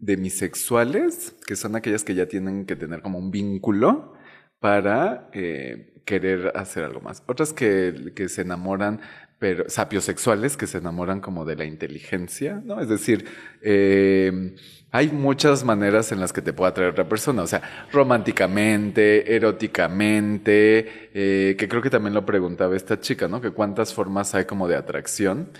demisexuales, 0.00 1.36
que 1.46 1.54
son 1.54 1.76
aquellas 1.76 2.02
que 2.02 2.14
ya 2.14 2.26
tienen 2.26 2.66
que 2.66 2.76
tener 2.76 3.02
como 3.02 3.18
un 3.18 3.30
vínculo 3.30 4.14
para 4.58 5.30
eh, 5.32 6.02
querer 6.04 6.52
hacer 6.56 6.82
algo 6.82 7.00
más. 7.00 7.22
Otras 7.26 7.52
que, 7.52 8.12
que 8.16 8.28
se 8.28 8.42
enamoran 8.42 9.00
pero 9.38 9.68
sapiosexuales 9.68 10.56
que 10.56 10.66
se 10.66 10.78
enamoran 10.78 11.20
como 11.20 11.44
de 11.44 11.56
la 11.56 11.64
inteligencia, 11.64 12.60
¿no? 12.64 12.80
Es 12.80 12.88
decir, 12.88 13.24
eh, 13.62 14.54
hay 14.90 15.08
muchas 15.08 15.64
maneras 15.64 16.12
en 16.12 16.20
las 16.20 16.32
que 16.32 16.40
te 16.40 16.52
puede 16.52 16.70
atraer 16.70 16.90
otra 16.90 17.08
persona, 17.08 17.42
o 17.42 17.46
sea, 17.46 17.86
románticamente, 17.92 19.36
eróticamente, 19.36 21.10
eh, 21.14 21.56
que 21.58 21.68
creo 21.68 21.82
que 21.82 21.90
también 21.90 22.14
lo 22.14 22.24
preguntaba 22.24 22.76
esta 22.76 22.98
chica, 22.98 23.28
¿no? 23.28 23.40
Que 23.40 23.50
cuántas 23.50 23.92
formas 23.92 24.34
hay 24.34 24.46
como 24.46 24.66
de 24.66 24.76
atracción. 24.76 25.50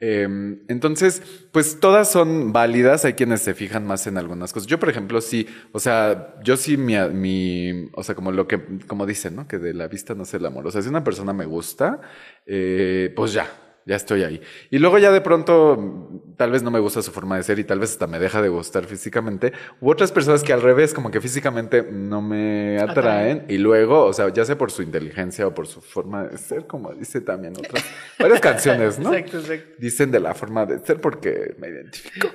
Em, 0.00 0.60
entonces, 0.68 1.22
pues 1.52 1.80
todas 1.80 2.10
son 2.10 2.52
válidas, 2.52 3.04
hay 3.04 3.14
quienes 3.14 3.40
se 3.42 3.54
fijan 3.54 3.86
más 3.86 4.06
en 4.06 4.16
algunas 4.16 4.52
cosas. 4.52 4.68
Yo, 4.68 4.78
por 4.78 4.88
ejemplo, 4.88 5.20
sí, 5.20 5.46
o 5.72 5.80
sea, 5.80 6.36
yo 6.44 6.56
sí 6.56 6.76
mi, 6.76 6.96
mi 7.12 7.90
o 7.94 8.02
sea, 8.04 8.14
como 8.14 8.30
lo 8.30 8.46
que, 8.46 8.62
como 8.86 9.06
dicen, 9.06 9.34
¿no? 9.36 9.48
Que 9.48 9.58
de 9.58 9.74
la 9.74 9.88
vista 9.88 10.14
no 10.14 10.24
sé 10.24 10.36
el 10.36 10.46
amor. 10.46 10.66
O 10.66 10.70
sea, 10.70 10.82
si 10.82 10.88
una 10.88 11.02
persona 11.04 11.32
me 11.32 11.46
gusta, 11.46 12.00
eh, 12.46 13.12
pues 13.16 13.32
ya, 13.32 13.50
ya 13.88 13.96
estoy 13.96 14.22
ahí. 14.22 14.42
Y 14.70 14.78
luego 14.78 14.98
ya 14.98 15.10
de 15.10 15.22
pronto, 15.22 16.10
tal 16.36 16.50
vez 16.50 16.62
no 16.62 16.70
me 16.70 16.78
gusta 16.78 17.00
su 17.00 17.10
forma 17.10 17.38
de 17.38 17.42
ser 17.42 17.58
y 17.58 17.64
tal 17.64 17.80
vez 17.80 17.92
hasta 17.92 18.06
me 18.06 18.18
deja 18.18 18.42
de 18.42 18.50
gustar 18.50 18.84
físicamente. 18.84 19.54
U 19.80 19.90
otras 19.90 20.12
personas 20.12 20.42
que 20.42 20.52
al 20.52 20.60
revés, 20.60 20.92
como 20.92 21.10
que 21.10 21.22
físicamente 21.22 21.82
no 21.90 22.20
me 22.20 22.78
atraen. 22.78 23.46
Y 23.48 23.56
luego, 23.56 24.04
o 24.04 24.12
sea, 24.12 24.28
ya 24.28 24.44
sea 24.44 24.58
por 24.58 24.70
su 24.70 24.82
inteligencia 24.82 25.46
o 25.46 25.54
por 25.54 25.66
su 25.66 25.80
forma 25.80 26.24
de 26.24 26.36
ser, 26.36 26.66
como 26.66 26.92
dice 26.92 27.22
también 27.22 27.54
otras, 27.56 27.82
varias 28.18 28.40
canciones, 28.40 28.98
¿no? 28.98 29.14
Exacto, 29.14 29.38
exacto. 29.38 29.74
Dicen 29.78 30.10
de 30.10 30.20
la 30.20 30.34
forma 30.34 30.66
de 30.66 30.80
ser 30.80 31.00
porque 31.00 31.56
me 31.58 31.68
identifico. 31.68 32.28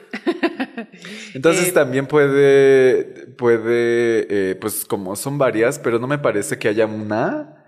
Entonces 1.36 1.68
eh, 1.68 1.72
también 1.72 2.08
puede, 2.08 3.28
puede, 3.38 4.26
eh, 4.28 4.56
pues 4.56 4.86
como 4.86 5.16
son 5.16 5.38
varias, 5.38 5.78
pero 5.78 6.00
no 6.00 6.08
me 6.08 6.18
parece 6.18 6.58
que 6.58 6.68
haya 6.68 6.88
una 6.88 7.63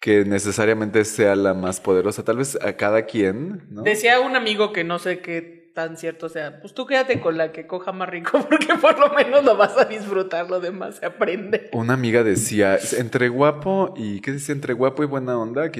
que 0.00 0.24
necesariamente 0.24 1.04
sea 1.04 1.36
la 1.36 1.54
más 1.54 1.80
poderosa. 1.80 2.24
Tal 2.24 2.38
vez 2.38 2.58
a 2.62 2.72
cada 2.76 3.04
quien, 3.04 3.62
¿no? 3.70 3.82
Decía 3.82 4.20
un 4.20 4.34
amigo 4.34 4.72
que 4.72 4.82
no 4.82 4.98
sé 4.98 5.20
qué 5.20 5.60
tan 5.74 5.96
cierto 5.96 6.28
sea, 6.28 6.60
pues 6.60 6.74
tú 6.74 6.84
quédate 6.86 7.20
con 7.20 7.36
la 7.36 7.52
que 7.52 7.66
coja 7.66 7.92
más 7.92 8.08
rico 8.08 8.44
porque 8.50 8.74
por 8.80 8.98
lo 8.98 9.14
menos 9.14 9.44
lo 9.44 9.56
vas 9.56 9.76
a 9.76 9.84
disfrutar, 9.84 10.50
lo 10.50 10.58
demás 10.58 10.96
se 10.96 11.06
aprende. 11.06 11.70
Una 11.72 11.94
amiga 11.94 12.24
decía, 12.24 12.78
entre 12.96 13.28
guapo 13.28 13.94
y, 13.96 14.20
¿qué 14.20 14.32
dice? 14.32 14.52
Entre 14.52 14.74
guapo 14.74 15.02
y 15.02 15.06
buena 15.06 15.38
onda, 15.38 15.70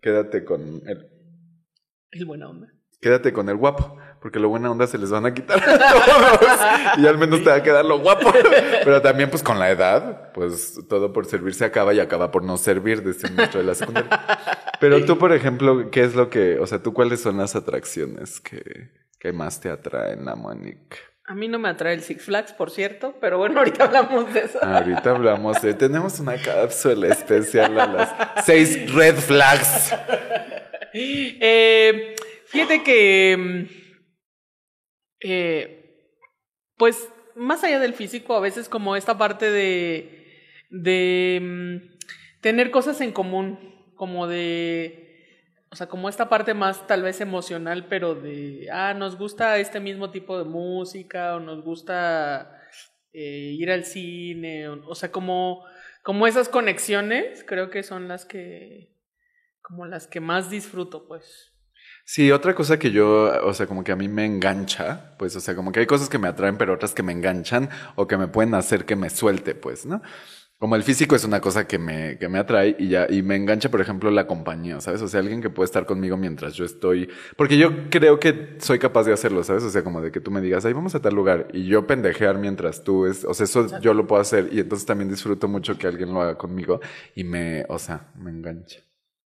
quédate 0.00 0.44
con 0.44 0.82
el... 0.86 1.08
¿El 2.10 2.24
buena 2.24 2.48
onda? 2.48 2.68
Quédate 3.00 3.32
con 3.32 3.48
el 3.48 3.56
guapo 3.56 3.96
porque 4.20 4.38
lo 4.38 4.48
buena 4.48 4.70
onda 4.70 4.86
se 4.86 4.98
les 4.98 5.10
van 5.10 5.26
a 5.26 5.34
quitar 5.34 5.64
todos 5.64 6.60
y 6.96 7.06
al 7.06 7.18
menos 7.18 7.42
te 7.42 7.50
va 7.50 7.56
a 7.56 7.62
quedar 7.62 7.84
lo 7.84 7.98
guapo. 7.98 8.32
Pero 8.84 9.02
también 9.02 9.30
pues 9.30 9.42
con 9.42 9.58
la 9.58 9.70
edad, 9.70 10.32
pues 10.32 10.80
todo 10.88 11.12
por 11.12 11.26
servir 11.26 11.54
se 11.54 11.64
acaba 11.64 11.94
y 11.94 12.00
acaba 12.00 12.30
por 12.30 12.44
no 12.44 12.56
servir 12.56 13.02
desde 13.02 13.30
nuestro 13.30 13.60
de 13.60 13.66
la 13.66 13.74
secundaria. 13.74 14.20
Pero 14.80 15.04
tú, 15.04 15.18
por 15.18 15.32
ejemplo, 15.32 15.90
¿qué 15.90 16.04
es 16.04 16.14
lo 16.14 16.30
que, 16.30 16.58
o 16.58 16.66
sea, 16.66 16.82
tú 16.82 16.92
cuáles 16.92 17.20
son 17.20 17.36
las 17.38 17.56
atracciones 17.56 18.40
que, 18.40 18.90
que 19.18 19.32
más 19.32 19.60
te 19.60 19.70
atraen, 19.70 20.24
la 20.24 20.36
Monique? 20.36 20.96
A 21.28 21.34
mí 21.34 21.46
no 21.46 21.58
me 21.58 21.68
atrae 21.68 21.92
el 21.92 22.00
Six 22.00 22.24
Flags, 22.24 22.52
por 22.54 22.70
cierto, 22.70 23.14
pero 23.20 23.36
bueno, 23.36 23.58
ahorita 23.58 23.84
hablamos 23.84 24.32
de 24.32 24.40
eso. 24.40 24.64
Ahorita 24.64 25.10
hablamos 25.10 25.60
de... 25.60 25.74
Tenemos 25.74 26.18
una 26.20 26.40
cápsula 26.40 27.08
especial 27.08 27.78
a 27.78 27.86
las 27.86 28.46
seis 28.46 28.90
red 28.94 29.14
flags. 29.16 29.94
Eh, 30.94 32.16
fíjate 32.46 32.82
que 32.82 33.36
mm, 33.36 33.87
eh, 35.20 36.12
pues 36.76 37.08
más 37.34 37.62
allá 37.64 37.78
del 37.78 37.94
físico, 37.94 38.34
a 38.34 38.40
veces 38.40 38.68
como 38.68 38.96
esta 38.96 39.16
parte 39.16 39.50
de, 39.50 40.42
de 40.70 41.40
mm, 41.40 42.40
tener 42.40 42.70
cosas 42.70 43.00
en 43.00 43.12
común, 43.12 43.58
como 43.94 44.26
de 44.26 45.04
O 45.70 45.76
sea, 45.76 45.88
como 45.88 46.08
esta 46.08 46.28
parte 46.28 46.54
más 46.54 46.86
tal 46.86 47.02
vez 47.02 47.20
emocional, 47.20 47.86
pero 47.88 48.14
de, 48.14 48.68
ah, 48.72 48.94
nos 48.94 49.16
gusta 49.16 49.58
este 49.58 49.80
mismo 49.80 50.10
tipo 50.10 50.38
de 50.38 50.44
música 50.44 51.36
o 51.36 51.40
nos 51.40 51.62
gusta 51.62 52.58
eh, 53.12 53.54
ir 53.58 53.70
al 53.70 53.84
cine, 53.84 54.68
o, 54.68 54.94
sea, 54.94 55.10
como, 55.10 55.64
como 56.02 56.26
esas 56.26 56.48
conexiones 56.48 57.44
creo 57.44 57.70
que 57.70 57.82
son 57.82 58.08
las 58.08 58.24
que, 58.24 58.94
como 59.60 59.86
las 59.86 60.06
que 60.06 60.20
más 60.20 60.50
disfruto, 60.50 61.06
pues. 61.06 61.52
Sí, 62.10 62.32
otra 62.32 62.54
cosa 62.54 62.78
que 62.78 62.90
yo, 62.90 63.30
o 63.46 63.52
sea, 63.52 63.66
como 63.66 63.84
que 63.84 63.92
a 63.92 63.96
mí 63.96 64.08
me 64.08 64.24
engancha, 64.24 65.14
pues, 65.18 65.36
o 65.36 65.40
sea, 65.40 65.54
como 65.54 65.72
que 65.72 65.80
hay 65.80 65.86
cosas 65.86 66.08
que 66.08 66.16
me 66.16 66.26
atraen, 66.26 66.56
pero 66.56 66.72
otras 66.72 66.94
que 66.94 67.02
me 67.02 67.12
enganchan 67.12 67.68
o 67.96 68.06
que 68.06 68.16
me 68.16 68.28
pueden 68.28 68.54
hacer 68.54 68.86
que 68.86 68.96
me 68.96 69.10
suelte, 69.10 69.54
pues, 69.54 69.84
¿no? 69.84 70.00
Como 70.58 70.74
el 70.74 70.84
físico 70.84 71.14
es 71.16 71.24
una 71.24 71.42
cosa 71.42 71.66
que 71.68 71.78
me, 71.78 72.16
que 72.16 72.30
me 72.30 72.38
atrae 72.38 72.76
y 72.78 72.88
ya, 72.88 73.06
y 73.10 73.20
me 73.22 73.36
engancha, 73.36 73.70
por 73.70 73.82
ejemplo, 73.82 74.10
la 74.10 74.26
compañía, 74.26 74.80
¿sabes? 74.80 75.02
O 75.02 75.08
sea, 75.08 75.20
alguien 75.20 75.42
que 75.42 75.50
puede 75.50 75.66
estar 75.66 75.84
conmigo 75.84 76.16
mientras 76.16 76.54
yo 76.54 76.64
estoy, 76.64 77.10
porque 77.36 77.58
yo 77.58 77.90
creo 77.90 78.18
que 78.18 78.56
soy 78.58 78.78
capaz 78.78 79.04
de 79.04 79.12
hacerlo, 79.12 79.44
¿sabes? 79.44 79.64
O 79.64 79.70
sea, 79.70 79.84
como 79.84 80.00
de 80.00 80.10
que 80.10 80.20
tú 80.20 80.30
me 80.30 80.40
digas, 80.40 80.64
ahí 80.64 80.72
vamos 80.72 80.94
a 80.94 81.02
tal 81.02 81.14
lugar 81.14 81.48
y 81.52 81.66
yo 81.66 81.86
pendejear 81.86 82.38
mientras 82.38 82.84
tú 82.84 83.04
es, 83.04 83.26
o 83.26 83.34
sea, 83.34 83.44
eso 83.44 83.80
yo 83.80 83.92
lo 83.92 84.06
puedo 84.06 84.22
hacer 84.22 84.48
y 84.50 84.60
entonces 84.60 84.86
también 84.86 85.10
disfruto 85.10 85.46
mucho 85.46 85.76
que 85.76 85.86
alguien 85.86 86.14
lo 86.14 86.22
haga 86.22 86.38
conmigo 86.38 86.80
y 87.14 87.24
me, 87.24 87.66
o 87.68 87.78
sea, 87.78 88.08
me 88.16 88.30
engancha. 88.30 88.87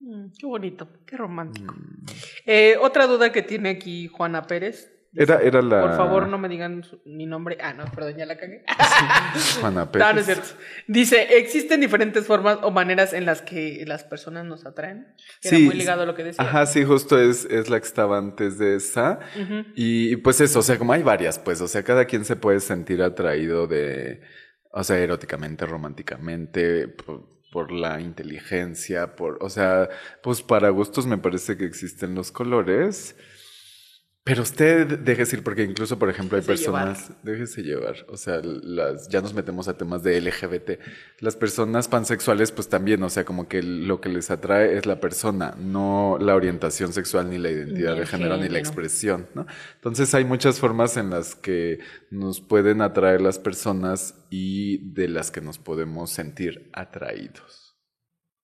Mm, 0.01 0.27
qué 0.39 0.47
bonito, 0.47 0.89
qué 1.07 1.17
romántico. 1.17 1.75
Mm. 1.75 2.07
Eh, 2.47 2.77
otra 2.81 3.07
duda 3.07 3.33
que 3.33 3.43
tiene 3.43 3.71
aquí 3.71 4.09
Juana 4.09 4.43
Pérez 4.43 4.91
era, 5.13 5.41
era 5.43 5.61
la... 5.61 5.81
Por 5.81 5.97
favor, 5.97 6.29
no 6.29 6.39
me 6.39 6.49
digan 6.49 6.85
mi 7.05 7.27
nombre. 7.27 7.59
Ah, 7.61 7.73
no, 7.73 7.85
perdón, 7.87 8.17
ya 8.17 8.27
la 8.27 8.37
cagué. 8.37 8.65
Juana 9.61 9.91
Pérez. 9.91 10.07
No, 10.07 10.13
no 10.15 10.21
es 10.21 10.27
cierto. 10.27 10.49
Dice, 10.87 11.39
¿existen 11.39 11.81
diferentes 11.81 12.27
formas 12.27 12.59
o 12.63 12.71
maneras 12.71 13.13
en 13.13 13.27
las 13.27 13.43
que 13.43 13.85
las 13.87 14.05
personas 14.05 14.45
nos 14.45 14.67
atraen? 14.67 15.09
Era 15.43 15.57
sí, 15.57 15.65
muy 15.65 15.75
ligado 15.75 16.03
a 16.03 16.07
lo 16.07 16.15
que 16.15 16.23
decía. 16.23 16.45
Ajá, 16.45 16.65
sí, 16.67 16.85
justo 16.85 17.19
es, 17.19 17.45
es 17.47 17.69
la 17.69 17.81
que 17.81 17.87
estaba 17.87 18.19
antes 18.19 18.59
de 18.59 18.77
esa. 18.77 19.19
y, 19.75 20.17
pues 20.17 20.41
eso, 20.41 20.61
o 20.61 20.63
sea, 20.63 20.79
como 20.79 20.93
hay 20.93 21.03
varias, 21.03 21.39
pues, 21.41 21.61
o 21.61 21.67
sea, 21.67 21.83
cada 21.83 22.05
quien 22.05 22.25
se 22.25 22.37
puede 22.37 22.61
sentir 22.61 23.03
atraído 23.03 23.67
de, 23.67 24.23
o 24.71 24.85
sea, 24.85 24.99
eróticamente, 24.99 25.67
románticamente, 25.67 26.95
por, 27.51 27.73
la 27.73 28.01
inteligencia, 28.01 29.17
por, 29.17 29.39
o 29.43 29.51
sea, 29.51 29.89
pues 30.23 30.43
para 30.43 30.71
gustos 30.71 31.07
me 31.07 31.19
parece 31.19 31.57
que 31.57 31.65
existen 31.65 32.15
los 32.15 32.33
colores. 32.33 33.17
Pero 34.23 34.43
usted 34.43 34.99
déjese 34.99 35.37
ir, 35.37 35.43
porque 35.43 35.63
incluso, 35.63 35.99
por 35.99 36.11
ejemplo, 36.11 36.37
hay 36.37 36.45
personas, 36.45 37.11
déjese 37.23 37.63
llevar, 37.63 38.05
o 38.07 38.19
sea, 38.19 38.43
las, 38.43 39.09
ya 39.09 39.23
nos 39.23 39.33
metemos 39.33 39.67
a 39.67 39.79
temas 39.79 40.03
de 40.03 40.21
LGBT. 40.21 40.79
Las 41.21 41.37
personas 41.37 41.89
pansexuales, 41.89 42.53
pues 42.53 42.69
también, 42.69 43.03
o 43.03 43.09
sea, 43.09 43.25
como 43.25 43.49
que 43.49 43.63
lo 43.63 44.03
que 44.03 44.11
les 44.11 44.31
atrae 44.31 44.77
es 44.77 44.85
la 44.85 45.01
persona, 45.01 45.55
no 45.59 46.19
la 46.21 46.35
orientación 46.35 46.93
sexual, 46.93 47.31
ni 47.31 47.39
la 47.39 47.51
identidad 47.51 47.97
de 47.97 48.05
género, 48.05 48.37
ni 48.37 48.51
la 48.51 48.59
expresión, 48.59 49.27
¿no? 49.35 49.47
Entonces 49.77 50.15
hay 50.15 50.27
muchas 50.27 50.61
formas 50.61 50.99
en 50.99 51.09
las 51.09 51.35
que 51.35 51.79
nos 52.11 52.43
pueden 52.43 52.83
atraer 52.83 53.23
las 53.23 53.39
personas 53.39 54.27
y 54.29 54.93
de 54.93 55.09
las 55.09 55.31
que 55.31 55.41
nos 55.41 55.59
podemos 55.59 56.11
sentir 56.11 56.69
atraídos. 56.75 57.75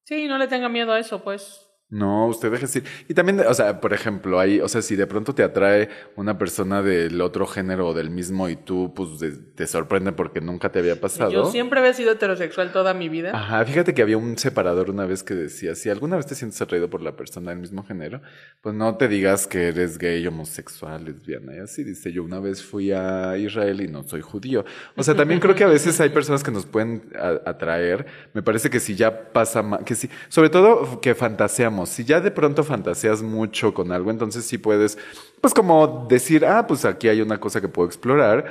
Sí, 0.05 0.27
no 0.27 0.39
le 0.39 0.49
tenga 0.49 0.71
miedo 0.71 0.93
a 0.93 1.01
eso, 1.01 1.23
pues. 1.23 1.66
No, 1.89 2.27
usted 2.27 2.51
deje 2.51 2.63
decir. 2.63 2.83
Y 3.07 3.15
también, 3.15 3.39
o 3.41 3.55
sea, 3.55 3.81
por 3.81 3.93
ejemplo, 3.93 4.41
ahí, 4.41 4.61
o 4.61 4.67
sea, 4.67 4.83
si 4.83 4.97
de 4.97 5.07
pronto 5.07 5.37
te 5.37 5.45
atrae 5.45 5.89
una 6.17 6.37
persona 6.37 6.83
del 6.83 7.21
otro 7.21 7.47
género 7.47 7.87
o 7.87 7.95
del 7.95 8.11
mismo 8.11 8.49
y 8.49 8.57
tú, 8.57 8.93
pues, 8.93 9.09
te 9.55 9.67
sorprende 9.69 10.11
porque 10.11 10.41
nunca 10.41 10.73
te 10.73 10.81
había 10.81 11.01
pasado. 11.01 11.31
Yo 11.31 11.45
siempre 11.45 11.79
había 11.79 11.95
sido 11.95 12.11
heterosexual 12.11 12.73
toda 12.73 12.93
mi 12.93 13.09
vida. 13.09 13.31
Ajá, 13.33 13.65
fíjate 13.65 13.95
que 13.95 14.03
había 14.03 14.19
un 14.19 14.37
separador 14.37 14.91
una 14.91 15.07
vez 15.07 15.23
que 15.23 15.35
decía, 15.35 15.77
si 15.77 15.89
alguna 15.89 16.17
vez 16.17 16.27
te 16.27 16.35
sientes 16.35 16.61
atraído 16.61 16.91
por 16.91 17.03
la 17.03 17.15
persona 17.15 17.53
del 17.53 17.61
mismo 17.61 17.85
género, 17.85 18.21
pues 18.63 18.75
no 18.75 18.97
te 18.97 19.07
digas 19.07 19.47
que 19.47 19.69
eres 19.69 19.97
gay, 19.99 20.27
homosexual, 20.27 21.05
lesbiana. 21.05 21.55
Y 21.55 21.59
así 21.61 21.85
dice, 21.85 22.11
yo 22.11 22.25
una 22.25 22.41
vez 22.41 22.65
fui 22.65 22.91
a 22.91 23.37
Israel 23.39 23.81
y 23.81 23.87
no 23.87 24.03
soy 24.03 24.23
judío. 24.23 24.65
O 24.97 25.05
sea, 25.05 25.15
también 25.15 25.39
creo 25.39 25.55
que 25.55 25.63
a 25.63 25.69
veces 25.69 26.01
hay 26.01 26.09
personas 26.09 26.43
que 26.43 26.51
nos 26.51 26.67
pueden 26.67 27.13
atraer. 27.45 28.07
Me 28.33 28.43
parece 28.43 28.71
que 28.71 28.81
si 28.81 28.97
ya 28.97 29.33
pasa, 29.33 29.65
que 29.85 29.95
sí, 29.95 30.11
sobre 30.29 30.51
todo 30.51 31.01
que 31.01 31.15
fantaseamos 31.15 31.76
si 31.85 32.05
ya 32.05 32.21
de 32.21 32.31
pronto 32.31 32.65
fantaseas 32.65 33.23
mucho 33.23 33.75
con 33.75 33.93
algo, 33.93 34.11
entonces 34.11 34.47
sí 34.47 34.57
puedes, 34.57 34.97
pues 35.41 35.53
como 35.53 36.07
decir, 36.09 36.47
ah, 36.47 36.67
pues 36.67 36.85
aquí 36.85 37.09
hay 37.09 37.21
una 37.21 37.39
cosa 37.39 37.61
que 37.61 37.69
puedo 37.69 37.87
explorar. 37.87 38.47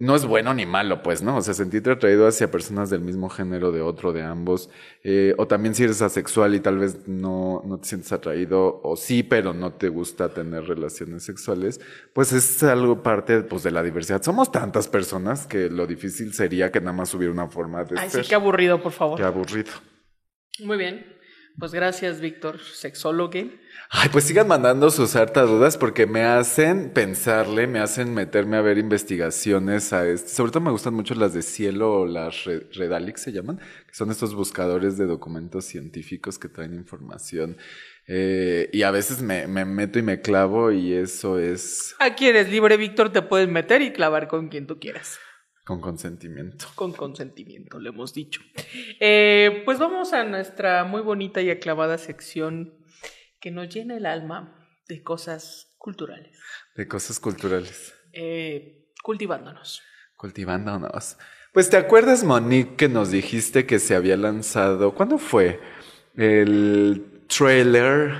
No 0.00 0.16
es 0.16 0.24
bueno 0.24 0.54
ni 0.54 0.64
malo, 0.64 1.02
pues, 1.02 1.20
¿no? 1.20 1.36
O 1.36 1.42
sea, 1.42 1.52
sentirte 1.52 1.90
atraído 1.90 2.26
hacia 2.26 2.50
personas 2.50 2.88
del 2.88 3.02
mismo 3.02 3.28
género, 3.28 3.70
de 3.70 3.82
otro, 3.82 4.14
de 4.14 4.22
ambos. 4.22 4.70
Eh, 5.04 5.34
o 5.36 5.46
también 5.46 5.74
si 5.74 5.84
eres 5.84 6.00
asexual 6.00 6.54
y 6.54 6.60
tal 6.60 6.78
vez 6.78 7.06
no, 7.06 7.62
no 7.66 7.78
te 7.78 7.88
sientes 7.88 8.10
atraído, 8.10 8.80
o 8.82 8.96
sí, 8.96 9.22
pero 9.22 9.52
no 9.52 9.74
te 9.74 9.90
gusta 9.90 10.30
tener 10.30 10.64
relaciones 10.64 11.22
sexuales, 11.22 11.82
pues 12.14 12.32
es 12.32 12.62
algo 12.62 13.02
parte 13.02 13.42
pues, 13.42 13.62
de 13.62 13.72
la 13.72 13.82
diversidad. 13.82 14.22
Somos 14.22 14.50
tantas 14.50 14.88
personas 14.88 15.46
que 15.46 15.68
lo 15.68 15.86
difícil 15.86 16.32
sería 16.32 16.72
que 16.72 16.80
nada 16.80 16.94
más 16.94 17.12
hubiera 17.12 17.34
una 17.34 17.48
forma 17.48 17.84
de 17.84 18.00
Ay, 18.00 18.08
sí, 18.08 18.22
qué 18.26 18.34
aburrido, 18.34 18.82
por 18.82 18.92
favor. 18.92 19.18
Qué 19.18 19.24
aburrido. 19.24 19.72
Muy 20.60 20.78
bien. 20.78 21.19
Pues 21.58 21.72
gracias, 21.72 22.20
Víctor, 22.20 22.58
sexólogo. 22.60 23.32
Ay, 23.90 24.08
pues 24.12 24.24
sigan 24.24 24.46
mandando 24.46 24.90
sus 24.90 25.16
hartas 25.16 25.48
dudas 25.48 25.76
porque 25.76 26.06
me 26.06 26.22
hacen 26.22 26.90
pensarle, 26.90 27.66
me 27.66 27.80
hacen 27.80 28.14
meterme 28.14 28.56
a 28.56 28.60
ver 28.60 28.78
investigaciones 28.78 29.92
a 29.92 30.08
este. 30.08 30.28
Sobre 30.28 30.52
todo 30.52 30.62
me 30.62 30.70
gustan 30.70 30.94
mucho 30.94 31.14
las 31.14 31.34
de 31.34 31.42
cielo 31.42 32.00
o 32.00 32.06
las 32.06 32.44
Redalix 32.44 33.22
se 33.22 33.32
llaman, 33.32 33.58
que 33.58 33.94
son 33.94 34.10
estos 34.10 34.34
buscadores 34.34 34.96
de 34.96 35.06
documentos 35.06 35.64
científicos 35.64 36.38
que 36.38 36.48
traen 36.48 36.74
información. 36.74 37.56
Eh, 38.06 38.70
y 38.72 38.82
a 38.82 38.90
veces 38.90 39.22
me, 39.22 39.46
me, 39.46 39.64
meto 39.64 39.98
y 39.98 40.02
me 40.02 40.20
clavo 40.20 40.72
y 40.72 40.92
eso 40.94 41.38
es... 41.38 41.94
Aquí 41.98 42.26
eres 42.26 42.48
libre, 42.48 42.76
Víctor, 42.76 43.12
te 43.12 43.22
puedes 43.22 43.48
meter 43.48 43.82
y 43.82 43.92
clavar 43.92 44.28
con 44.28 44.48
quien 44.48 44.66
tú 44.66 44.78
quieras. 44.78 45.18
Con 45.70 45.80
consentimiento. 45.80 46.66
Con 46.74 46.92
consentimiento, 46.92 47.78
le 47.78 47.90
hemos 47.90 48.12
dicho. 48.12 48.40
Eh, 48.98 49.62
pues 49.64 49.78
vamos 49.78 50.12
a 50.12 50.24
nuestra 50.24 50.82
muy 50.82 51.00
bonita 51.00 51.40
y 51.42 51.48
aclavada 51.48 51.96
sección 51.96 52.74
que 53.38 53.52
nos 53.52 53.72
llena 53.72 53.96
el 53.96 54.06
alma 54.06 54.66
de 54.88 55.00
cosas 55.04 55.72
culturales. 55.78 56.36
De 56.74 56.88
cosas 56.88 57.20
culturales. 57.20 57.94
Eh, 58.12 58.90
cultivándonos. 59.00 59.80
Cultivándonos. 60.16 61.16
Pues 61.52 61.70
te 61.70 61.76
acuerdas, 61.76 62.24
Monique, 62.24 62.74
que 62.74 62.88
nos 62.88 63.12
dijiste 63.12 63.64
que 63.64 63.78
se 63.78 63.94
había 63.94 64.16
lanzado, 64.16 64.96
¿cuándo 64.96 65.18
fue? 65.18 65.60
El 66.16 67.09
trailer 67.36 68.12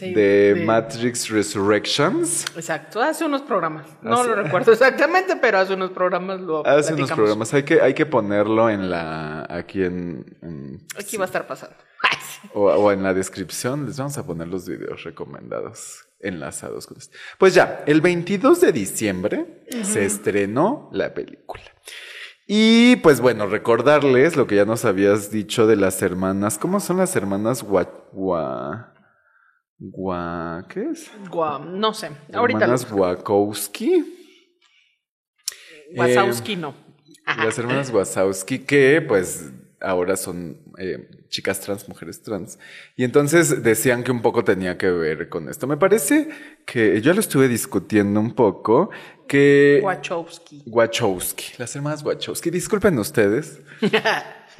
de, 0.00 0.62
Matrix 0.64 1.28
Resurrections. 1.30 2.44
Exacto, 2.54 3.00
hace 3.00 3.24
unos 3.24 3.42
programas. 3.42 3.86
No 4.02 4.22
lo 4.24 4.34
recuerdo 4.34 4.72
exactamente, 4.78 5.36
pero 5.36 5.58
hace 5.58 5.74
unos 5.74 5.90
programas 5.90 6.40
lo 6.40 6.66
Hace 6.66 6.94
unos 6.94 7.10
programas. 7.10 7.52
Hay 7.54 7.62
que, 7.62 7.80
hay 7.80 7.94
que 7.94 8.06
ponerlo 8.06 8.70
en 8.70 8.90
la 8.90 9.46
aquí 9.48 9.82
en, 9.82 10.86
aquí 10.98 11.16
va 11.16 11.24
a 11.24 11.26
estar 11.26 11.46
pasando. 11.46 11.76
O, 12.54 12.92
en 12.92 13.02
la 13.02 13.14
descripción 13.14 13.84
les 13.84 13.96
vamos 13.96 14.16
a 14.16 14.24
poner 14.24 14.46
los 14.46 14.68
videos 14.68 15.02
recomendados 15.02 16.06
enlazados 16.20 16.86
con 16.86 16.96
esto. 16.96 17.16
Pues 17.36 17.52
ya, 17.52 17.82
el 17.84 18.00
22 18.00 18.60
de 18.60 18.70
diciembre 18.70 19.64
se 19.82 20.04
estrenó 20.04 20.88
la 20.92 21.12
película. 21.12 21.64
Y 22.50 22.96
pues 22.96 23.20
bueno, 23.20 23.46
recordarles 23.46 24.34
lo 24.34 24.46
que 24.46 24.56
ya 24.56 24.64
nos 24.64 24.86
habías 24.86 25.30
dicho 25.30 25.66
de 25.66 25.76
las 25.76 26.00
hermanas. 26.00 26.56
¿Cómo 26.56 26.80
son 26.80 26.96
las 26.96 27.14
hermanas 27.14 27.62
Gua... 27.62 28.94
Gua... 29.78 30.66
¿Qué 30.70 30.86
es? 30.90 31.10
Gua... 31.30 31.58
No 31.58 31.92
sé. 31.92 32.10
Ahorita 32.32 32.60
hermanas 32.60 32.90
Wachowski. 32.90 34.02
Wazowski 35.94 36.56
no. 36.56 36.74
Las 37.26 37.58
hermanas 37.58 37.90
Wazowski 37.90 38.60
que 38.60 39.02
pues 39.06 39.52
ahora 39.80 40.16
son 40.16 40.58
eh, 40.78 41.08
chicas 41.28 41.60
trans, 41.60 41.88
mujeres 41.88 42.22
trans. 42.22 42.58
Y 42.96 43.04
entonces 43.04 43.62
decían 43.62 44.02
que 44.02 44.10
un 44.10 44.22
poco 44.22 44.44
tenía 44.44 44.78
que 44.78 44.90
ver 44.90 45.28
con 45.28 45.48
esto. 45.48 45.66
Me 45.66 45.76
parece 45.76 46.28
que 46.66 47.00
yo 47.00 47.12
lo 47.12 47.20
estuve 47.20 47.48
discutiendo 47.48 48.20
un 48.20 48.34
poco, 48.34 48.90
que... 49.28 49.80
Wachowski. 49.82 50.62
Wachowski, 50.66 51.52
las 51.58 51.76
hermanas 51.76 52.02
Wachowski. 52.02 52.50
Disculpen 52.50 52.98
ustedes. 52.98 53.60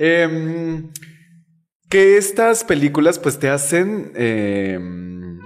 Em, 0.01 0.93
que 1.91 2.19
estas 2.19 2.63
películas 2.63 3.19
pues 3.19 3.37
te 3.41 3.49
hacen 3.49 4.13
em, 4.15 5.41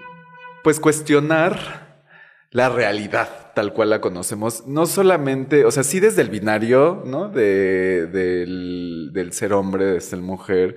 pues 0.62 0.78
cuestionar 0.78 2.04
la 2.50 2.68
realidad 2.68 3.42
tal 3.54 3.72
cual 3.72 3.90
la 3.90 4.00
conocemos, 4.00 4.66
no 4.66 4.86
solamente, 4.86 5.64
o 5.64 5.70
sea, 5.70 5.84
sí 5.84 6.00
desde 6.00 6.22
el 6.22 6.30
binario, 6.30 7.02
¿no? 7.06 7.28
De, 7.28 8.06
del, 8.06 9.10
del 9.12 9.32
ser 9.32 9.52
hombre, 9.52 9.84
de 9.86 10.00
ser 10.00 10.20
mujer, 10.20 10.76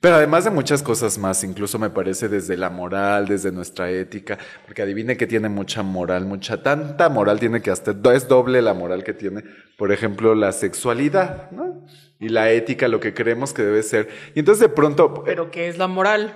pero 0.00 0.16
además 0.16 0.44
de 0.44 0.50
muchas 0.50 0.82
cosas 0.82 1.18
más, 1.18 1.42
incluso 1.42 1.78
me 1.78 1.90
parece 1.90 2.28
desde 2.28 2.56
la 2.56 2.70
moral, 2.70 3.26
desde 3.26 3.50
nuestra 3.50 3.90
ética, 3.90 4.38
porque 4.64 4.82
adivine 4.82 5.16
que 5.16 5.26
tiene 5.26 5.48
mucha 5.48 5.82
moral, 5.82 6.26
mucha, 6.26 6.62
tanta 6.62 7.08
moral 7.08 7.40
tiene 7.40 7.62
que 7.62 7.70
hasta 7.70 7.92
es 8.14 8.28
doble 8.28 8.62
la 8.62 8.74
moral 8.74 9.04
que 9.04 9.14
tiene, 9.14 9.42
por 9.78 9.92
ejemplo, 9.92 10.34
la 10.34 10.52
sexualidad, 10.52 11.50
¿no? 11.50 11.86
Y 12.20 12.28
la 12.28 12.50
ética, 12.50 12.88
lo 12.88 13.00
que 13.00 13.14
creemos 13.14 13.52
que 13.52 13.62
debe 13.62 13.82
ser. 13.82 14.08
Y 14.34 14.40
entonces 14.40 14.60
de 14.60 14.68
pronto... 14.68 15.22
¿Pero 15.24 15.50
qué 15.50 15.68
es 15.68 15.76
la 15.76 15.86
moral? 15.86 16.34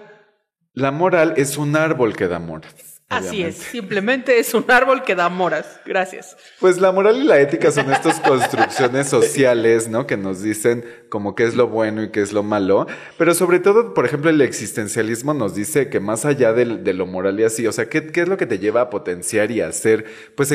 La 0.73 0.91
moral 0.91 1.35
es 1.37 1.57
un 1.57 1.77
árbol 1.77 2.17
que 2.17 2.29
da 2.29 2.39
moras. 2.39 2.90
Así 3.11 3.43
es, 3.43 3.57
simplemente 3.57 4.39
es 4.39 4.55
un 4.55 4.65
árbol 4.69 5.03
que 5.03 5.17
da 5.17 5.29
moras. 5.29 5.81
Gracias. 5.85 6.37
Pues 6.61 6.81
la 6.81 6.93
moral 6.93 7.17
y 7.17 7.25
la 7.25 7.41
ética 7.41 7.73
son 7.73 7.93
estas 7.93 8.21
construcciones 8.21 9.09
sociales, 9.11 9.89
¿no? 9.89 10.07
Que 10.07 10.17
nos 10.17 10.43
dicen 10.43 10.85
como 11.09 11.35
qué 11.35 11.43
es 11.43 11.57
lo 11.57 11.67
bueno 11.67 12.05
y 12.05 12.11
qué 12.11 12.23
es 12.23 12.33
lo 12.33 12.45
malo. 12.45 12.87
Pero 13.19 13.35
sobre 13.35 13.59
todo, 13.59 13.95
por 13.95 14.07
ejemplo, 14.07 14.31
el 14.31 14.41
existencialismo 14.41 15.35
nos 15.35 15.57
dice 15.57 15.89
que 15.89 15.99
más 15.99 16.25
allá 16.25 16.53
de, 16.53 16.65
lo 16.65 17.07
moral 17.07 17.41
y 17.41 17.43
así, 17.43 17.67
o 17.67 17.73
sea, 17.73 17.89
¿qué, 17.89 18.07
¿qué, 18.13 18.21
es 18.21 18.29
lo 18.29 18.37
que 18.37 18.47
te 18.47 18.61
lleva 18.61 18.83
a 18.83 18.91
potenciar 18.91 19.51
y 19.51 19.61
a 19.61 19.67
hacer, 19.67 20.05
pues, 20.37 20.53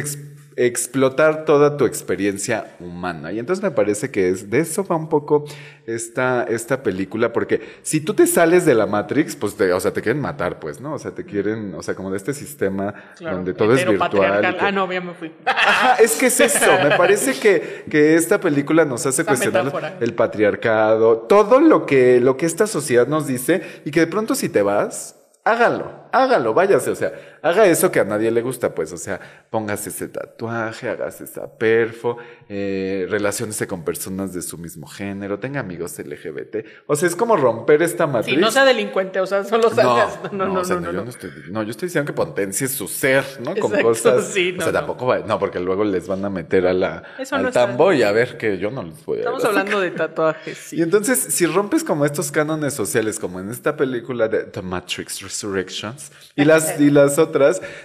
explotar 0.58 1.46
toda 1.46 1.76
tu 1.78 1.86
experiencia 1.86 2.76
humana. 2.80 3.32
Y 3.32 3.40
entonces 3.40 3.62
me 3.62 3.72
parece 3.72 4.10
que 4.10 4.30
es, 4.30 4.50
de 4.50 4.60
eso 4.60 4.86
va 4.86 4.96
un 4.96 5.10
poco 5.10 5.46
esta, 5.86 6.44
esta 6.44 6.82
película, 6.82 7.34
porque 7.34 7.62
si 7.82 8.00
tú 8.00 8.14
te 8.14 8.26
sales 8.26 8.66
de 8.66 8.74
la 8.74 8.86
Matrix, 8.86 9.36
pues 9.36 9.56
te, 9.56 9.74
o 9.74 9.80
sea, 9.80 9.92
te 9.92 10.02
quieren 10.02 10.22
matar, 10.22 10.60
pues, 10.60 10.80
¿no? 10.80 10.94
O 10.94 11.00
sea, 11.00 11.12
te 11.12 11.26
quieren, 11.26 11.74
o 11.76 11.84
sea, 11.84 11.96
como 11.96 12.10
de 12.10 12.18
este 12.18 12.34
sistema 12.34 12.94
donde 13.20 13.54
todo 13.54 13.76
es 13.76 13.86
virtual. 13.86 14.58
Ah, 14.60 14.72
no, 14.72 14.92
ya 14.92 15.02
me 15.02 15.14
fui. 15.14 15.32
Ajá, 15.46 15.96
es 15.96 16.16
que 16.16 16.28
es 16.28 16.40
eso. 16.40 16.72
Me 16.84 16.98
parece 16.98 17.38
que, 17.38 17.84
que 17.90 18.16
esta 18.16 18.40
película 18.40 18.86
nos 18.86 19.06
hace 19.06 19.26
cuestionar 19.26 19.98
el 20.00 20.14
patriarcado, 20.14 21.18
todo 21.20 21.60
lo 21.60 21.86
que, 21.86 22.22
lo 22.22 22.38
que 22.38 22.46
esta 22.46 22.68
sociedad 22.68 23.08
nos 23.08 23.28
dice, 23.28 23.62
y 23.84 23.92
que 23.92 24.02
de 24.02 24.08
pronto 24.08 24.36
si 24.36 24.50
te 24.50 24.62
vas, 24.62 25.16
hágalo, 25.46 25.92
hágalo, 26.12 26.54
váyase, 26.54 26.90
o 26.90 26.96
sea, 26.96 27.14
haga 27.46 27.68
eso 27.68 27.92
que 27.92 28.00
a 28.00 28.04
nadie 28.04 28.32
le 28.32 28.42
gusta, 28.42 28.74
pues, 28.74 28.92
o 28.92 28.98
sea, 28.98 29.20
póngase 29.52 29.90
ese 29.90 30.08
tatuaje, 30.08 30.90
hágase 30.90 31.26
esa 31.26 31.48
perfo, 31.48 32.18
eh, 32.50 33.06
relaciónese 33.08 33.68
con 33.68 33.86
personas 33.86 34.34
de 34.34 34.42
su 34.42 34.58
mismo 34.58 34.88
género, 34.88 35.38
tenga 35.38 35.60
amigos 35.60 36.00
LGBT, 36.00 36.66
o 36.88 36.96
sea, 36.96 37.08
es 37.08 37.16
como 37.16 37.38
romper 37.38 37.84
esta 37.84 38.08
matriz. 38.08 38.34
Sí, 38.34 38.42
no 38.42 38.50
sea 38.50 38.66
delincuente, 38.66 39.20
o 39.20 39.28
sea, 39.28 39.44
solo 39.44 39.70
salgas, 39.70 40.20
no, 40.32 40.48
no, 40.48 40.64
no, 40.64 40.64
no, 40.64 40.80
no, 40.80 40.92
Yo 40.92 41.04
no, 41.04 41.10
estoy, 41.10 41.32
no, 41.52 41.62
yo 41.62 41.70
estoy 41.70 41.88
diciendo 41.88 42.12
que 42.12 42.16
potencie 42.16 42.68
su 42.68 42.88
ser, 42.88 43.24
¿no? 43.44 43.56
Con 43.56 43.72
cosas, 43.80 44.26
sí, 44.26 44.56
o 44.58 44.62
sea, 44.64 44.72
tampoco 44.72 45.06
va, 45.06 45.20
no, 45.20 45.38
porque 45.38 45.60
luego 45.60 45.84
les 45.84 46.08
van 46.08 46.26
a 46.26 46.32
meter 46.32 46.66
a 46.66 46.74
la, 46.74 47.04
al 47.30 47.52
tambo 47.52 47.94
y 47.94 48.02
a 48.02 48.12
ver 48.12 48.40
que 48.40 48.58
yo 48.58 48.72
no 48.72 48.82
les 48.82 49.06
voy 49.06 49.18
a 49.18 49.20
Estamos 49.20 49.46
hablando 49.46 49.80
de 49.80 49.92
tatuajes, 49.92 50.58
sí. 50.58 50.78
Y 50.78 50.82
entonces, 50.82 51.20
si 51.20 51.46
rompes 51.46 51.84
como 51.84 52.06
estos 52.06 52.32
cánones 52.32 52.74
sociales, 52.74 53.20
como 53.20 53.40
en 53.40 53.52
esta 53.52 53.78
película 53.78 54.28
de 54.28 54.46
The 54.46 54.64
Matrix 54.64 55.22
Resurrections, 55.22 56.12
y 56.36 56.44
las, 56.44 56.82
y 56.82 56.90
las 56.90 57.20
otras, 57.20 57.35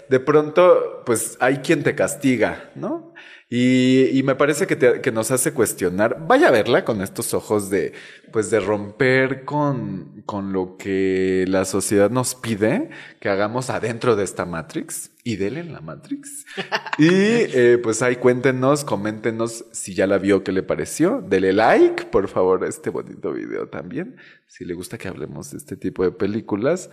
de 0.08 0.20
pronto, 0.20 1.02
pues 1.04 1.36
hay 1.40 1.58
quien 1.58 1.82
te 1.82 1.94
castiga, 1.94 2.70
¿no? 2.74 3.14
Y, 3.52 4.22
me 4.24 4.36
parece 4.36 4.68
que, 4.68 5.10
nos 5.10 5.32
hace 5.32 5.52
cuestionar, 5.52 6.24
vaya 6.28 6.48
a 6.48 6.50
verla 6.52 6.84
con 6.84 7.02
estos 7.02 7.34
ojos 7.34 7.68
de, 7.68 7.92
pues 8.30 8.48
de 8.48 8.60
romper 8.60 9.44
con, 9.44 10.22
con 10.24 10.52
lo 10.52 10.76
que 10.76 11.46
la 11.48 11.64
sociedad 11.64 12.10
nos 12.10 12.36
pide 12.36 12.90
que 13.18 13.28
hagamos 13.28 13.68
adentro 13.68 14.14
de 14.14 14.22
esta 14.22 14.44
Matrix 14.44 15.10
y 15.24 15.34
dele 15.34 15.60
en 15.60 15.72
la 15.72 15.80
Matrix. 15.80 16.46
Y 16.98 17.08
eh, 17.08 17.78
pues 17.82 18.02
ahí 18.02 18.16
cuéntenos, 18.16 18.84
coméntenos 18.84 19.64
si 19.72 19.94
ya 19.94 20.06
la 20.06 20.18
vio, 20.18 20.44
qué 20.44 20.52
le 20.52 20.62
pareció. 20.62 21.20
Dele 21.26 21.52
like, 21.52 22.04
por 22.04 22.28
favor, 22.28 22.62
a 22.62 22.68
este 22.68 22.90
bonito 22.90 23.32
video 23.32 23.68
también. 23.68 24.16
Si 24.46 24.64
le 24.66 24.74
gusta 24.74 24.98
que 24.98 25.08
hablemos 25.08 25.50
de 25.50 25.58
este 25.58 25.76
tipo 25.76 26.04
de 26.04 26.12
películas. 26.12 26.90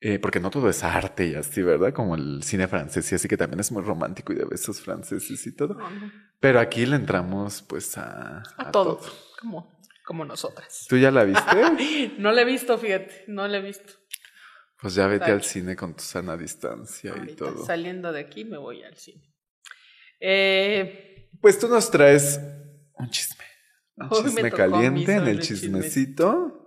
Eh, 0.00 0.18
porque 0.18 0.40
no 0.40 0.50
todo 0.50 0.68
es 0.68 0.84
arte 0.84 1.26
y 1.26 1.34
así, 1.34 1.62
¿verdad? 1.62 1.92
Como 1.94 2.16
el 2.16 2.42
cine 2.42 2.68
francés 2.68 3.10
y 3.12 3.14
así 3.14 3.28
que 3.28 3.36
también 3.36 3.60
es 3.60 3.72
muy 3.72 3.82
romántico 3.82 4.32
y 4.32 4.36
de 4.36 4.44
besos 4.44 4.80
franceses 4.80 5.46
y 5.46 5.52
todo. 5.52 5.78
Pero 6.38 6.60
aquí 6.60 6.84
le 6.84 6.96
entramos 6.96 7.62
pues 7.62 7.96
a... 7.96 8.42
A, 8.58 8.70
todo, 8.70 9.00
Como, 9.40 9.80
como 10.04 10.24
nosotras. 10.26 10.86
¿Tú 10.88 10.98
ya 10.98 11.10
la 11.10 11.24
viste? 11.24 12.12
no 12.18 12.30
la 12.30 12.42
he 12.42 12.44
visto, 12.44 12.76
fíjate, 12.76 13.24
no 13.28 13.48
la 13.48 13.56
he 13.56 13.62
visto. 13.62 13.94
Pues 14.80 14.94
ya 14.94 15.06
vete 15.06 15.32
al 15.32 15.42
cine 15.42 15.74
con 15.74 15.94
tu 15.94 16.02
sana 16.02 16.36
distancia 16.36 17.14
y 17.26 17.34
todo. 17.34 17.64
Saliendo 17.64 18.12
de 18.12 18.20
aquí 18.20 18.44
me 18.44 18.58
voy 18.58 18.82
al 18.82 18.96
cine. 18.96 19.32
Eh, 20.20 21.30
pues 21.40 21.58
tú 21.58 21.68
nos 21.68 21.90
traes 21.90 22.38
un 22.98 23.10
chisme. 23.10 23.44
Un 23.96 24.10
chisme 24.10 24.50
caliente 24.50 25.14
en 25.14 25.26
el 25.26 25.40
chismecito. 25.40 26.65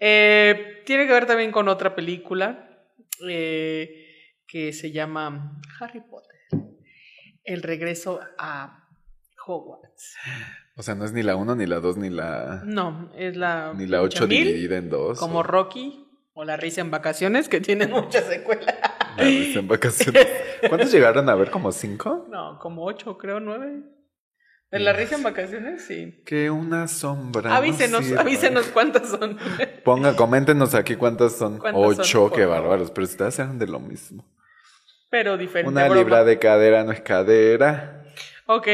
Eh, 0.00 0.82
tiene 0.84 1.06
que 1.06 1.12
ver 1.12 1.26
también 1.26 1.52
con 1.52 1.68
otra 1.68 1.94
película 1.94 2.68
eh, 3.28 4.06
que 4.46 4.72
se 4.72 4.92
llama 4.92 5.60
Harry 5.80 6.00
Potter. 6.00 6.36
El 7.44 7.62
regreso 7.62 8.20
a 8.38 8.88
Hogwarts. 9.46 10.16
O 10.76 10.82
sea, 10.82 10.94
no 10.94 11.04
es 11.04 11.12
ni 11.12 11.22
la 11.22 11.36
1, 11.36 11.54
ni 11.54 11.66
la 11.66 11.80
2, 11.80 11.96
ni 11.96 12.10
la. 12.10 12.62
No, 12.64 13.10
es 13.16 13.36
la. 13.36 13.72
Ni 13.74 13.86
la 13.86 14.02
8 14.02 14.26
dividida 14.26 14.76
en 14.76 14.90
dos. 14.90 15.18
Como 15.18 15.42
Rocky 15.42 16.06
o 16.34 16.44
La 16.44 16.56
Risa 16.56 16.82
en 16.82 16.90
Vacaciones, 16.90 17.48
que 17.48 17.60
tiene 17.60 17.86
muchas 17.86 18.24
secuelas. 18.26 18.74
La 19.16 19.24
Risa 19.24 19.60
en 19.60 19.68
Vacaciones. 19.68 20.26
¿Cuántos 20.68 20.92
llegaron 20.92 21.28
a 21.30 21.34
ver? 21.34 21.50
¿Como 21.50 21.72
5? 21.72 22.26
No, 22.30 22.58
como 22.58 22.84
8, 22.84 23.16
creo, 23.16 23.40
9. 23.40 23.95
¿De 24.70 24.80
la 24.80 24.92
risa 24.92 25.14
en 25.14 25.22
vacaciones? 25.22 25.84
Sí. 25.84 26.22
Que 26.24 26.50
una 26.50 26.88
sombra. 26.88 27.56
Avísenos, 27.56 28.10
avísenos 28.12 28.66
cuántas 28.66 29.08
son. 29.08 29.38
Ponga, 29.84 30.16
coméntenos 30.16 30.74
aquí 30.74 30.96
cuántas 30.96 31.36
son. 31.36 31.60
Ocho, 31.72 32.32
qué 32.32 32.44
bárbaros. 32.46 32.90
Pero 32.90 33.04
ustedes 33.04 33.38
eran 33.38 33.58
de 33.58 33.68
lo 33.68 33.78
mismo. 33.78 34.24
Pero 35.08 35.38
diferente. 35.38 35.70
Una 35.70 35.88
libra 35.88 36.24
de 36.24 36.38
cadera 36.38 36.82
no 36.82 36.90
es 36.90 37.00
cadera. 37.00 38.04
Ok. 38.46 38.68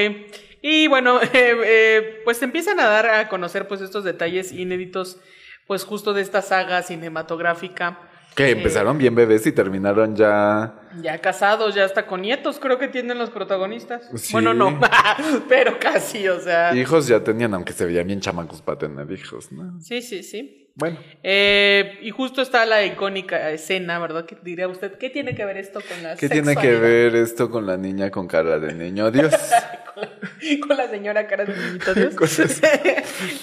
Y 0.63 0.87
bueno, 0.87 1.21
eh, 1.35 1.57
eh, 1.65 2.21
pues 2.25 2.43
empiezan 2.43 2.81
a 2.81 2.87
dar 2.87 3.07
a 3.07 3.29
conocer 3.29 3.69
pues 3.69 3.83
estos 3.83 4.05
detalles 4.05 4.51
inéditos, 4.51 5.21
pues 5.67 5.85
justo 5.85 6.15
de 6.15 6.23
esta 6.23 6.41
saga 6.41 6.83
cinematográfica 6.83 7.99
que 8.35 8.51
empezaron 8.51 8.99
bien 8.99 9.15
bebés 9.15 9.47
y 9.47 9.53
terminaron 9.53 10.17
ya. 10.17 10.75
Ya 11.01 11.19
casados, 11.19 11.75
ya 11.75 11.85
hasta 11.85 12.07
con 12.07 12.23
nietos, 12.23 12.59
creo 12.59 12.79
que 12.79 12.89
tienen 12.89 13.19
los 13.19 13.31
protagonistas. 13.31 14.11
Bueno, 14.31 14.55
no, 14.55 14.79
pero 15.49 15.79
casi, 15.79 16.29
o 16.29 16.41
sea. 16.41 16.75
Hijos 16.75 17.07
ya 17.07 17.23
tenían, 17.23 17.55
aunque 17.55 17.73
se 17.73 17.85
veían 17.85 18.07
bien 18.07 18.21
chamacos 18.21 18.63
para 18.63 18.79
tener 18.79 19.11
hijos, 19.11 19.53
¿no? 19.53 19.81
Sí, 19.81 20.03
sí, 20.03 20.23
sí. 20.23 20.71
Bueno. 20.75 20.99
Eh, 21.23 21.99
y 22.01 22.11
justo 22.11 22.41
está 22.41 22.65
la 22.65 22.85
icónica 22.85 23.51
escena, 23.51 23.99
¿verdad? 23.99 24.25
Que 24.25 24.37
diría 24.43 24.69
usted, 24.69 24.97
¿qué 24.97 25.11
tiene 25.11 25.35
que 25.35 25.45
ver 25.45 25.59
esto 25.59 25.81
con 25.87 26.03
la 26.03 26.17
¿Qué 26.17 26.31
tiene 26.31 26.57
que 26.57 26.77
ver 26.77 27.15
esto 27.15 27.51
con 27.51 27.67
la 27.67 27.77
niña 27.77 28.11
con 28.11 28.27
cara 28.27 28.59
de 28.59 28.73
niño 28.73 29.11
Dios? 29.11 29.35
con, 30.67 30.77
la, 30.77 30.89
señora 30.89 31.27
cara 31.27 31.45
de 31.45 31.55
niñito 31.55 31.95
Dios. 31.95 32.41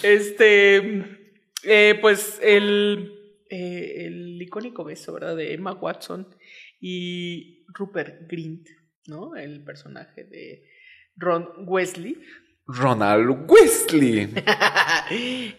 este, 0.02 1.04
eh, 1.64 2.00
pues 2.02 2.40
el 2.42 3.20
eh, 3.52 4.06
el 4.40 4.44
icónico 4.44 4.84
beso, 4.84 5.14
¿verdad? 5.14 5.36
De 5.36 5.54
Emma 5.54 5.74
Watson 5.74 6.28
y 6.80 7.66
Rupert 7.74 8.30
Grint, 8.30 8.68
¿no? 9.08 9.36
El 9.36 9.64
personaje 9.64 10.24
de 10.24 10.64
Ron 11.18 11.50
Wesley. 11.68 12.18
Ronald 12.66 13.46
Wesley. 13.50 14.34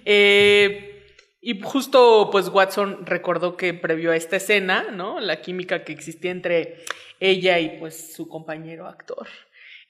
Eh, 0.05 1.13
y 1.41 1.61
justo, 1.61 2.29
pues 2.31 2.49
Watson 2.49 3.05
recordó 3.05 3.57
que 3.57 3.75
previo 3.75 4.13
a 4.13 4.17
esta 4.17 4.37
escena, 4.37 4.91
¿no? 4.93 5.19
La 5.19 5.41
química 5.41 5.83
que 5.83 5.93
existía 5.93 6.31
entre 6.31 6.85
ella 7.19 7.59
y 7.59 7.81
pues 7.81 8.15
su 8.15 8.29
compañero 8.29 8.87
actor. 8.87 9.27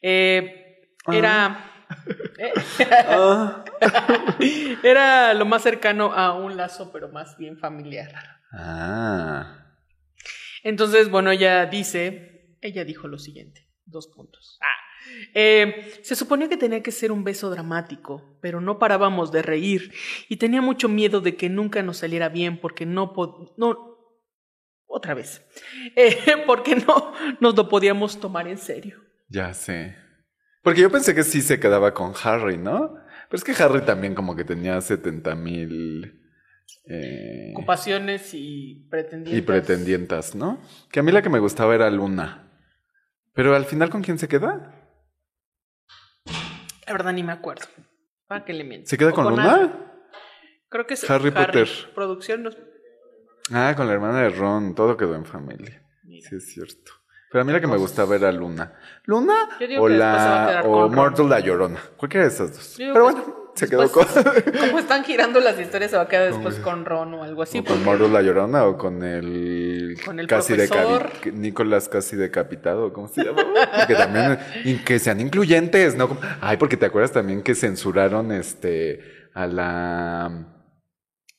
Eh, 0.01 0.95
era 1.13 1.73
Ah. 3.09 3.65
Era 4.83 5.35
lo 5.35 5.45
más 5.45 5.63
cercano 5.63 6.13
a 6.15 6.35
un 6.35 6.57
lazo, 6.57 6.91
pero 6.93 7.09
más 7.09 7.37
bien 7.37 7.59
familiar. 7.59 8.40
Ah. 8.53 9.77
Entonces, 10.63 11.11
bueno, 11.11 11.31
ella 11.31 11.67
dice, 11.67 12.57
ella 12.61 12.85
dijo 12.85 13.09
lo 13.09 13.19
siguiente, 13.19 13.69
dos 13.85 14.09
puntos. 14.09 14.59
Ah. 14.63 14.81
Eh, 15.35 16.01
se 16.03 16.15
suponía 16.15 16.49
que 16.49 16.57
tenía 16.57 16.83
que 16.83 16.93
ser 16.93 17.13
un 17.13 17.25
beso 17.25 17.51
dramático, 17.51 18.39
pero 18.41 18.61
no 18.61 18.79
parábamos 18.79 19.33
de 19.33 19.43
reír 19.43 19.93
y 20.29 20.37
tenía 20.37 20.61
mucho 20.61 20.89
miedo 20.89 21.21
de 21.21 21.37
que 21.37 21.49
nunca 21.49 21.83
nos 21.83 21.99
saliera 21.99 22.29
bien 22.29 22.61
porque 22.61 22.87
no, 22.87 23.13
no 23.57 23.91
otra 24.87 25.15
vez, 25.15 25.43
eh, 25.97 26.45
porque 26.47 26.77
no 26.77 27.13
nos 27.41 27.57
lo 27.57 27.69
podíamos 27.69 28.21
tomar 28.21 28.49
en 28.49 28.59
serio. 28.59 29.01
Ya 29.29 29.55
sé. 29.55 29.97
Porque 30.63 30.83
yo 30.83 30.91
pensé 30.91 31.15
que 31.15 31.23
sí 31.23 31.41
se 31.41 31.59
quedaba 31.59 31.95
con 31.95 32.13
Harry, 32.23 32.59
¿no? 32.59 32.95
Pero 33.29 33.39
es 33.39 33.45
que 33.45 33.63
Harry 33.63 33.83
también 33.83 34.15
como 34.15 34.37
que 34.37 34.45
tenía 34.45 34.81
70 34.81 35.35
mil... 35.37 36.20
Eh, 36.87 37.53
Ocupaciones 37.55 38.31
y 38.35 38.87
pretendientas. 38.91 39.39
Y 39.39 39.43
pretendientas, 39.43 40.35
¿no? 40.35 40.61
Que 40.91 41.01
a 41.01 41.03
mí 41.03 41.13
la 41.13 41.23
que 41.23 41.29
me 41.29 41.39
gustaba 41.39 41.75
era 41.75 41.91
Luna. 41.91 42.51
Pero 43.33 43.55
al 43.55 43.65
final, 43.65 43.91
¿con 43.91 44.03
quién 44.03 44.19
se 44.19 44.29
queda? 44.29 44.75
La 46.87 46.93
verdad 46.93 47.13
ni 47.13 47.23
me 47.23 47.33
acuerdo. 47.33 47.67
¿Para 48.27 48.45
qué 48.45 48.53
le 48.53 48.65
miento? 48.65 48.89
¿Se 48.89 48.99
queda 48.99 49.13
con, 49.13 49.29
Luna? 49.29 49.91
Creo 50.69 50.87
que 50.87 50.95
es 50.95 51.11
Harry, 51.11 51.31
Potter. 51.31 51.69
Producción. 51.95 52.49
Ah, 53.53 53.75
con 53.77 53.87
la 53.87 53.95
hermana 53.95 54.23
de 54.23 54.31
Ron. 54.31 54.75
Todo 54.75 54.97
quedó 54.97 55.15
en 55.15 55.25
familia. 55.25 55.83
Sí, 56.05 56.37
es 56.37 56.53
cierto. 56.53 56.93
Pero 57.31 57.43
a 57.43 57.45
mí 57.45 57.53
la 57.53 57.61
que 57.61 57.69
me 57.69 57.77
gustaba 57.77 58.17
era 58.17 58.33
Luna. 58.33 58.77
¿Luna 59.05 59.51
o 59.79 59.89
la 59.89 60.63
o 60.65 60.89
Myrtle 60.89 61.29
la 61.29 61.39
Llorona? 61.39 61.81
Cualquiera 61.97 62.27
de 62.27 62.33
esas 62.33 62.57
dos. 62.57 62.75
Pero 62.77 63.05
bueno, 63.05 63.40
Se 63.55 63.69
quedó 63.69 63.91
con. 63.91 64.07
¿Cómo 64.61 64.79
están 64.79 65.05
girando 65.05 65.41
las 65.41 65.59
historias? 65.59 65.91
Se 65.91 65.97
va 65.97 66.05
a 66.05 66.09
quedar 66.09 66.33
después 66.33 66.57
con 66.57 66.85
Ron 66.85 67.15
o 67.15 67.23
algo 67.23 67.43
así. 67.43 67.59
O 67.59 67.65
con 67.65 67.83
Moro 67.85 68.09
la 68.09 68.23
Llorona 68.23 68.65
o 68.65 68.77
con 68.77 69.03
el. 69.03 69.99
Con 70.05 70.21
el 70.21 70.27
casi 70.27 70.55
profesor. 70.55 71.11
Nicolás 71.33 71.89
casi 71.89 72.17
decapitado, 72.17 72.93
¿cómo 72.93 73.09
se 73.09 73.25
llama? 73.25 73.45
Porque 73.77 73.95
también. 73.95 74.85
que 74.85 74.99
sean 74.99 75.21
incluyentes, 75.21 75.97
¿no? 75.97 76.17
Ay, 76.41 76.57
porque 76.57 76.77
te 76.77 76.87
acuerdas 76.87 77.13
también 77.13 77.43
que 77.43 77.55
censuraron 77.55 78.33
este. 78.33 79.01
a 79.35 79.47
la. 79.47 80.47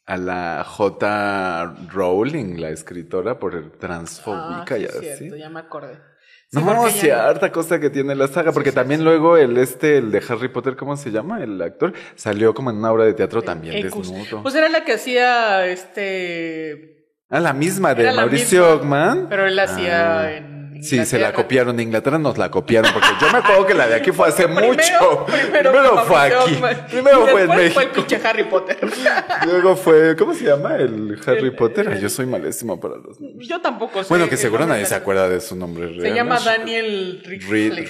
a 0.06 0.18
la 0.18 0.64
J. 0.66 1.76
Rowling, 1.92 2.60
la 2.60 2.70
escritora, 2.70 3.40
por 3.40 3.78
transfóbica 3.78 4.76
ah, 4.76 4.78
y 4.78 4.86
así. 4.86 5.16
Cierto, 5.18 5.36
ya 5.38 5.50
me 5.50 5.60
acordé 5.60 6.11
no, 6.52 6.90
cierta 6.90 7.52
cosa 7.52 7.80
que 7.80 7.90
tiene 7.90 8.14
la 8.16 8.28
saga, 8.28 8.52
porque 8.52 8.72
también 8.72 9.04
luego 9.04 9.38
el 9.38 9.58
este, 9.58 9.98
el 9.98 10.12
de 10.12 10.22
Harry 10.28 10.50
Potter, 10.50 10.76
¿cómo 10.76 10.98
se 10.98 11.12
llama? 11.12 11.42
El 11.42 11.62
actor, 11.62 11.94
salió 12.16 12.54
como 12.54 12.72
en 12.72 12.78
una 12.78 12.92
obra 12.92 13.06
de 13.06 13.14
teatro 13.14 13.42
también 13.42 13.82
desnudo. 13.82 14.42
Pues 14.42 14.56
era 14.56 14.68
la 14.70 14.84
que 14.84 14.94
hacía 14.94 15.66
este. 15.68 17.08
Ah, 17.30 17.40
la 17.40 17.54
misma 17.54 17.96
de 17.96 18.12
Mauricio 18.12 18.76
Ogman. 18.76 19.28
Pero 19.30 19.48
él 19.48 19.58
hacía 19.58 20.20
ah. 20.20 20.34
en 20.34 20.51
Sí, 20.82 21.06
se 21.06 21.20
la 21.20 21.32
copiaron. 21.32 21.80
En 21.80 21.88
Inglaterra 21.88 22.18
nos 22.18 22.38
la 22.38 22.50
copiaron. 22.50 22.92
Porque 22.92 23.10
yo 23.20 23.32
me 23.32 23.38
acuerdo 23.38 23.68
que 23.68 23.74
la 23.74 23.88
de 23.88 23.96
aquí 23.96 24.12
fue 24.12 24.28
hace 24.28 24.48
mucho. 24.48 25.26
Primero, 25.28 26.06
fue 26.06 26.20
aquí. 26.20 26.62
Primero 26.90 27.28
fue 27.28 27.44
en 27.44 27.50
México. 27.50 27.74
fue 27.74 27.84
el 27.84 27.90
pinche 27.92 28.16
Harry 28.24 28.44
Potter. 28.46 28.80
Luego 29.46 29.76
fue, 29.76 30.16
¿cómo 30.16 30.34
se 30.34 30.46
llama? 30.46 30.76
El 30.76 31.20
Harry 31.26 31.52
Potter. 31.52 32.00
yo 32.00 32.10
soy 32.10 32.26
malísimo 32.26 32.80
para 32.80 32.96
los 32.96 33.20
nombres. 33.20 33.48
Yo 33.48 33.62
tampoco 33.62 34.04
sé. 34.04 34.10
Bueno, 34.10 34.28
que 34.28 34.38
seguro 34.38 34.66
nadie 34.66 34.86
se 34.86 34.96
acuerda 34.96 35.30
de 35.30 35.40
su 35.40 35.56
nombre 35.56 35.88
real. 35.88 36.02
Se 36.02 36.14
llama 36.14 36.40
Daniel 36.40 37.22
Reed, 37.24 37.88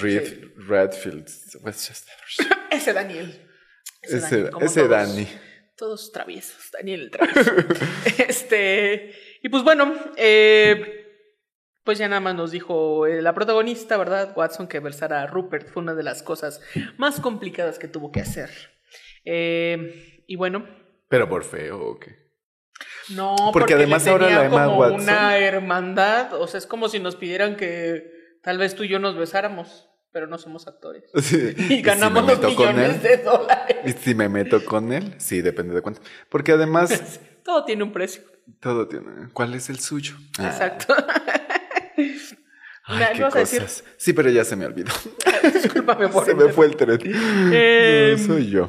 Redfield. 0.68 1.28
Ese 2.70 2.92
Daniel. 2.92 3.48
Ese, 4.02 4.50
ese, 4.60 4.88
Dani. 4.88 5.28
Todos 5.76 6.10
traviesos. 6.10 6.70
Daniel 6.72 7.02
el 7.02 7.10
travieso. 7.10 7.52
este. 8.28 9.12
Y 9.42 9.48
pues 9.48 9.62
bueno, 9.62 9.94
eh 10.16 11.01
pues 11.84 11.98
ya 11.98 12.08
nada 12.08 12.20
más 12.20 12.34
nos 12.34 12.50
dijo 12.50 13.06
eh, 13.06 13.22
la 13.22 13.34
protagonista, 13.34 13.96
¿verdad? 13.96 14.32
Watson, 14.36 14.68
que 14.68 14.80
versar 14.80 15.12
a 15.12 15.26
Rupert 15.26 15.68
fue 15.68 15.82
una 15.82 15.94
de 15.94 16.02
las 16.02 16.22
cosas 16.22 16.60
más 16.96 17.20
complicadas 17.20 17.78
que 17.78 17.88
tuvo 17.88 18.12
que 18.12 18.20
hacer. 18.20 18.50
Eh, 19.24 20.24
y 20.26 20.36
bueno. 20.36 20.66
¿Pero 21.08 21.28
por 21.28 21.44
feo 21.44 21.80
o 21.80 21.98
qué? 21.98 22.22
No, 23.10 23.36
porque, 23.52 23.74
además 23.74 24.06
ahora 24.06 24.30
la 24.30 24.44
Emma 24.46 24.66
como 24.66 24.94
una 24.94 25.36
hermandad, 25.36 26.34
o 26.34 26.46
sea, 26.46 26.58
es 26.58 26.66
como 26.66 26.88
si 26.88 27.00
nos 27.00 27.16
pidieran 27.16 27.56
que 27.56 28.10
tal 28.42 28.58
vez 28.58 28.74
tú 28.74 28.84
y 28.84 28.88
yo 28.88 28.98
nos 28.98 29.16
besáramos, 29.16 29.88
pero 30.12 30.26
no 30.26 30.38
somos 30.38 30.66
actores. 30.66 31.04
Y 31.68 31.82
ganamos 31.82 32.26
los 32.26 32.40
millones 32.40 33.02
de 33.02 33.18
dólares. 33.18 33.78
¿Y 33.84 33.92
si 33.92 34.14
me 34.14 34.28
meto 34.28 34.64
con 34.64 34.92
él? 34.92 35.14
Sí, 35.18 35.42
depende 35.42 35.74
de 35.74 35.82
cuánto. 35.82 36.00
Porque 36.28 36.52
además... 36.52 37.20
Todo 37.44 37.64
tiene 37.64 37.82
un 37.82 37.92
precio. 37.92 38.22
Todo 38.60 38.86
tiene. 38.86 39.28
¿Cuál 39.32 39.54
es 39.54 39.68
el 39.68 39.80
suyo? 39.80 40.14
Exacto. 40.38 40.94
Ay, 42.84 43.06
qué 43.16 43.22
cosas. 43.22 43.84
Sí, 43.96 44.12
pero 44.12 44.30
ya 44.30 44.44
se 44.44 44.56
me 44.56 44.66
olvidó. 44.66 44.92
Discúlpame 45.54 46.08
por 46.08 46.24
Se 46.26 46.34
me 46.34 46.52
fue 46.52 46.66
el 46.66 46.76
tren. 46.76 46.98
Eh, 47.04 48.16
soy 48.18 48.50
yo. 48.50 48.68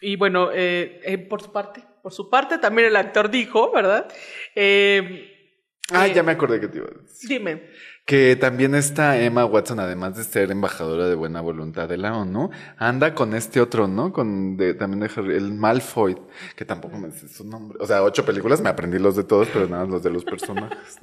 Y 0.00 0.16
bueno, 0.16 0.50
eh, 0.52 1.00
eh, 1.04 1.18
por 1.18 1.42
su 1.42 1.52
parte, 1.52 1.82
por 2.02 2.12
su 2.12 2.28
parte 2.28 2.58
también 2.58 2.88
el 2.88 2.96
actor 2.96 3.30
dijo, 3.30 3.72
¿verdad? 3.72 4.06
Eh, 4.54 5.58
ah, 5.92 6.06
ya 6.06 6.22
me 6.22 6.32
acordé 6.32 6.60
que 6.60 6.68
te 6.68 6.78
iba 6.78 6.86
a 6.86 7.02
decir. 7.02 7.28
Dime. 7.28 7.70
Que 8.06 8.36
también 8.36 8.76
está 8.76 9.18
Emma 9.18 9.44
Watson, 9.44 9.80
además 9.80 10.16
de 10.16 10.22
ser 10.22 10.52
embajadora 10.52 11.08
de 11.08 11.16
buena 11.16 11.40
voluntad 11.40 11.88
de 11.88 11.96
la 11.96 12.16
ONU, 12.16 12.50
anda 12.78 13.16
con 13.16 13.34
este 13.34 13.60
otro, 13.60 13.88
¿no? 13.88 14.12
Con 14.12 14.56
de, 14.56 14.74
también 14.74 15.00
de 15.00 15.10
Harry, 15.16 15.34
el 15.34 15.52
Malfoy, 15.52 16.16
que 16.54 16.64
tampoco 16.64 16.98
me 16.98 17.08
dice 17.08 17.26
su 17.26 17.44
nombre. 17.44 17.78
O 17.80 17.86
sea, 17.86 18.04
ocho 18.04 18.24
películas, 18.24 18.60
me 18.60 18.68
aprendí 18.68 19.00
los 19.00 19.16
de 19.16 19.24
todos, 19.24 19.48
pero 19.52 19.66
nada 19.66 19.86
los 19.86 20.04
de 20.04 20.10
los 20.10 20.24
personajes. 20.24 21.00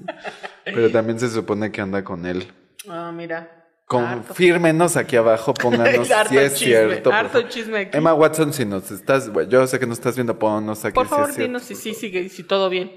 Pero 0.63 0.89
también 0.91 1.19
se 1.19 1.29
supone 1.29 1.73
que 1.73 1.81
anda 1.81 2.05
con 2.05 2.25
él. 2.25 2.47
Ah, 2.87 3.11
mira. 3.13 3.67
Confírmenos 3.85 4.95
aquí 4.95 5.17
abajo, 5.17 5.53
pónganos 5.53 6.07
si 6.29 6.37
es 6.37 6.53
cierto. 6.57 7.11
chisme 7.49 7.89
Emma 7.91 8.13
Watson, 8.13 8.53
si 8.53 8.63
nos 8.63 8.91
estás, 8.91 9.29
yo 9.49 9.67
sé 9.67 9.77
que 9.77 9.85
nos 9.85 9.97
estás 9.97 10.15
viendo, 10.15 10.39
ponnos 10.39 10.85
aquí. 10.85 10.95
Por 10.95 11.07
favor, 11.07 11.35
dinos 11.35 11.63
si 11.63 11.75
sí 11.75 11.93
sigue, 11.93 12.29
si 12.29 12.43
todo 12.43 12.69
bien. 12.69 12.93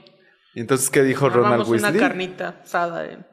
¿Y 0.54 0.60
entonces 0.60 0.90
qué 0.90 1.02
dijo 1.02 1.28
Ronald 1.28 1.68
Weasley? 1.68 1.90
una 1.90 2.00
carnita 2.00 2.60
asada 2.62 3.04
en 3.10 3.26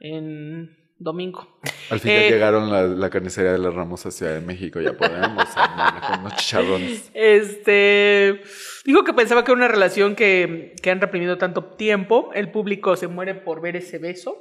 en 0.00 0.76
domingo. 0.98 1.46
Al 1.90 2.00
fin 2.00 2.12
ya 2.12 2.26
eh, 2.26 2.30
llegaron 2.30 2.70
la, 2.70 2.82
la, 2.82 3.10
carnicería 3.10 3.52
de 3.52 3.58
las 3.58 3.72
Ramos 3.72 4.04
a 4.06 4.10
Ciudad 4.10 4.34
de 4.34 4.40
México, 4.40 4.80
ya 4.80 4.92
podemos 4.92 5.44
con 6.08 6.20
unos 6.20 6.36
chicharrones. 6.36 7.10
Este 7.14 8.42
dijo 8.84 9.04
que 9.04 9.14
pensaba 9.14 9.44
que 9.44 9.52
era 9.52 9.58
una 9.58 9.68
relación 9.68 10.14
que, 10.14 10.74
que 10.82 10.90
han 10.90 11.00
reprimido 11.00 11.38
tanto 11.38 11.64
tiempo, 11.64 12.30
el 12.34 12.50
público 12.50 12.96
se 12.96 13.08
muere 13.08 13.34
por 13.34 13.60
ver 13.60 13.76
ese 13.76 13.98
beso 13.98 14.36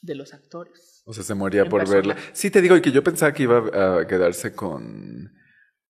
de 0.00 0.14
los 0.14 0.32
actores. 0.32 1.02
O 1.04 1.12
sea, 1.12 1.22
se 1.22 1.34
moría 1.34 1.66
por 1.66 1.88
verla. 1.88 2.16
Sí, 2.32 2.50
te 2.50 2.60
digo, 2.62 2.76
y 2.76 2.80
que 2.80 2.90
yo 2.90 3.04
pensaba 3.04 3.32
que 3.32 3.44
iba 3.44 3.58
a 3.58 4.06
quedarse 4.06 4.54
con 4.54 5.30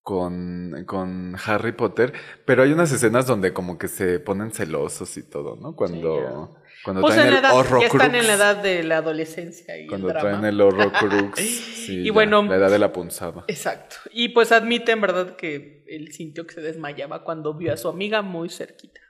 con, 0.06 0.84
con 0.86 1.34
Harry 1.44 1.72
Potter, 1.72 2.12
pero 2.44 2.62
hay 2.62 2.70
unas 2.70 2.92
escenas 2.92 3.26
donde 3.26 3.52
como 3.52 3.76
que 3.76 3.88
se 3.88 4.20
ponen 4.20 4.52
celosos 4.52 5.16
y 5.16 5.28
todo, 5.28 5.56
¿no? 5.56 5.74
Cuando, 5.74 6.54
cuando 6.86 7.00
pues 7.00 7.14
traen 7.14 7.32
el 7.32 7.38
edad, 7.40 7.52
ya 7.80 7.86
están 7.88 8.14
en 8.14 8.26
la 8.28 8.34
edad 8.34 8.56
de 8.58 8.84
la 8.84 8.98
adolescencia 8.98 9.76
y 9.76 9.88
Cuando 9.88 10.08
el 10.08 10.16
traen 10.16 10.44
el 10.44 10.60
Horrocrux. 10.60 11.36
sí, 11.40 12.02
y 12.06 12.10
bueno. 12.10 12.44
La 12.44 12.54
edad 12.54 12.70
de 12.70 12.78
la 12.78 12.92
punzada. 12.92 13.44
Exacto. 13.48 13.96
Y 14.12 14.28
pues 14.28 14.52
admiten, 14.52 15.00
¿verdad?, 15.00 15.34
que 15.34 15.82
él 15.88 16.12
sintió 16.12 16.46
que 16.46 16.54
se 16.54 16.60
desmayaba 16.60 17.24
cuando 17.24 17.54
vio 17.54 17.72
a 17.72 17.76
su 17.76 17.88
amiga 17.88 18.22
muy 18.22 18.50
cerquita. 18.50 19.00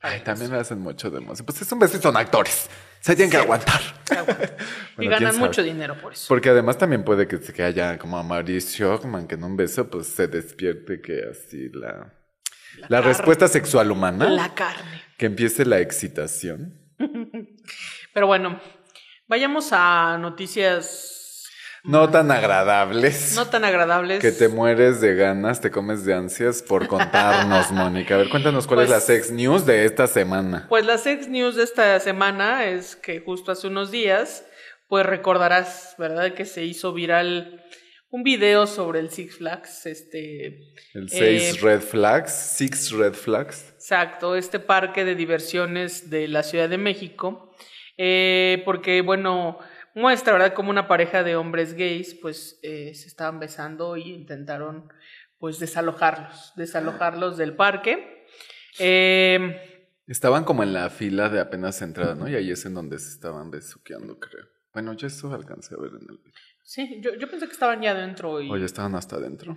Ay, 0.00 0.18
también 0.24 0.50
le 0.50 0.58
hacen 0.58 0.80
mucho 0.80 1.08
de 1.08 1.18
emoción. 1.18 1.46
Pues 1.46 1.62
es 1.62 1.70
un 1.70 1.78
beso 1.78 2.02
son 2.02 2.16
actores. 2.16 2.68
Se 2.98 3.14
tienen 3.14 3.30
que 3.30 3.36
aguantar. 3.36 3.80
y 4.98 5.06
ganan 5.06 5.38
mucho 5.38 5.62
dinero 5.62 5.96
por 6.02 6.14
eso. 6.14 6.24
Porque 6.26 6.48
además 6.48 6.76
también 6.76 7.04
puede 7.04 7.28
que, 7.28 7.38
que 7.38 7.62
haya 7.62 7.98
como 7.98 8.18
a 8.18 8.24
Mauricio 8.24 8.92
Ockman, 8.92 9.28
que 9.28 9.36
en 9.36 9.44
un 9.44 9.56
beso 9.56 9.88
pues 9.88 10.08
se 10.08 10.26
despierte 10.26 11.00
que 11.00 11.22
así 11.30 11.68
la, 11.68 12.12
la, 12.88 13.00
respuesta 13.00 13.46
sexual 13.46 13.92
humana. 13.92 14.28
La 14.28 14.54
carne. 14.54 15.02
Que 15.16 15.26
empiece 15.26 15.64
la 15.64 15.78
excitación. 15.78 16.85
Pero 18.12 18.26
bueno, 18.26 18.60
vayamos 19.28 19.72
a 19.72 20.18
noticias 20.18 21.16
no 21.86 22.10
tan 22.10 22.32
agradables. 22.32 23.36
No 23.36 23.46
tan 23.46 23.64
agradables. 23.64 24.20
Que 24.20 24.32
te 24.32 24.48
mueres 24.48 25.00
de 25.00 25.14
ganas, 25.14 25.60
te 25.60 25.70
comes 25.70 26.04
de 26.04 26.14
ansias 26.14 26.60
por 26.60 26.88
contarnos, 26.88 27.70
Mónica. 27.70 28.16
A 28.16 28.18
ver, 28.18 28.28
cuéntanos 28.28 28.66
cuál 28.66 28.80
es 28.80 28.88
la 28.88 28.96
pues 28.96 29.04
sex 29.04 29.30
news 29.30 29.64
de 29.64 29.84
esta 29.84 30.08
semana. 30.08 30.66
Pues 30.68 30.84
la 30.84 30.98
sex 30.98 31.28
news 31.28 31.54
de 31.54 31.62
esta 31.62 32.00
semana 32.00 32.64
es 32.64 32.96
que 32.96 33.20
justo 33.20 33.52
hace 33.52 33.68
unos 33.68 33.92
días, 33.92 34.44
pues 34.88 35.06
recordarás, 35.06 35.94
¿verdad? 35.96 36.34
Que 36.34 36.44
se 36.44 36.64
hizo 36.64 36.92
viral 36.92 37.64
un 38.10 38.22
video 38.22 38.66
sobre 38.66 39.00
el 39.00 39.10
Six 39.10 39.36
Flags, 39.36 39.86
este... 39.86 40.72
El 40.94 41.08
Six 41.08 41.22
eh, 41.22 41.52
Red 41.60 41.80
Flags, 41.80 42.32
Six 42.32 42.92
Red 42.92 43.14
Flags. 43.14 43.72
Exacto, 43.74 44.36
este 44.36 44.60
parque 44.60 45.04
de 45.04 45.14
diversiones 45.14 46.10
de 46.10 46.28
la 46.28 46.42
Ciudad 46.42 46.68
de 46.68 46.78
México. 46.78 47.54
Eh, 47.96 48.62
porque, 48.64 49.02
bueno 49.02 49.58
muestra, 49.96 50.34
¿verdad?, 50.34 50.52
como 50.52 50.70
una 50.70 50.86
pareja 50.86 51.24
de 51.24 51.36
hombres 51.36 51.74
gays, 51.74 52.14
pues 52.14 52.60
eh, 52.62 52.94
se 52.94 53.08
estaban 53.08 53.40
besando 53.40 53.96
y 53.96 54.12
intentaron, 54.12 54.92
pues, 55.38 55.58
desalojarlos, 55.58 56.52
desalojarlos 56.54 57.38
del 57.38 57.56
parque. 57.56 58.26
Em, 58.78 59.56
estaban 60.06 60.44
como 60.44 60.62
en 60.62 60.74
la 60.74 60.90
fila 60.90 61.30
de 61.30 61.40
apenas 61.40 61.80
entrada, 61.80 62.14
¿no? 62.14 62.28
Y 62.28 62.34
ahí 62.34 62.50
es 62.50 62.66
en 62.66 62.74
donde 62.74 62.98
se 62.98 63.08
estaban 63.08 63.50
besuqueando, 63.50 64.18
creo. 64.18 64.44
Bueno, 64.74 64.92
yo 64.92 65.06
eso 65.06 65.32
alcancé 65.32 65.74
a 65.74 65.78
ver 65.78 65.92
en 65.92 66.10
el 66.10 66.18
video. 66.18 66.55
Sí, 66.66 67.00
yo, 67.00 67.14
yo 67.14 67.30
pensé 67.30 67.46
que 67.46 67.52
estaban 67.52 67.80
ya 67.80 67.92
adentro 67.92 68.40
y... 68.40 68.50
O 68.50 68.56
ya 68.56 68.64
estaban 68.64 68.96
hasta 68.96 69.16
adentro. 69.16 69.56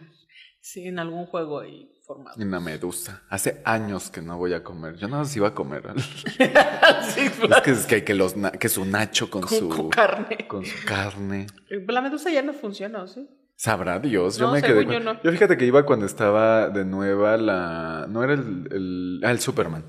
Sí, 0.62 0.86
en 0.86 1.00
algún 1.00 1.26
juego 1.26 1.60
ahí 1.60 1.92
formado. 2.06 2.36
Una 2.38 2.60
medusa. 2.60 3.24
Hace 3.30 3.64
años 3.66 4.12
que 4.12 4.22
no 4.22 4.38
voy 4.38 4.54
a 4.54 4.64
comer. 4.64 4.96
Yo 4.96 5.08
no 5.08 5.26
sé 5.26 5.40
iba 5.40 5.48
a 5.48 5.56
comer. 5.56 5.84
sí, 5.98 7.22
es 7.22 7.62
que, 7.64 7.72
es 7.72 7.86
que, 7.88 8.04
que, 8.04 8.14
los, 8.14 8.36
que 8.60 8.70
su 8.70 8.86
nacho 8.86 9.32
con, 9.32 9.48
su 9.48 9.90
carne. 9.90 10.48
Con 10.48 10.64
su 10.64 10.86
carne. 10.86 11.48
La 11.88 12.02
medusa 12.02 12.30
ya 12.30 12.44
no 12.44 12.54
funciona, 12.54 13.08
¿sí? 13.08 13.28
Sabrá 13.56 14.00
Dios. 14.00 14.38
Yo 14.38 14.52
me 14.52 14.62
quedé. 14.62 14.86
Yo, 14.86 15.00
yo, 15.24 15.32
fíjate 15.32 15.58
que 15.58 15.66
iba 15.66 15.84
cuando 15.88 16.06
estaba 16.06 16.70
de 16.70 16.86
nueva 16.86 17.38
la. 17.38 18.06
No 18.08 18.24
era 18.24 18.34
el. 18.34 18.70
el 18.72 19.22
ah, 19.24 19.32
el 19.32 19.40
Superman. 19.40 19.84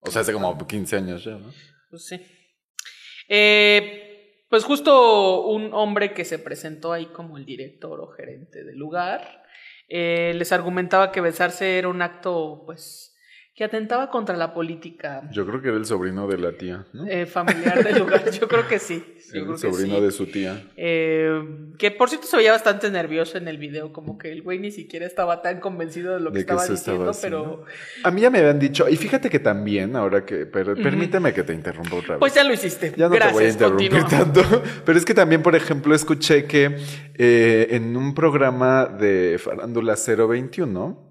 O 0.00 0.10
sea, 0.10 0.20
hace 0.20 0.34
como 0.34 0.58
15 0.58 0.96
años 0.96 1.24
ya, 1.24 1.38
¿no? 1.38 1.50
Pues 1.88 2.04
sí. 2.04 2.20
Eh, 3.28 4.03
pues 4.54 4.62
justo 4.62 5.46
un 5.48 5.74
hombre 5.74 6.14
que 6.14 6.24
se 6.24 6.38
presentó 6.38 6.92
ahí 6.92 7.06
como 7.06 7.38
el 7.38 7.44
director 7.44 8.00
o 8.00 8.06
gerente 8.06 8.62
del 8.62 8.78
lugar, 8.78 9.42
eh, 9.88 10.32
les 10.36 10.52
argumentaba 10.52 11.10
que 11.10 11.20
besarse 11.20 11.76
era 11.76 11.88
un 11.88 12.00
acto, 12.00 12.62
pues, 12.64 13.13
que 13.54 13.62
atentaba 13.62 14.10
contra 14.10 14.36
la 14.36 14.52
política. 14.52 15.22
Yo 15.30 15.46
creo 15.46 15.62
que 15.62 15.68
era 15.68 15.76
el 15.76 15.84
sobrino 15.84 16.26
de 16.26 16.38
la 16.38 16.52
tía, 16.52 16.86
¿no? 16.92 17.06
Eh, 17.06 17.24
familiar 17.24 17.84
del 17.84 18.00
lugar, 18.00 18.28
yo 18.40 18.48
creo 18.48 18.66
que 18.66 18.80
sí. 18.80 19.04
el 19.32 19.56
sobrino 19.56 20.00
de 20.00 20.10
su 20.10 20.26
tía. 20.26 20.64
Eh, 20.76 21.40
que 21.78 21.92
por 21.92 22.08
cierto 22.08 22.26
se 22.26 22.36
veía 22.36 22.50
bastante 22.50 22.90
nervioso 22.90 23.38
en 23.38 23.46
el 23.46 23.58
video, 23.58 23.92
como 23.92 24.18
que 24.18 24.32
el 24.32 24.42
güey 24.42 24.58
ni 24.58 24.72
siquiera 24.72 25.06
estaba 25.06 25.40
tan 25.40 25.60
convencido 25.60 26.14
de 26.14 26.20
lo 26.20 26.32
que 26.32 26.40
estaba 26.40 26.66
diciendo, 26.66 27.12
pero... 27.22 27.64
A 28.02 28.10
mí 28.10 28.22
ya 28.22 28.30
me 28.30 28.40
habían 28.40 28.58
dicho, 28.58 28.88
y 28.88 28.96
fíjate 28.96 29.30
que 29.30 29.38
también, 29.38 29.94
ahora 29.94 30.26
que, 30.26 30.46
pero 30.46 30.74
permíteme 30.74 31.32
que 31.32 31.44
te 31.44 31.52
interrumpa 31.52 31.94
otra 31.94 32.14
vez. 32.14 32.18
Pues 32.18 32.34
ya 32.34 32.42
lo 32.42 32.52
hiciste. 32.52 32.92
Ya 32.96 33.08
no 33.08 33.16
te 33.16 33.32
voy 33.32 33.44
a 33.44 33.50
interrumpir 33.50 34.04
tanto, 34.06 34.42
pero 34.84 34.98
es 34.98 35.04
que 35.04 35.14
también, 35.14 35.44
por 35.44 35.54
ejemplo, 35.54 35.94
escuché 35.94 36.46
que 36.46 36.76
eh, 37.14 37.68
en 37.70 37.96
un 37.96 38.14
programa 38.14 38.86
de 38.86 39.38
Farándula 39.38 39.94
021, 39.94 41.03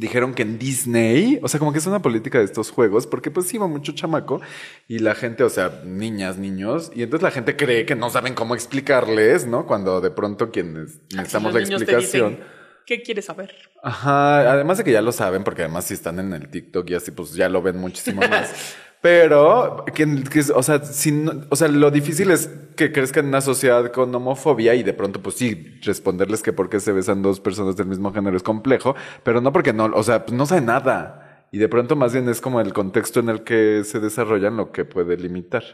dijeron 0.00 0.34
que 0.34 0.42
en 0.42 0.58
Disney, 0.58 1.38
o 1.42 1.48
sea, 1.48 1.60
como 1.60 1.72
que 1.72 1.78
es 1.78 1.86
una 1.86 2.00
política 2.00 2.38
de 2.38 2.44
estos 2.44 2.70
juegos, 2.70 3.06
porque 3.06 3.30
pues 3.30 3.52
iba 3.52 3.66
mucho 3.66 3.92
chamaco 3.92 4.40
y 4.88 4.98
la 4.98 5.14
gente, 5.14 5.44
o 5.44 5.50
sea, 5.50 5.82
niñas, 5.84 6.38
niños, 6.38 6.90
y 6.94 7.02
entonces 7.02 7.22
la 7.22 7.30
gente 7.30 7.56
cree 7.56 7.84
que 7.84 7.94
no 7.94 8.08
saben 8.08 8.34
cómo 8.34 8.54
explicarles, 8.54 9.46
¿no? 9.46 9.66
Cuando 9.66 10.00
de 10.00 10.10
pronto 10.10 10.50
quienes 10.50 11.00
necesitamos 11.12 11.52
la 11.52 11.60
explicación. 11.60 12.38
¿Qué 12.86 13.02
quieres 13.02 13.26
saber? 13.26 13.54
Ajá, 13.82 14.50
además 14.50 14.78
de 14.78 14.84
que 14.84 14.92
ya 14.92 15.02
lo 15.02 15.12
saben, 15.12 15.44
porque 15.44 15.62
además 15.62 15.84
si 15.84 15.94
están 15.94 16.18
en 16.18 16.32
el 16.32 16.48
TikTok 16.48 16.88
y 16.90 16.94
así, 16.94 17.10
pues 17.10 17.34
ya 17.34 17.48
lo 17.48 17.60
ven 17.62 17.76
muchísimo 17.76 18.22
más. 18.30 18.74
Pero, 19.02 19.84
que, 19.94 20.04
o, 20.54 20.62
sea, 20.62 21.68
lo 21.68 21.90
difícil 21.90 22.30
es 22.30 22.50
que 22.76 22.92
crezcan 22.92 23.24
en 23.24 23.28
una 23.30 23.40
sociedad 23.40 23.90
con 23.92 24.14
homofobia 24.14 24.74
y 24.74 24.82
de 24.82 24.92
pronto, 24.92 25.22
pues 25.22 25.36
sí, 25.36 25.78
responderles 25.82 26.42
que 26.42 26.52
por 26.52 26.68
qué 26.68 26.80
se 26.80 26.92
besan 26.92 27.22
dos 27.22 27.40
personas 27.40 27.76
del 27.76 27.86
mismo 27.86 28.12
género 28.12 28.36
es 28.36 28.42
complejo, 28.42 28.94
pero 29.22 29.40
no 29.40 29.52
porque 29.52 29.72
no, 29.72 29.86
o 29.86 30.02
sea, 30.02 30.26
pues 30.26 30.36
no 30.36 30.44
sabe 30.44 30.60
nada. 30.60 31.46
Y 31.52 31.58
de 31.58 31.68
pronto 31.68 31.96
más 31.96 32.12
bien 32.12 32.28
es 32.28 32.40
como 32.40 32.60
el 32.60 32.72
contexto 32.72 33.20
en 33.20 33.28
el 33.30 33.42
que 33.42 33.82
se 33.84 34.00
desarrollan 34.00 34.56
lo 34.56 34.70
que 34.70 34.84
puede 34.84 35.16
limitar. 35.16 35.64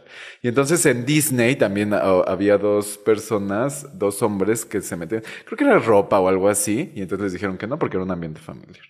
Y 0.41 0.49
entonces 0.49 0.87
en 0.87 1.05
Disney 1.05 1.57
también 1.57 1.93
había 1.93 2.57
dos 2.59 2.97
personas, 2.97 3.99
dos 3.99 4.22
hombres 4.22 4.64
que 4.64 4.81
se 4.81 4.97
metían, 4.97 5.22
creo 5.45 5.59
que 5.59 5.64
era 5.64 5.79
ropa 5.81 6.20
o 6.20 6.29
algo 6.29 6.49
así, 6.49 6.93
y 6.95 7.03
entonces 7.03 7.24
les 7.24 7.33
dijeron 7.33 7.59
que 7.59 7.66
no 7.66 7.79
porque 7.79 7.97
era 7.97 8.05
un 8.05 8.11
ambiente 8.12 8.41
familiar. 8.41 8.85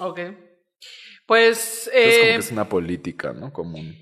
Ok. 0.00 0.20
Pues. 1.26 1.90
es 1.92 2.18
como 2.18 2.28
que 2.30 2.34
es 2.36 2.50
una 2.52 2.68
política, 2.68 3.32
¿no? 3.32 3.52
Común. 3.52 3.96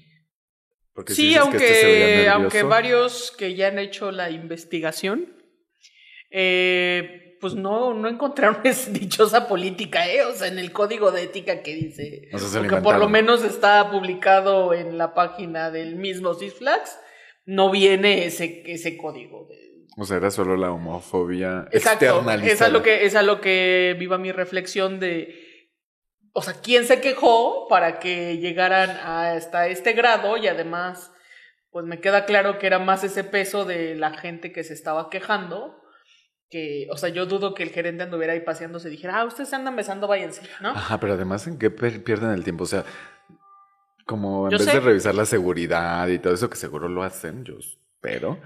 Porque 0.95 1.15
sí, 1.15 1.35
aunque, 1.37 1.57
este 1.57 2.29
aunque 2.29 2.63
varios 2.63 3.31
que 3.31 3.55
ya 3.55 3.69
han 3.69 3.79
hecho 3.79 4.11
la 4.11 4.31
investigación, 4.31 5.35
eh, 6.31 7.39
pues 7.41 7.55
no, 7.55 7.95
no 7.95 8.09
encontraron 8.09 8.59
esa 8.65 8.91
dichosa 8.91 9.49
política, 9.49 10.09
¿eh? 10.09 10.23
O 10.23 10.35
sea, 10.35 10.49
en 10.49 10.59
el 10.59 10.73
código 10.73 11.11
de 11.11 11.25
ética 11.25 11.63
que 11.63 11.75
dice, 11.75 12.29
que 12.31 12.77
por 12.77 12.99
lo 12.99 13.09
menos 13.09 13.43
está 13.43 13.91
publicado 13.91 14.75
en 14.75 14.99
la 14.99 15.15
página 15.15 15.71
del 15.71 15.97
mismo 15.97 16.35
Six 16.35 16.55
Flags, 16.55 16.99
no 17.47 17.71
viene 17.71 18.27
ese, 18.27 18.63
ese 18.67 18.97
código. 18.97 19.49
O 19.97 20.05
sea, 20.05 20.19
era 20.19 20.31
solo 20.31 20.57
la 20.57 20.71
homofobia 20.71 21.69
Exacto, 21.73 22.07
externalizada. 22.07 22.53
Es 22.53 22.63
a 22.63 22.69
lo 22.69 22.83
que, 22.83 23.05
es 23.05 23.15
a 23.15 23.23
lo 23.23 23.41
que 23.41 23.97
viva 23.99 24.19
mi 24.19 24.33
reflexión 24.33 25.01
de 25.01 25.42
o 26.33 26.43
sea, 26.43 26.55
quién 26.55 26.87
se 26.87 27.01
quejó 27.01 27.67
para 27.69 27.99
que 27.99 28.39
llegaran 28.39 28.91
hasta 28.91 29.69
este 29.69 29.93
grado 29.93 30.37
y 30.37 30.49
además, 30.49 31.13
pues 31.71 31.85
me 31.85 32.01
queda 32.01 32.25
claro 32.25 32.59
que 32.59 32.67
era 32.67 32.79
más 32.79 33.05
ese 33.05 33.25
peso 33.25 33.65
de 33.65 33.95
la 33.95 34.17
gente 34.17 34.53
que 34.53 34.65
se 34.65 34.75
estaba 34.75 35.11
quejando. 35.11 35.79
Que, 36.49 36.87
o 36.91 36.99
sea, 36.99 37.09
yo 37.09 37.25
dudo 37.25 37.55
que 37.55 37.63
el 37.63 37.71
gerente 37.71 38.03
anduviera 38.03 38.35
ahí 38.35 38.41
paseándose 38.41 38.89
y 38.89 38.93
dijera, 38.93 39.21
ah, 39.21 39.25
ustedes 39.25 39.49
se 39.49 39.57
andan 39.57 39.75
besando, 39.75 40.07
váyanse, 40.07 40.43
¿no? 40.61 40.71
Ajá, 40.71 41.01
pero 41.01 41.15
además, 41.15 41.47
¿en 41.47 41.59
qué 41.59 41.71
pierden 41.71 42.31
el 42.31 42.45
tiempo? 42.45 42.65
O 42.65 42.67
sea, 42.67 42.85
como 44.05 44.51
en 44.51 44.59
vez 44.59 44.67
de 44.67 44.81
revisar 44.81 45.15
la 45.15 45.25
seguridad 45.25 46.09
y 46.09 46.19
todo 46.19 46.35
eso, 46.35 46.51
que 46.51 46.57
seguro 46.57 46.89
lo 46.89 47.03
hacen, 47.03 47.45
yo 47.45 47.55
espero. 47.59 48.39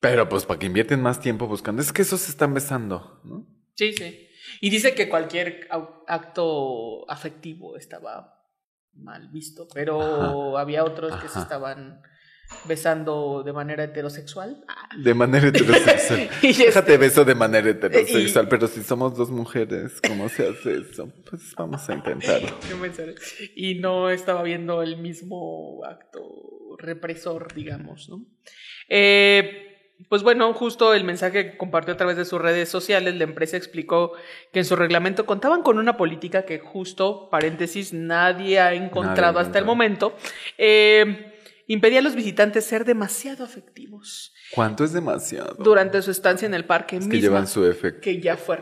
Pero 0.00 0.28
pues 0.28 0.44
para 0.44 0.58
que 0.58 0.66
invierten 0.66 1.00
más 1.00 1.20
tiempo 1.20 1.46
buscando, 1.46 1.82
es 1.82 1.92
que 1.92 2.02
esos 2.02 2.20
se 2.20 2.30
están 2.30 2.52
besando, 2.52 3.20
¿no? 3.24 3.46
Sí, 3.74 3.92
sí. 3.92 4.25
Y 4.60 4.70
dice 4.70 4.94
que 4.94 5.08
cualquier 5.08 5.68
acto 6.06 7.10
afectivo 7.10 7.76
estaba 7.76 8.36
mal 8.94 9.28
visto, 9.28 9.68
pero 9.72 10.58
había 10.58 10.84
otros 10.84 11.14
que 11.20 11.28
se 11.28 11.38
estaban 11.38 12.00
besando 12.68 13.42
de 13.44 13.52
manera 13.52 13.84
heterosexual. 13.84 14.64
De 14.96 15.14
manera 15.14 15.48
heterosexual. 15.48 16.30
Déjate 16.42 16.96
beso 16.96 17.24
de 17.24 17.34
manera 17.34 17.70
heterosexual, 17.70 18.48
pero 18.48 18.68
si 18.68 18.82
somos 18.82 19.16
dos 19.16 19.30
mujeres, 19.30 20.00
¿cómo 20.06 20.28
se 20.28 20.48
hace 20.48 20.78
eso? 20.78 21.12
Pues 21.28 21.54
vamos 21.56 21.88
a 21.88 21.94
intentarlo. 21.94 22.48
y 23.56 23.74
no 23.76 24.10
estaba 24.10 24.42
viendo 24.42 24.82
el 24.82 24.96
mismo 24.98 25.84
acto 25.84 26.76
represor, 26.78 27.54
digamos, 27.54 28.08
¿no? 28.08 28.24
Eh, 28.88 29.65
pues 30.08 30.22
bueno, 30.22 30.52
justo 30.52 30.94
el 30.94 31.04
mensaje 31.04 31.52
que 31.52 31.56
compartió 31.56 31.94
a 31.94 31.96
través 31.96 32.16
de 32.16 32.24
sus 32.24 32.40
redes 32.40 32.68
sociales, 32.68 33.14
la 33.16 33.24
empresa 33.24 33.56
explicó 33.56 34.12
que 34.52 34.60
en 34.60 34.64
su 34.64 34.76
reglamento 34.76 35.26
contaban 35.26 35.62
con 35.62 35.78
una 35.78 35.96
política 35.96 36.44
que 36.44 36.58
justo, 36.58 37.28
paréntesis, 37.30 37.92
nadie 37.92 38.60
ha 38.60 38.74
encontrado 38.74 39.38
hasta 39.38 39.58
el 39.58 39.64
momento, 39.64 40.16
eh, 40.58 41.34
impedía 41.66 42.00
a 42.00 42.02
los 42.02 42.14
visitantes 42.14 42.66
ser 42.66 42.84
demasiado 42.84 43.44
afectivos. 43.44 44.34
¿Cuánto 44.50 44.84
es 44.84 44.92
demasiado? 44.92 45.56
Durante 45.58 46.00
su 46.02 46.10
estancia 46.10 46.46
en 46.46 46.54
el 46.54 46.64
parque 46.64 46.96
es 46.96 47.08
que 47.08 47.20
llevan 47.20 47.46
su 47.46 47.66
efecto. 47.66 48.00
Que 48.00 48.20
ya 48.20 48.36
fue 48.36 48.58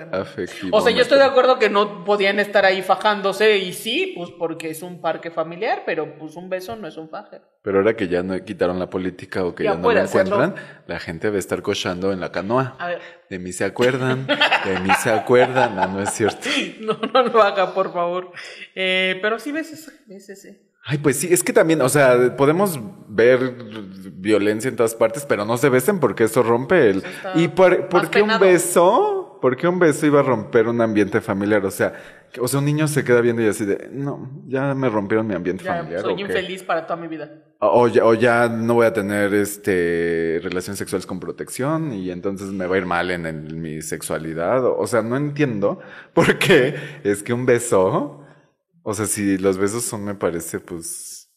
O 0.70 0.80
sea, 0.80 0.92
yo 0.92 1.02
estoy 1.02 1.18
de 1.18 1.24
acuerdo 1.24 1.58
que 1.58 1.68
no 1.68 2.04
podían 2.04 2.40
estar 2.40 2.64
ahí 2.64 2.82
fajándose 2.82 3.58
y 3.58 3.72
sí, 3.72 4.14
pues 4.16 4.30
porque 4.30 4.70
es 4.70 4.82
un 4.82 5.00
parque 5.00 5.30
familiar, 5.30 5.82
pero 5.84 6.18
pues 6.18 6.36
un 6.36 6.48
beso 6.48 6.74
no 6.76 6.88
es 6.88 6.96
un 6.96 7.08
faje. 7.08 7.40
Pero 7.62 7.78
ahora 7.78 7.96
que 7.96 8.08
ya 8.08 8.22
no 8.22 8.42
quitaron 8.44 8.78
la 8.78 8.88
política 8.88 9.44
o 9.44 9.54
que 9.54 9.64
ya, 9.64 9.74
no 9.74 9.92
lo 9.92 10.00
encuentran, 10.00 10.54
la 10.86 10.98
gente 10.98 11.28
va 11.28 11.36
a 11.36 11.38
estar 11.38 11.62
cochando 11.62 12.12
en 12.12 12.20
la 12.20 12.32
canoa. 12.32 12.76
A 12.78 12.88
ver. 12.88 13.02
De 13.28 13.38
mí 13.38 13.52
se 13.52 13.64
acuerdan, 13.64 14.26
de 14.26 14.80
mí 14.80 14.90
se 15.02 15.10
acuerdan. 15.10 15.76
No, 15.76 15.86
no 15.88 16.02
es 16.02 16.10
cierto. 16.10 16.48
No, 16.80 16.98
no 17.12 17.22
lo 17.24 17.42
haga, 17.42 17.72
por 17.72 17.92
favor. 17.92 18.32
Eh, 18.74 19.18
pero 19.22 19.38
sí 19.38 19.52
ves 19.52 19.72
ese. 19.72 20.73
Ay, 20.86 20.98
pues 20.98 21.16
sí, 21.16 21.28
es 21.32 21.42
que 21.42 21.54
también, 21.54 21.80
o 21.80 21.88
sea, 21.88 22.36
podemos 22.36 22.78
ver 23.08 23.54
violencia 24.16 24.68
en 24.68 24.76
todas 24.76 24.94
partes, 24.94 25.24
pero 25.24 25.46
no 25.46 25.56
se 25.56 25.70
besen 25.70 25.98
porque 25.98 26.24
eso 26.24 26.42
rompe 26.42 26.90
el... 26.90 27.02
¿Y 27.34 27.48
por, 27.48 27.88
qué 28.10 28.20
un 28.20 28.38
beso? 28.38 29.38
¿Por 29.40 29.56
qué 29.56 29.66
un 29.66 29.78
beso 29.78 30.04
iba 30.04 30.20
a 30.20 30.22
romper 30.22 30.68
un 30.68 30.82
ambiente 30.82 31.22
familiar? 31.22 31.64
O 31.64 31.70
sea, 31.70 31.94
o 32.38 32.48
sea, 32.48 32.58
un 32.58 32.66
niño 32.66 32.86
se 32.86 33.02
queda 33.02 33.22
viendo 33.22 33.40
y 33.40 33.46
así 33.46 33.64
de, 33.64 33.88
no, 33.92 34.42
ya 34.46 34.74
me 34.74 34.90
rompieron 34.90 35.26
mi 35.26 35.34
ambiente 35.34 35.64
familiar. 35.64 36.02
Soy 36.02 36.20
infeliz 36.20 36.62
para 36.62 36.86
toda 36.86 37.00
mi 37.00 37.08
vida. 37.08 37.30
O, 37.60 37.88
ya, 37.88 38.04
o 38.04 38.12
ya 38.12 38.48
no 38.48 38.74
voy 38.74 38.86
a 38.86 38.92
tener 38.92 39.32
este 39.32 40.38
relaciones 40.42 40.78
sexuales 40.78 41.06
con 41.06 41.18
protección 41.18 41.94
y 41.94 42.10
entonces 42.10 42.48
me 42.48 42.66
va 42.66 42.74
a 42.74 42.78
ir 42.78 42.86
mal 42.86 43.10
en 43.10 43.62
mi 43.62 43.80
sexualidad. 43.80 44.64
O 44.66 44.86
sea, 44.86 45.00
no 45.00 45.16
entiendo 45.16 45.80
por 46.12 46.38
qué 46.38 46.74
es 47.04 47.22
que 47.22 47.32
un 47.32 47.46
beso 47.46 48.23
o 48.84 48.92
sea, 48.92 49.06
si 49.06 49.38
los 49.38 49.56
besos 49.56 49.82
son, 49.84 50.04
me 50.04 50.14
parece, 50.14 50.60
pues. 50.60 51.30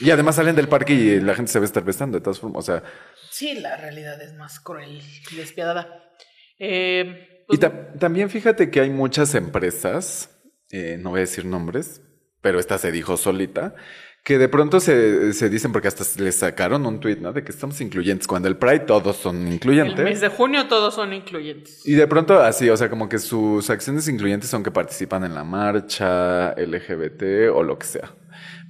Y 0.00 0.10
además 0.10 0.36
salen 0.36 0.56
del 0.56 0.68
parque 0.68 0.94
y 0.94 1.20
la 1.20 1.34
gente 1.34 1.52
se 1.52 1.58
va 1.58 1.64
a 1.64 1.66
estar 1.66 1.84
besando, 1.84 2.16
de 2.18 2.24
todas 2.24 2.40
formas. 2.40 2.60
O 2.60 2.72
sea. 2.72 2.82
Sí, 3.30 3.60
la 3.60 3.76
realidad 3.76 4.20
es 4.22 4.34
más 4.34 4.58
cruel 4.58 5.02
y 5.30 5.36
despiadada. 5.36 6.10
Eh, 6.58 7.44
y 7.50 7.58
pues, 7.58 7.72
también 7.98 8.30
fíjate 8.30 8.70
que 8.70 8.80
hay 8.80 8.88
muchas 8.88 9.34
empresas, 9.34 10.30
eh, 10.70 10.96
no 10.98 11.10
voy 11.10 11.18
a 11.18 11.20
decir 11.22 11.44
nombres, 11.44 12.00
pero 12.40 12.58
esta 12.58 12.78
se 12.78 12.90
dijo 12.90 13.18
solita, 13.18 13.74
que 14.22 14.38
de 14.38 14.48
pronto 14.48 14.80
se, 14.80 15.32
se, 15.32 15.48
dicen, 15.48 15.72
porque 15.72 15.88
hasta 15.88 16.04
les 16.22 16.36
sacaron 16.36 16.84
un 16.84 17.00
tweet, 17.00 17.16
¿no? 17.16 17.32
De 17.32 17.42
que 17.42 17.52
estamos 17.52 17.80
incluyentes. 17.80 18.26
Cuando 18.26 18.48
el 18.48 18.56
Pride 18.56 18.80
todos 18.80 19.16
son 19.16 19.50
incluyentes. 19.50 19.98
El 19.98 20.04
mes 20.04 20.20
de 20.20 20.28
junio 20.28 20.68
todos 20.68 20.94
son 20.94 21.12
incluyentes. 21.12 21.86
Y 21.86 21.94
de 21.94 22.06
pronto 22.06 22.38
así, 22.38 22.68
o 22.68 22.76
sea, 22.76 22.90
como 22.90 23.08
que 23.08 23.18
sus 23.18 23.70
acciones 23.70 24.06
incluyentes 24.08 24.50
son 24.50 24.62
que 24.62 24.70
participan 24.70 25.24
en 25.24 25.34
la 25.34 25.44
marcha 25.44 26.52
LGBT 26.52 27.50
o 27.54 27.62
lo 27.62 27.78
que 27.78 27.86
sea. 27.86 28.12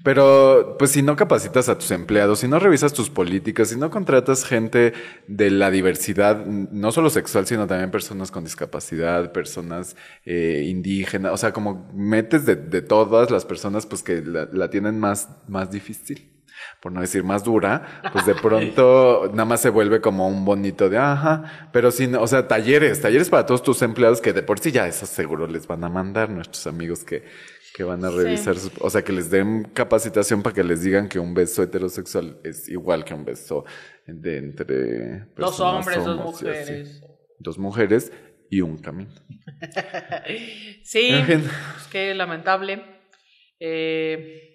Pero, 0.02 0.76
pues 0.78 0.92
si 0.92 1.02
no 1.02 1.14
capacitas 1.14 1.68
a 1.68 1.76
tus 1.76 1.90
empleados, 1.90 2.40
si 2.40 2.48
no 2.48 2.58
revisas 2.58 2.94
tus 2.94 3.10
políticas, 3.10 3.68
si 3.68 3.76
no 3.76 3.90
contratas 3.90 4.44
gente 4.44 4.94
de 5.26 5.50
la 5.50 5.70
diversidad, 5.70 6.46
no 6.46 6.90
solo 6.90 7.10
sexual, 7.10 7.46
sino 7.46 7.66
también 7.66 7.90
personas 7.90 8.30
con 8.30 8.44
discapacidad, 8.44 9.32
personas 9.32 9.96
eh, 10.24 10.64
indígenas, 10.66 11.32
o 11.32 11.36
sea, 11.36 11.52
como 11.52 11.90
metes 11.92 12.46
de, 12.46 12.56
de, 12.56 12.80
todas 12.80 13.30
las 13.30 13.44
personas, 13.44 13.84
pues 13.84 14.02
que 14.02 14.22
la, 14.22 14.48
la 14.52 14.70
tienen 14.70 14.98
más, 14.98 15.28
más 15.48 15.70
difícil 15.70 16.39
por 16.80 16.92
no 16.92 17.00
decir 17.00 17.24
más 17.24 17.44
dura, 17.44 18.00
pues 18.12 18.26
de 18.26 18.34
pronto 18.42 19.28
nada 19.32 19.44
más 19.44 19.60
se 19.60 19.68
vuelve 19.70 20.00
como 20.00 20.28
un 20.28 20.44
bonito 20.44 20.88
de 20.88 20.98
ajá, 20.98 21.68
pero 21.72 21.90
sin, 21.90 22.14
o 22.14 22.26
sea, 22.26 22.48
talleres, 22.48 23.00
talleres 23.00 23.28
para 23.28 23.46
todos 23.46 23.62
tus 23.62 23.82
empleados 23.82 24.20
que 24.20 24.32
de 24.32 24.42
por 24.42 24.58
sí 24.58 24.72
ya 24.72 24.86
eso 24.86 25.06
seguro 25.06 25.46
les 25.46 25.66
van 25.66 25.84
a 25.84 25.88
mandar 25.88 26.30
nuestros 26.30 26.66
amigos 26.66 27.04
que, 27.04 27.24
que 27.74 27.84
van 27.84 28.04
a 28.04 28.10
revisar, 28.10 28.56
o 28.80 28.90
sea, 28.90 29.02
que 29.02 29.12
les 29.12 29.30
den 29.30 29.64
capacitación 29.74 30.42
para 30.42 30.54
que 30.54 30.64
les 30.64 30.82
digan 30.82 31.08
que 31.08 31.18
un 31.18 31.34
beso 31.34 31.62
heterosexual 31.62 32.40
es 32.44 32.68
igual 32.68 33.04
que 33.04 33.14
un 33.14 33.24
beso 33.24 33.64
de 34.06 34.38
entre 34.38 35.26
dos 35.36 35.60
hombres, 35.60 36.04
dos 36.04 36.16
mujeres. 36.16 37.02
Dos 37.38 37.58
mujeres 37.58 38.12
y 38.50 38.60
un 38.60 38.76
camino. 38.78 39.14
sí, 40.82 41.10
pues 41.26 41.86
qué 41.90 42.14
lamentable. 42.14 42.82
Eh, 43.58 44.49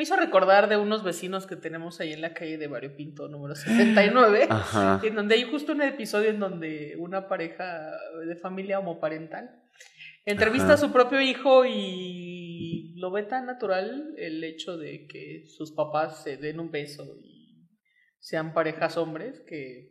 me 0.00 0.04
hizo 0.04 0.16
recordar 0.16 0.70
de 0.70 0.78
unos 0.78 1.04
vecinos 1.04 1.46
que 1.46 1.56
tenemos 1.56 2.00
ahí 2.00 2.14
en 2.14 2.22
la 2.22 2.32
calle 2.32 2.56
de 2.56 2.68
Barrio 2.68 2.96
Pinto, 2.96 3.28
número 3.28 3.54
69, 3.54 4.48
en 5.02 5.14
donde 5.14 5.34
hay 5.34 5.42
justo 5.42 5.72
un 5.72 5.82
episodio 5.82 6.30
en 6.30 6.40
donde 6.40 6.94
una 6.98 7.28
pareja 7.28 7.90
de 8.26 8.34
familia 8.36 8.78
homoparental 8.78 9.62
entrevista 10.24 10.72
a 10.72 10.76
su 10.78 10.90
propio 10.90 11.20
hijo 11.20 11.66
y 11.66 12.94
lo 12.96 13.10
ve 13.10 13.24
tan 13.24 13.44
natural 13.44 14.14
el 14.16 14.42
hecho 14.42 14.78
de 14.78 15.06
que 15.06 15.44
sus 15.46 15.72
papás 15.72 16.22
se 16.22 16.38
den 16.38 16.60
un 16.60 16.70
beso 16.70 17.04
y 17.22 17.68
sean 18.20 18.54
parejas 18.54 18.96
hombres 18.96 19.40
que 19.46 19.89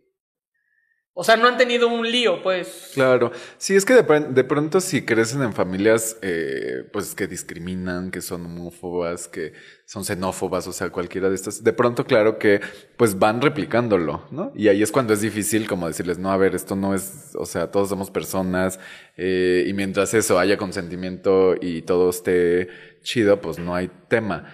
o 1.13 1.23
sea, 1.23 1.35
no 1.35 1.47
han 1.47 1.57
tenido 1.57 1.89
un 1.89 2.09
lío, 2.09 2.41
pues. 2.41 2.91
Claro. 2.93 3.31
Sí, 3.57 3.75
es 3.75 3.83
que 3.83 3.93
de, 3.93 4.43
pronto 4.45 4.79
si 4.79 5.03
crecen 5.03 5.41
en 5.41 5.53
familias, 5.53 6.17
eh, 6.21 6.87
pues 6.93 7.13
que 7.13 7.27
discriminan, 7.27 8.09
que 8.09 8.21
son 8.21 8.45
homófobas, 8.45 9.27
que 9.27 9.51
son 9.85 10.05
xenófobas, 10.05 10.67
o 10.67 10.71
sea, 10.71 10.91
cualquiera 10.91 11.27
de 11.29 11.35
estas, 11.35 11.63
de 11.63 11.73
pronto 11.73 12.05
claro 12.05 12.39
que 12.39 12.61
pues 12.95 13.19
van 13.19 13.41
replicándolo, 13.41 14.27
¿no? 14.31 14.53
Y 14.55 14.69
ahí 14.69 14.81
es 14.81 14.91
cuando 14.91 15.13
es 15.13 15.21
difícil 15.21 15.67
como 15.67 15.87
decirles, 15.87 16.19
no, 16.19 16.31
a 16.31 16.37
ver, 16.37 16.55
esto 16.55 16.75
no 16.75 16.93
es, 16.95 17.31
o 17.35 17.45
sea, 17.45 17.69
todos 17.69 17.89
somos 17.89 18.11
personas, 18.11 18.79
eh, 19.17 19.65
y 19.67 19.73
mientras 19.73 20.13
eso 20.13 20.39
haya 20.39 20.57
consentimiento 20.57 21.55
y 21.59 21.81
todo 21.81 22.11
esté 22.11 22.69
chido, 23.01 23.41
pues 23.41 23.59
no 23.59 23.75
hay 23.75 23.89
tema 24.07 24.45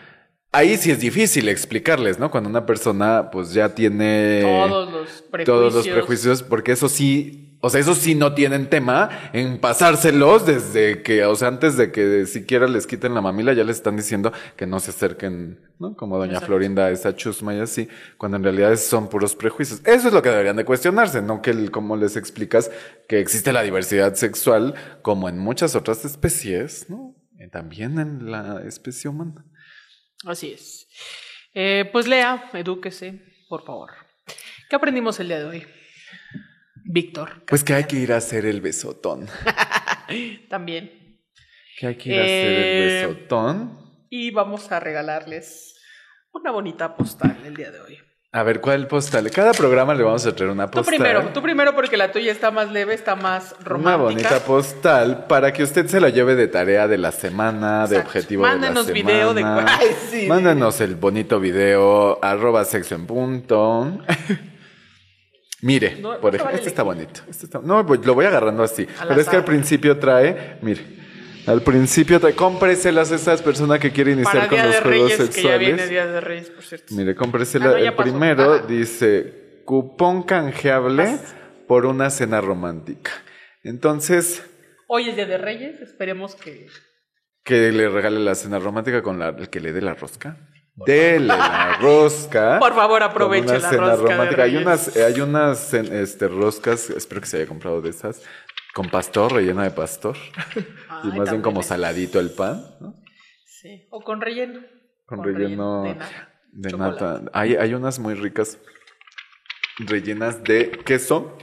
ahí 0.56 0.78
sí 0.78 0.92
es 0.92 1.00
difícil 1.00 1.50
explicarles, 1.50 2.20
¿no? 2.20 2.32
Cuando 2.32 2.50
una 2.50 2.66
persona 2.66 3.30
pues 3.32 3.54
ya 3.54 3.76
tiene 3.76 4.42
todos 4.42 4.92
los 4.92 5.22
prejuicios. 5.22 5.46
Todos 5.46 5.74
los 5.74 5.88
prejuicios, 5.88 6.44
porque 6.44 6.72
eso 6.72 6.88
sí, 6.90 7.58
o 7.60 7.70
sea, 7.70 7.82
eso 7.82 7.96
sí 7.96 8.16
no 8.16 8.34
tienen 8.34 8.70
tema 8.70 9.10
en 9.34 9.60
pasárselos 9.60 10.46
desde 10.46 11.04
que, 11.04 11.26
o 11.26 11.36
sea, 11.36 11.50
antes 11.50 11.78
de 11.78 11.92
que 11.92 12.26
siquiera 12.26 12.68
les 12.68 12.88
quiten 12.88 13.14
la 13.14 13.22
mamila, 13.22 13.54
ya 13.54 13.64
les 13.64 13.78
están 13.78 13.98
diciendo 13.98 14.32
que 14.56 14.66
no 14.66 14.80
se 14.80 14.92
acerquen, 14.92 15.60
¿no? 15.80 15.96
Como 15.96 16.18
doña 16.18 16.42
Florinda, 16.42 16.90
esa 16.90 17.16
chusma 17.16 17.54
y 17.54 17.60
así, 17.60 17.88
cuando 18.18 18.38
en 18.38 18.44
realidad 18.44 18.76
son 18.78 19.10
puros 19.10 19.36
prejuicios. 19.36 19.82
Eso 19.84 20.08
es 20.08 20.14
lo 20.14 20.22
que 20.22 20.30
deberían 20.30 20.56
de 20.56 20.66
cuestionarse, 20.66 21.22
no 21.22 21.42
que 21.42 21.70
como 21.70 21.98
les 21.98 22.16
explicas 22.16 22.72
que 23.08 23.20
existe 23.20 23.52
la 23.52 23.62
diversidad 23.62 24.16
sexual 24.16 24.76
como 25.02 25.28
en 25.28 25.38
muchas 25.38 25.76
otras 25.76 26.06
especies, 26.06 26.90
¿no? 26.90 27.14
También 27.52 28.00
en 28.00 28.32
la 28.32 28.64
especie 28.66 29.10
humana. 29.10 29.46
Así 30.24 30.52
es. 30.54 30.88
Eh, 31.54 31.90
pues 31.92 32.08
lea, 32.08 32.50
edúquese, 32.54 33.22
por 33.50 33.66
favor. 33.66 33.92
¿Qué 34.70 34.76
aprendimos 34.76 35.20
el 35.20 35.28
día 35.28 35.40
de 35.40 35.46
hoy? 35.46 35.68
Víctor. 36.84 37.44
Pues 37.48 37.64
que 37.64 37.74
hay 37.74 37.86
que 37.86 37.98
ir 37.98 38.14
a 38.14 38.18
hacer 38.18 38.46
el 38.46 38.62
besotón. 38.62 39.28
También. 40.50 41.20
Que 41.78 41.88
hay 41.88 41.96
que 41.96 42.10
ir 42.10 42.20
a 42.20 42.24
hacer 42.24 42.48
el 42.48 42.92
eh, 42.92 43.08
besotón. 43.08 44.06
Y 44.10 44.32
vamos 44.32 44.72
a 44.72 44.80
regalarles 44.80 45.76
una 46.32 46.52
bonita 46.52 46.96
postal 46.96 47.42
el 47.46 47.56
día 47.56 47.72
de 47.72 47.82
hoy. 47.82 48.00
A 48.36 48.44
ver, 48.44 48.60
¿cuál 48.60 48.86
postal? 48.86 49.32
Cada 49.32 49.54
programa 49.54 49.96
le 49.96 50.04
vamos 50.04 50.26
a 50.26 50.36
traer 50.36 50.52
una 50.52 50.70
postal. 50.70 50.84
Tú 50.84 50.90
primero, 50.90 51.30
tú 51.30 51.42
primero 51.42 51.74
porque 51.74 51.96
la 51.96 52.12
tuya 52.12 52.34
está 52.34 52.52
más 52.52 52.70
leve, 52.70 52.94
está 52.94 53.16
más 53.16 53.56
romántica. 53.64 53.96
Una 53.96 53.96
bonita 53.96 54.40
postal 54.42 55.26
para 55.26 55.54
que 55.54 55.64
usted 55.64 55.88
se 55.88 56.02
la 56.02 56.10
lleve 56.10 56.36
de 56.36 56.50
tarea 56.50 56.90
de 56.90 56.98
la 56.98 57.14
semana, 57.14 57.88
de 57.88 58.00
objetivo 58.00 58.46
de 58.46 58.58
la 58.58 58.68
semana. 58.68 58.92
video 58.92 59.34
de... 59.34 59.42
Ay, 59.46 59.88
sí, 60.12 60.28
Mándenos 60.28 60.82
el 60.82 60.96
bonito 60.96 61.40
video, 61.40 62.20
arroba 62.22 62.66
sexo 62.66 62.96
en 62.96 63.08
punto. 63.08 64.00
Mire, 65.62 65.92
por 66.20 66.36
ejemplo, 66.36 66.58
este 66.58 66.68
está 66.68 66.84
bonito. 66.84 67.22
Este 67.30 67.46
está... 67.46 67.62
No, 67.64 67.86
pues, 67.86 68.06
lo 68.06 68.16
voy 68.16 68.26
agarrando 68.26 68.64
así. 68.64 68.86
pero 69.08 69.22
es 69.22 69.30
que 69.30 69.38
al 69.38 69.46
principio 69.46 69.98
trae, 69.98 70.58
mire, 70.62 71.05
al 71.46 71.62
principio 71.62 72.20
te 72.20 72.34
cómpreselas 72.34 73.12
a 73.12 73.16
esas 73.16 73.42
personas 73.42 73.80
que 73.80 73.92
quieren 73.92 74.20
iniciar 74.20 74.48
con 74.48 74.58
los 74.58 74.76
juegos 74.78 75.12
sexuales. 75.14 75.36
Que 75.36 75.42
ya 75.44 75.58
viene 75.58 75.88
Día 75.88 76.08
de 76.08 76.22
Reyes, 76.22 76.50
por 76.50 76.64
cierto. 76.64 76.94
Mire, 76.96 77.16
cómpresela. 77.16 77.72
Ah, 77.72 77.80
el 77.80 77.94
primero 77.94 78.60
dice 78.60 79.62
cupón 79.66 80.24
canjeable 80.24 81.20
por 81.68 81.86
una 81.86 82.10
cena 82.10 82.42
romántica. 82.42 83.12
Entonces. 83.64 84.44
Hoy 84.88 85.10
es 85.10 85.16
Día 85.16 85.26
de 85.26 85.38
Reyes, 85.38 85.82
esperemos 85.82 86.36
que. 86.36 86.68
Que 87.44 87.72
le 87.72 87.90
regale 87.90 88.20
la 88.20 88.34
cena 88.34 88.58
romántica 88.58 89.04
con 89.04 89.20
la, 89.20 89.30
el 89.30 89.50
que 89.50 89.60
le 89.60 89.72
dé 89.72 89.82
la 89.82 89.94
rosca. 89.94 90.38
Dele 90.76 91.28
la 91.28 91.78
rosca. 91.80 92.58
Por 92.60 92.74
favor, 92.74 93.02
aproveche 93.02 93.60
la 93.60 93.72
rosca. 93.72 93.96
Romántica. 93.96 94.44
hay 94.44 94.58
unas, 94.58 94.96
hay 94.98 95.22
unas 95.22 95.74
este, 95.74 96.28
roscas, 96.28 96.90
espero 96.90 97.22
que 97.22 97.28
se 97.28 97.38
haya 97.38 97.48
comprado 97.48 97.82
de 97.82 97.92
esas, 97.92 98.22
con 98.76 98.90
pastor, 98.90 99.32
relleno 99.32 99.62
de 99.62 99.72
pastor. 99.72 100.18
y 101.06 101.08
más 101.18 101.30
bien 101.30 101.42
como 101.42 101.64
saladito 101.64 102.20
el 102.20 102.30
pan, 102.30 102.62
¿no? 102.82 102.94
Sí, 103.46 103.88
o 103.90 104.04
con 104.04 104.20
relleno. 104.20 104.60
Con, 105.06 105.24
relleno, 105.24 105.98
de 106.52 106.74
nata. 106.74 107.22
Hay, 107.32 107.56
hay 107.56 107.74
unas 107.74 108.00
muy 108.00 108.16
ricas 108.16 108.60
rellenas 109.78 110.44
de 110.44 110.72
queso, 110.72 111.38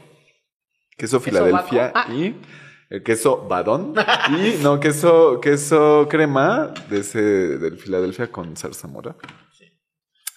queso 0.99 1.21
Filadelfia 1.21 1.91
ah. 1.95 2.13
y 2.13 2.37
el 2.91 3.03
queso 3.03 3.49
badón 3.49 3.95
y 4.29 4.63
no 4.63 4.79
queso 4.79 5.41
queso 5.41 6.09
crema 6.11 6.75
de 6.91 7.01
ese 7.01 7.23
del 7.23 7.79
Filadelfia 7.79 8.31
con 8.31 8.55
zarzamora. 8.59 9.17
Sí. 9.57 9.65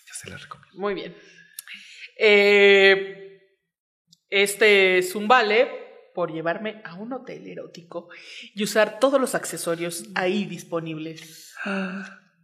Ya 0.08 0.14
se 0.14 0.30
la 0.30 0.38
recomiendo. 0.38 0.80
Muy 0.80 0.94
bien. 0.94 1.14
Eh, 2.18 3.42
este 4.30 5.00
es 5.00 5.14
un 5.14 5.28
vale 5.28 5.85
por 6.16 6.32
llevarme 6.32 6.82
a 6.84 6.96
un 6.96 7.14
hotel 7.14 7.46
erótico 7.46 8.10
y 8.56 8.64
usar 8.64 9.00
todos 9.00 9.22
los 9.22 9.36
accesorios 9.36 10.06
ahí 10.16 10.46
disponibles. 10.46 11.54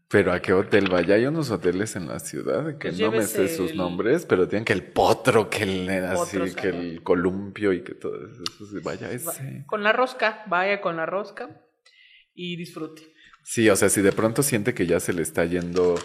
Pero 0.08 0.34
a 0.34 0.42
qué 0.42 0.52
hotel 0.52 0.90
vaya, 0.90 1.16
hay 1.16 1.26
unos 1.26 1.50
hoteles 1.52 1.96
en 1.96 2.10
la 2.10 2.20
ciudad 2.20 2.78
que 2.78 2.90
pues 2.90 3.00
no 3.00 3.12
me 3.12 3.24
sé 3.24 3.48
sus 3.48 3.74
nombres, 3.74 4.26
pero 4.26 4.46
tienen 4.48 4.66
que 4.66 4.74
el 4.74 4.84
potro, 4.84 5.50
que 5.50 5.64
el 5.64 5.90
así, 5.90 6.54
que 6.54 6.68
el 6.68 7.02
columpio 7.02 7.72
y 7.72 7.82
que 7.82 7.96
todo 7.96 8.28
eso. 8.28 8.44
Vaya 8.84 9.10
ese. 9.10 9.64
Con 9.68 9.84
la 9.84 9.94
rosca, 9.94 10.44
vaya 10.48 10.82
con 10.82 10.98
la 10.98 11.06
rosca 11.06 11.62
y 12.34 12.58
disfrute. 12.58 13.14
Sí, 13.44 13.70
o 13.70 13.76
sea, 13.76 13.90
si 13.90 14.02
de 14.02 14.12
pronto 14.12 14.44
siente 14.44 14.74
que 14.74 14.86
ya 14.86 15.00
se 15.00 15.14
le 15.14 15.24
está 15.24 15.44
yendo 15.46 15.96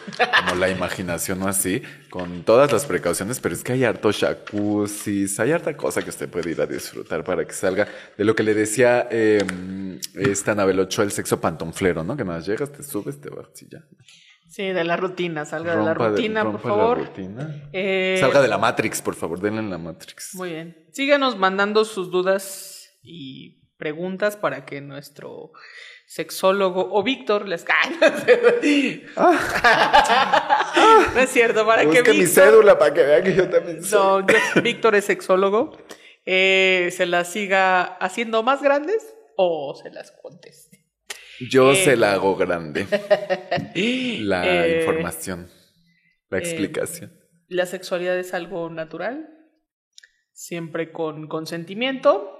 como 0.40 0.54
la 0.58 0.70
imaginación 0.70 1.42
o 1.42 1.48
así, 1.48 1.82
con 2.10 2.42
todas 2.44 2.72
las 2.72 2.86
precauciones, 2.86 3.40
pero 3.40 3.54
es 3.54 3.62
que 3.62 3.72
hay 3.72 3.84
harto 3.84 4.10
jacuzzi, 4.10 5.26
hay 5.38 5.52
harta 5.52 5.76
cosa 5.76 6.02
que 6.02 6.10
usted 6.10 6.28
puede 6.28 6.50
ir 6.50 6.60
a 6.60 6.66
disfrutar 6.66 7.22
para 7.24 7.44
que 7.46 7.52
salga 7.52 7.86
de 8.16 8.24
lo 8.24 8.34
que 8.34 8.42
le 8.42 8.54
decía 8.54 9.06
eh, 9.10 9.44
esta 10.14 10.52
Anabel 10.52 10.80
Ochoa, 10.80 11.04
el 11.04 11.12
sexo 11.12 11.40
pantonflero, 11.40 12.02
¿no? 12.02 12.16
Que 12.16 12.24
nada 12.24 12.40
llegas, 12.40 12.72
te 12.72 12.82
subes, 12.82 13.20
te 13.20 13.28
vas 13.28 13.46
y 13.62 13.68
ya. 13.68 13.84
Sí, 14.48 14.64
de 14.68 14.84
la 14.84 14.96
rutina, 14.96 15.44
salga 15.44 15.76
de 15.76 15.84
la 15.84 15.92
rutina, 15.94 16.42
por 16.42 16.60
favor. 16.60 16.98
La 16.98 17.04
rutina. 17.04 17.68
Eh, 17.72 18.16
salga 18.18 18.40
de 18.40 18.48
la 18.48 18.58
Matrix, 18.58 19.02
por 19.02 19.14
favor, 19.14 19.40
denle 19.40 19.60
en 19.60 19.70
la 19.70 19.78
Matrix. 19.78 20.34
Muy 20.34 20.50
bien. 20.50 20.76
Síganos 20.92 21.36
mandando 21.36 21.84
sus 21.84 22.10
dudas 22.10 22.90
y 23.02 23.60
preguntas 23.76 24.36
para 24.36 24.64
que 24.64 24.80
nuestro 24.80 25.52
sexólogo 26.06 26.88
o 26.92 27.02
Víctor 27.02 27.46
les. 27.48 27.64
Ah. 29.18 31.12
no 31.14 31.20
es 31.20 31.30
cierto, 31.30 31.66
para 31.66 31.88
que 31.88 32.02
mi 32.12 32.26
cédula 32.26 32.78
para 32.78 32.94
que 32.94 33.02
vean 33.02 33.24
que 33.24 33.34
yo 33.34 33.48
también 33.48 33.82
soy. 33.82 34.24
No, 34.24 34.62
Víctor 34.62 34.94
es 34.94 35.04
sexólogo. 35.04 35.76
Eh, 36.24 36.90
se 36.92 37.06
las 37.06 37.32
siga 37.32 37.82
haciendo 37.82 38.42
más 38.42 38.62
grandes 38.62 39.14
o 39.36 39.74
se 39.74 39.90
las 39.90 40.12
conteste. 40.12 40.84
Yo 41.50 41.74
se 41.74 41.92
eh, 41.92 41.96
la 41.96 42.12
hago 42.12 42.36
grande. 42.36 42.86
la 44.20 44.66
eh, 44.66 44.80
información, 44.80 45.50
la 46.28 46.38
explicación. 46.38 47.12
la 47.48 47.66
sexualidad 47.66 48.18
es 48.18 48.34
algo 48.34 48.70
natural, 48.70 49.28
siempre 50.32 50.92
con 50.92 51.28
consentimiento, 51.28 52.38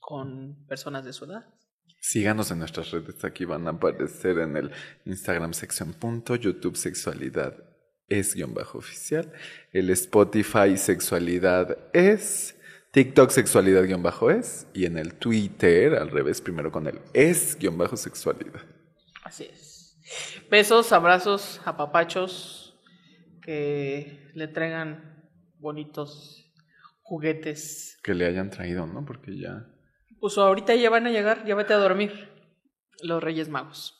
con 0.00 0.64
personas 0.66 1.04
de 1.04 1.12
su 1.12 1.26
edad. 1.26 1.57
Síganos 2.00 2.50
en 2.50 2.60
nuestras 2.60 2.90
redes, 2.90 3.24
aquí 3.24 3.44
van 3.44 3.66
a 3.66 3.70
aparecer 3.70 4.38
en 4.38 4.56
el 4.56 4.70
Instagram 5.04 5.52
sección 5.52 5.92
punto, 5.92 6.36
YouTube 6.36 6.76
sexualidad 6.76 7.54
es 8.08 8.34
guion 8.34 8.54
bajo 8.54 8.78
oficial, 8.78 9.32
el 9.72 9.90
Spotify 9.90 10.76
sexualidad 10.76 11.76
es, 11.92 12.56
TikTok 12.92 13.30
sexualidad 13.30 13.84
guion 13.84 14.02
bajo 14.02 14.30
es, 14.30 14.66
y 14.72 14.86
en 14.86 14.96
el 14.96 15.14
Twitter 15.14 15.96
al 15.96 16.10
revés, 16.10 16.40
primero 16.40 16.70
con 16.72 16.86
el 16.86 17.00
es 17.12 17.58
guion 17.58 17.76
bajo 17.76 17.96
sexualidad. 17.96 18.62
Así 19.24 19.44
es. 19.44 19.98
Besos, 20.50 20.92
abrazos, 20.92 21.60
apapachos, 21.64 22.78
que 23.42 24.30
le 24.34 24.48
traigan 24.48 25.30
bonitos 25.58 26.50
juguetes. 27.02 27.98
Que 28.02 28.14
le 28.14 28.24
hayan 28.24 28.50
traído, 28.50 28.86
¿no? 28.86 29.04
Porque 29.04 29.36
ya 29.36 29.66
pues 30.20 30.38
ahorita 30.38 30.74
ya 30.74 30.90
van 30.90 31.06
a 31.06 31.10
llegar, 31.10 31.44
ya 31.46 31.54
vete 31.54 31.74
a 31.74 31.78
dormir. 31.78 32.28
Los 33.02 33.22
Reyes 33.22 33.48
Magos. 33.48 33.94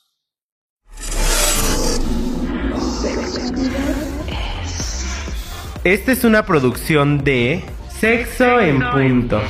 Esta 5.83 6.11
es 6.11 6.23
una 6.25 6.45
producción 6.45 7.23
de 7.23 7.63
Sexo 7.89 8.59
en 8.59 8.81
Punto. 8.91 9.41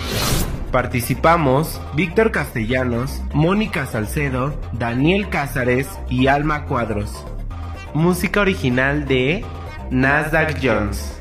Participamos 0.71 1.81
Víctor 1.95 2.31
Castellanos, 2.31 3.23
Mónica 3.33 3.87
Salcedo, 3.87 4.53
Daniel 4.73 5.29
Cázares 5.29 5.87
y 6.07 6.27
Alma 6.27 6.65
Cuadros. 6.65 7.25
Música 7.95 8.41
original 8.41 9.07
de 9.07 9.43
Nasdaq 9.89 10.59
Jones. 10.61 11.18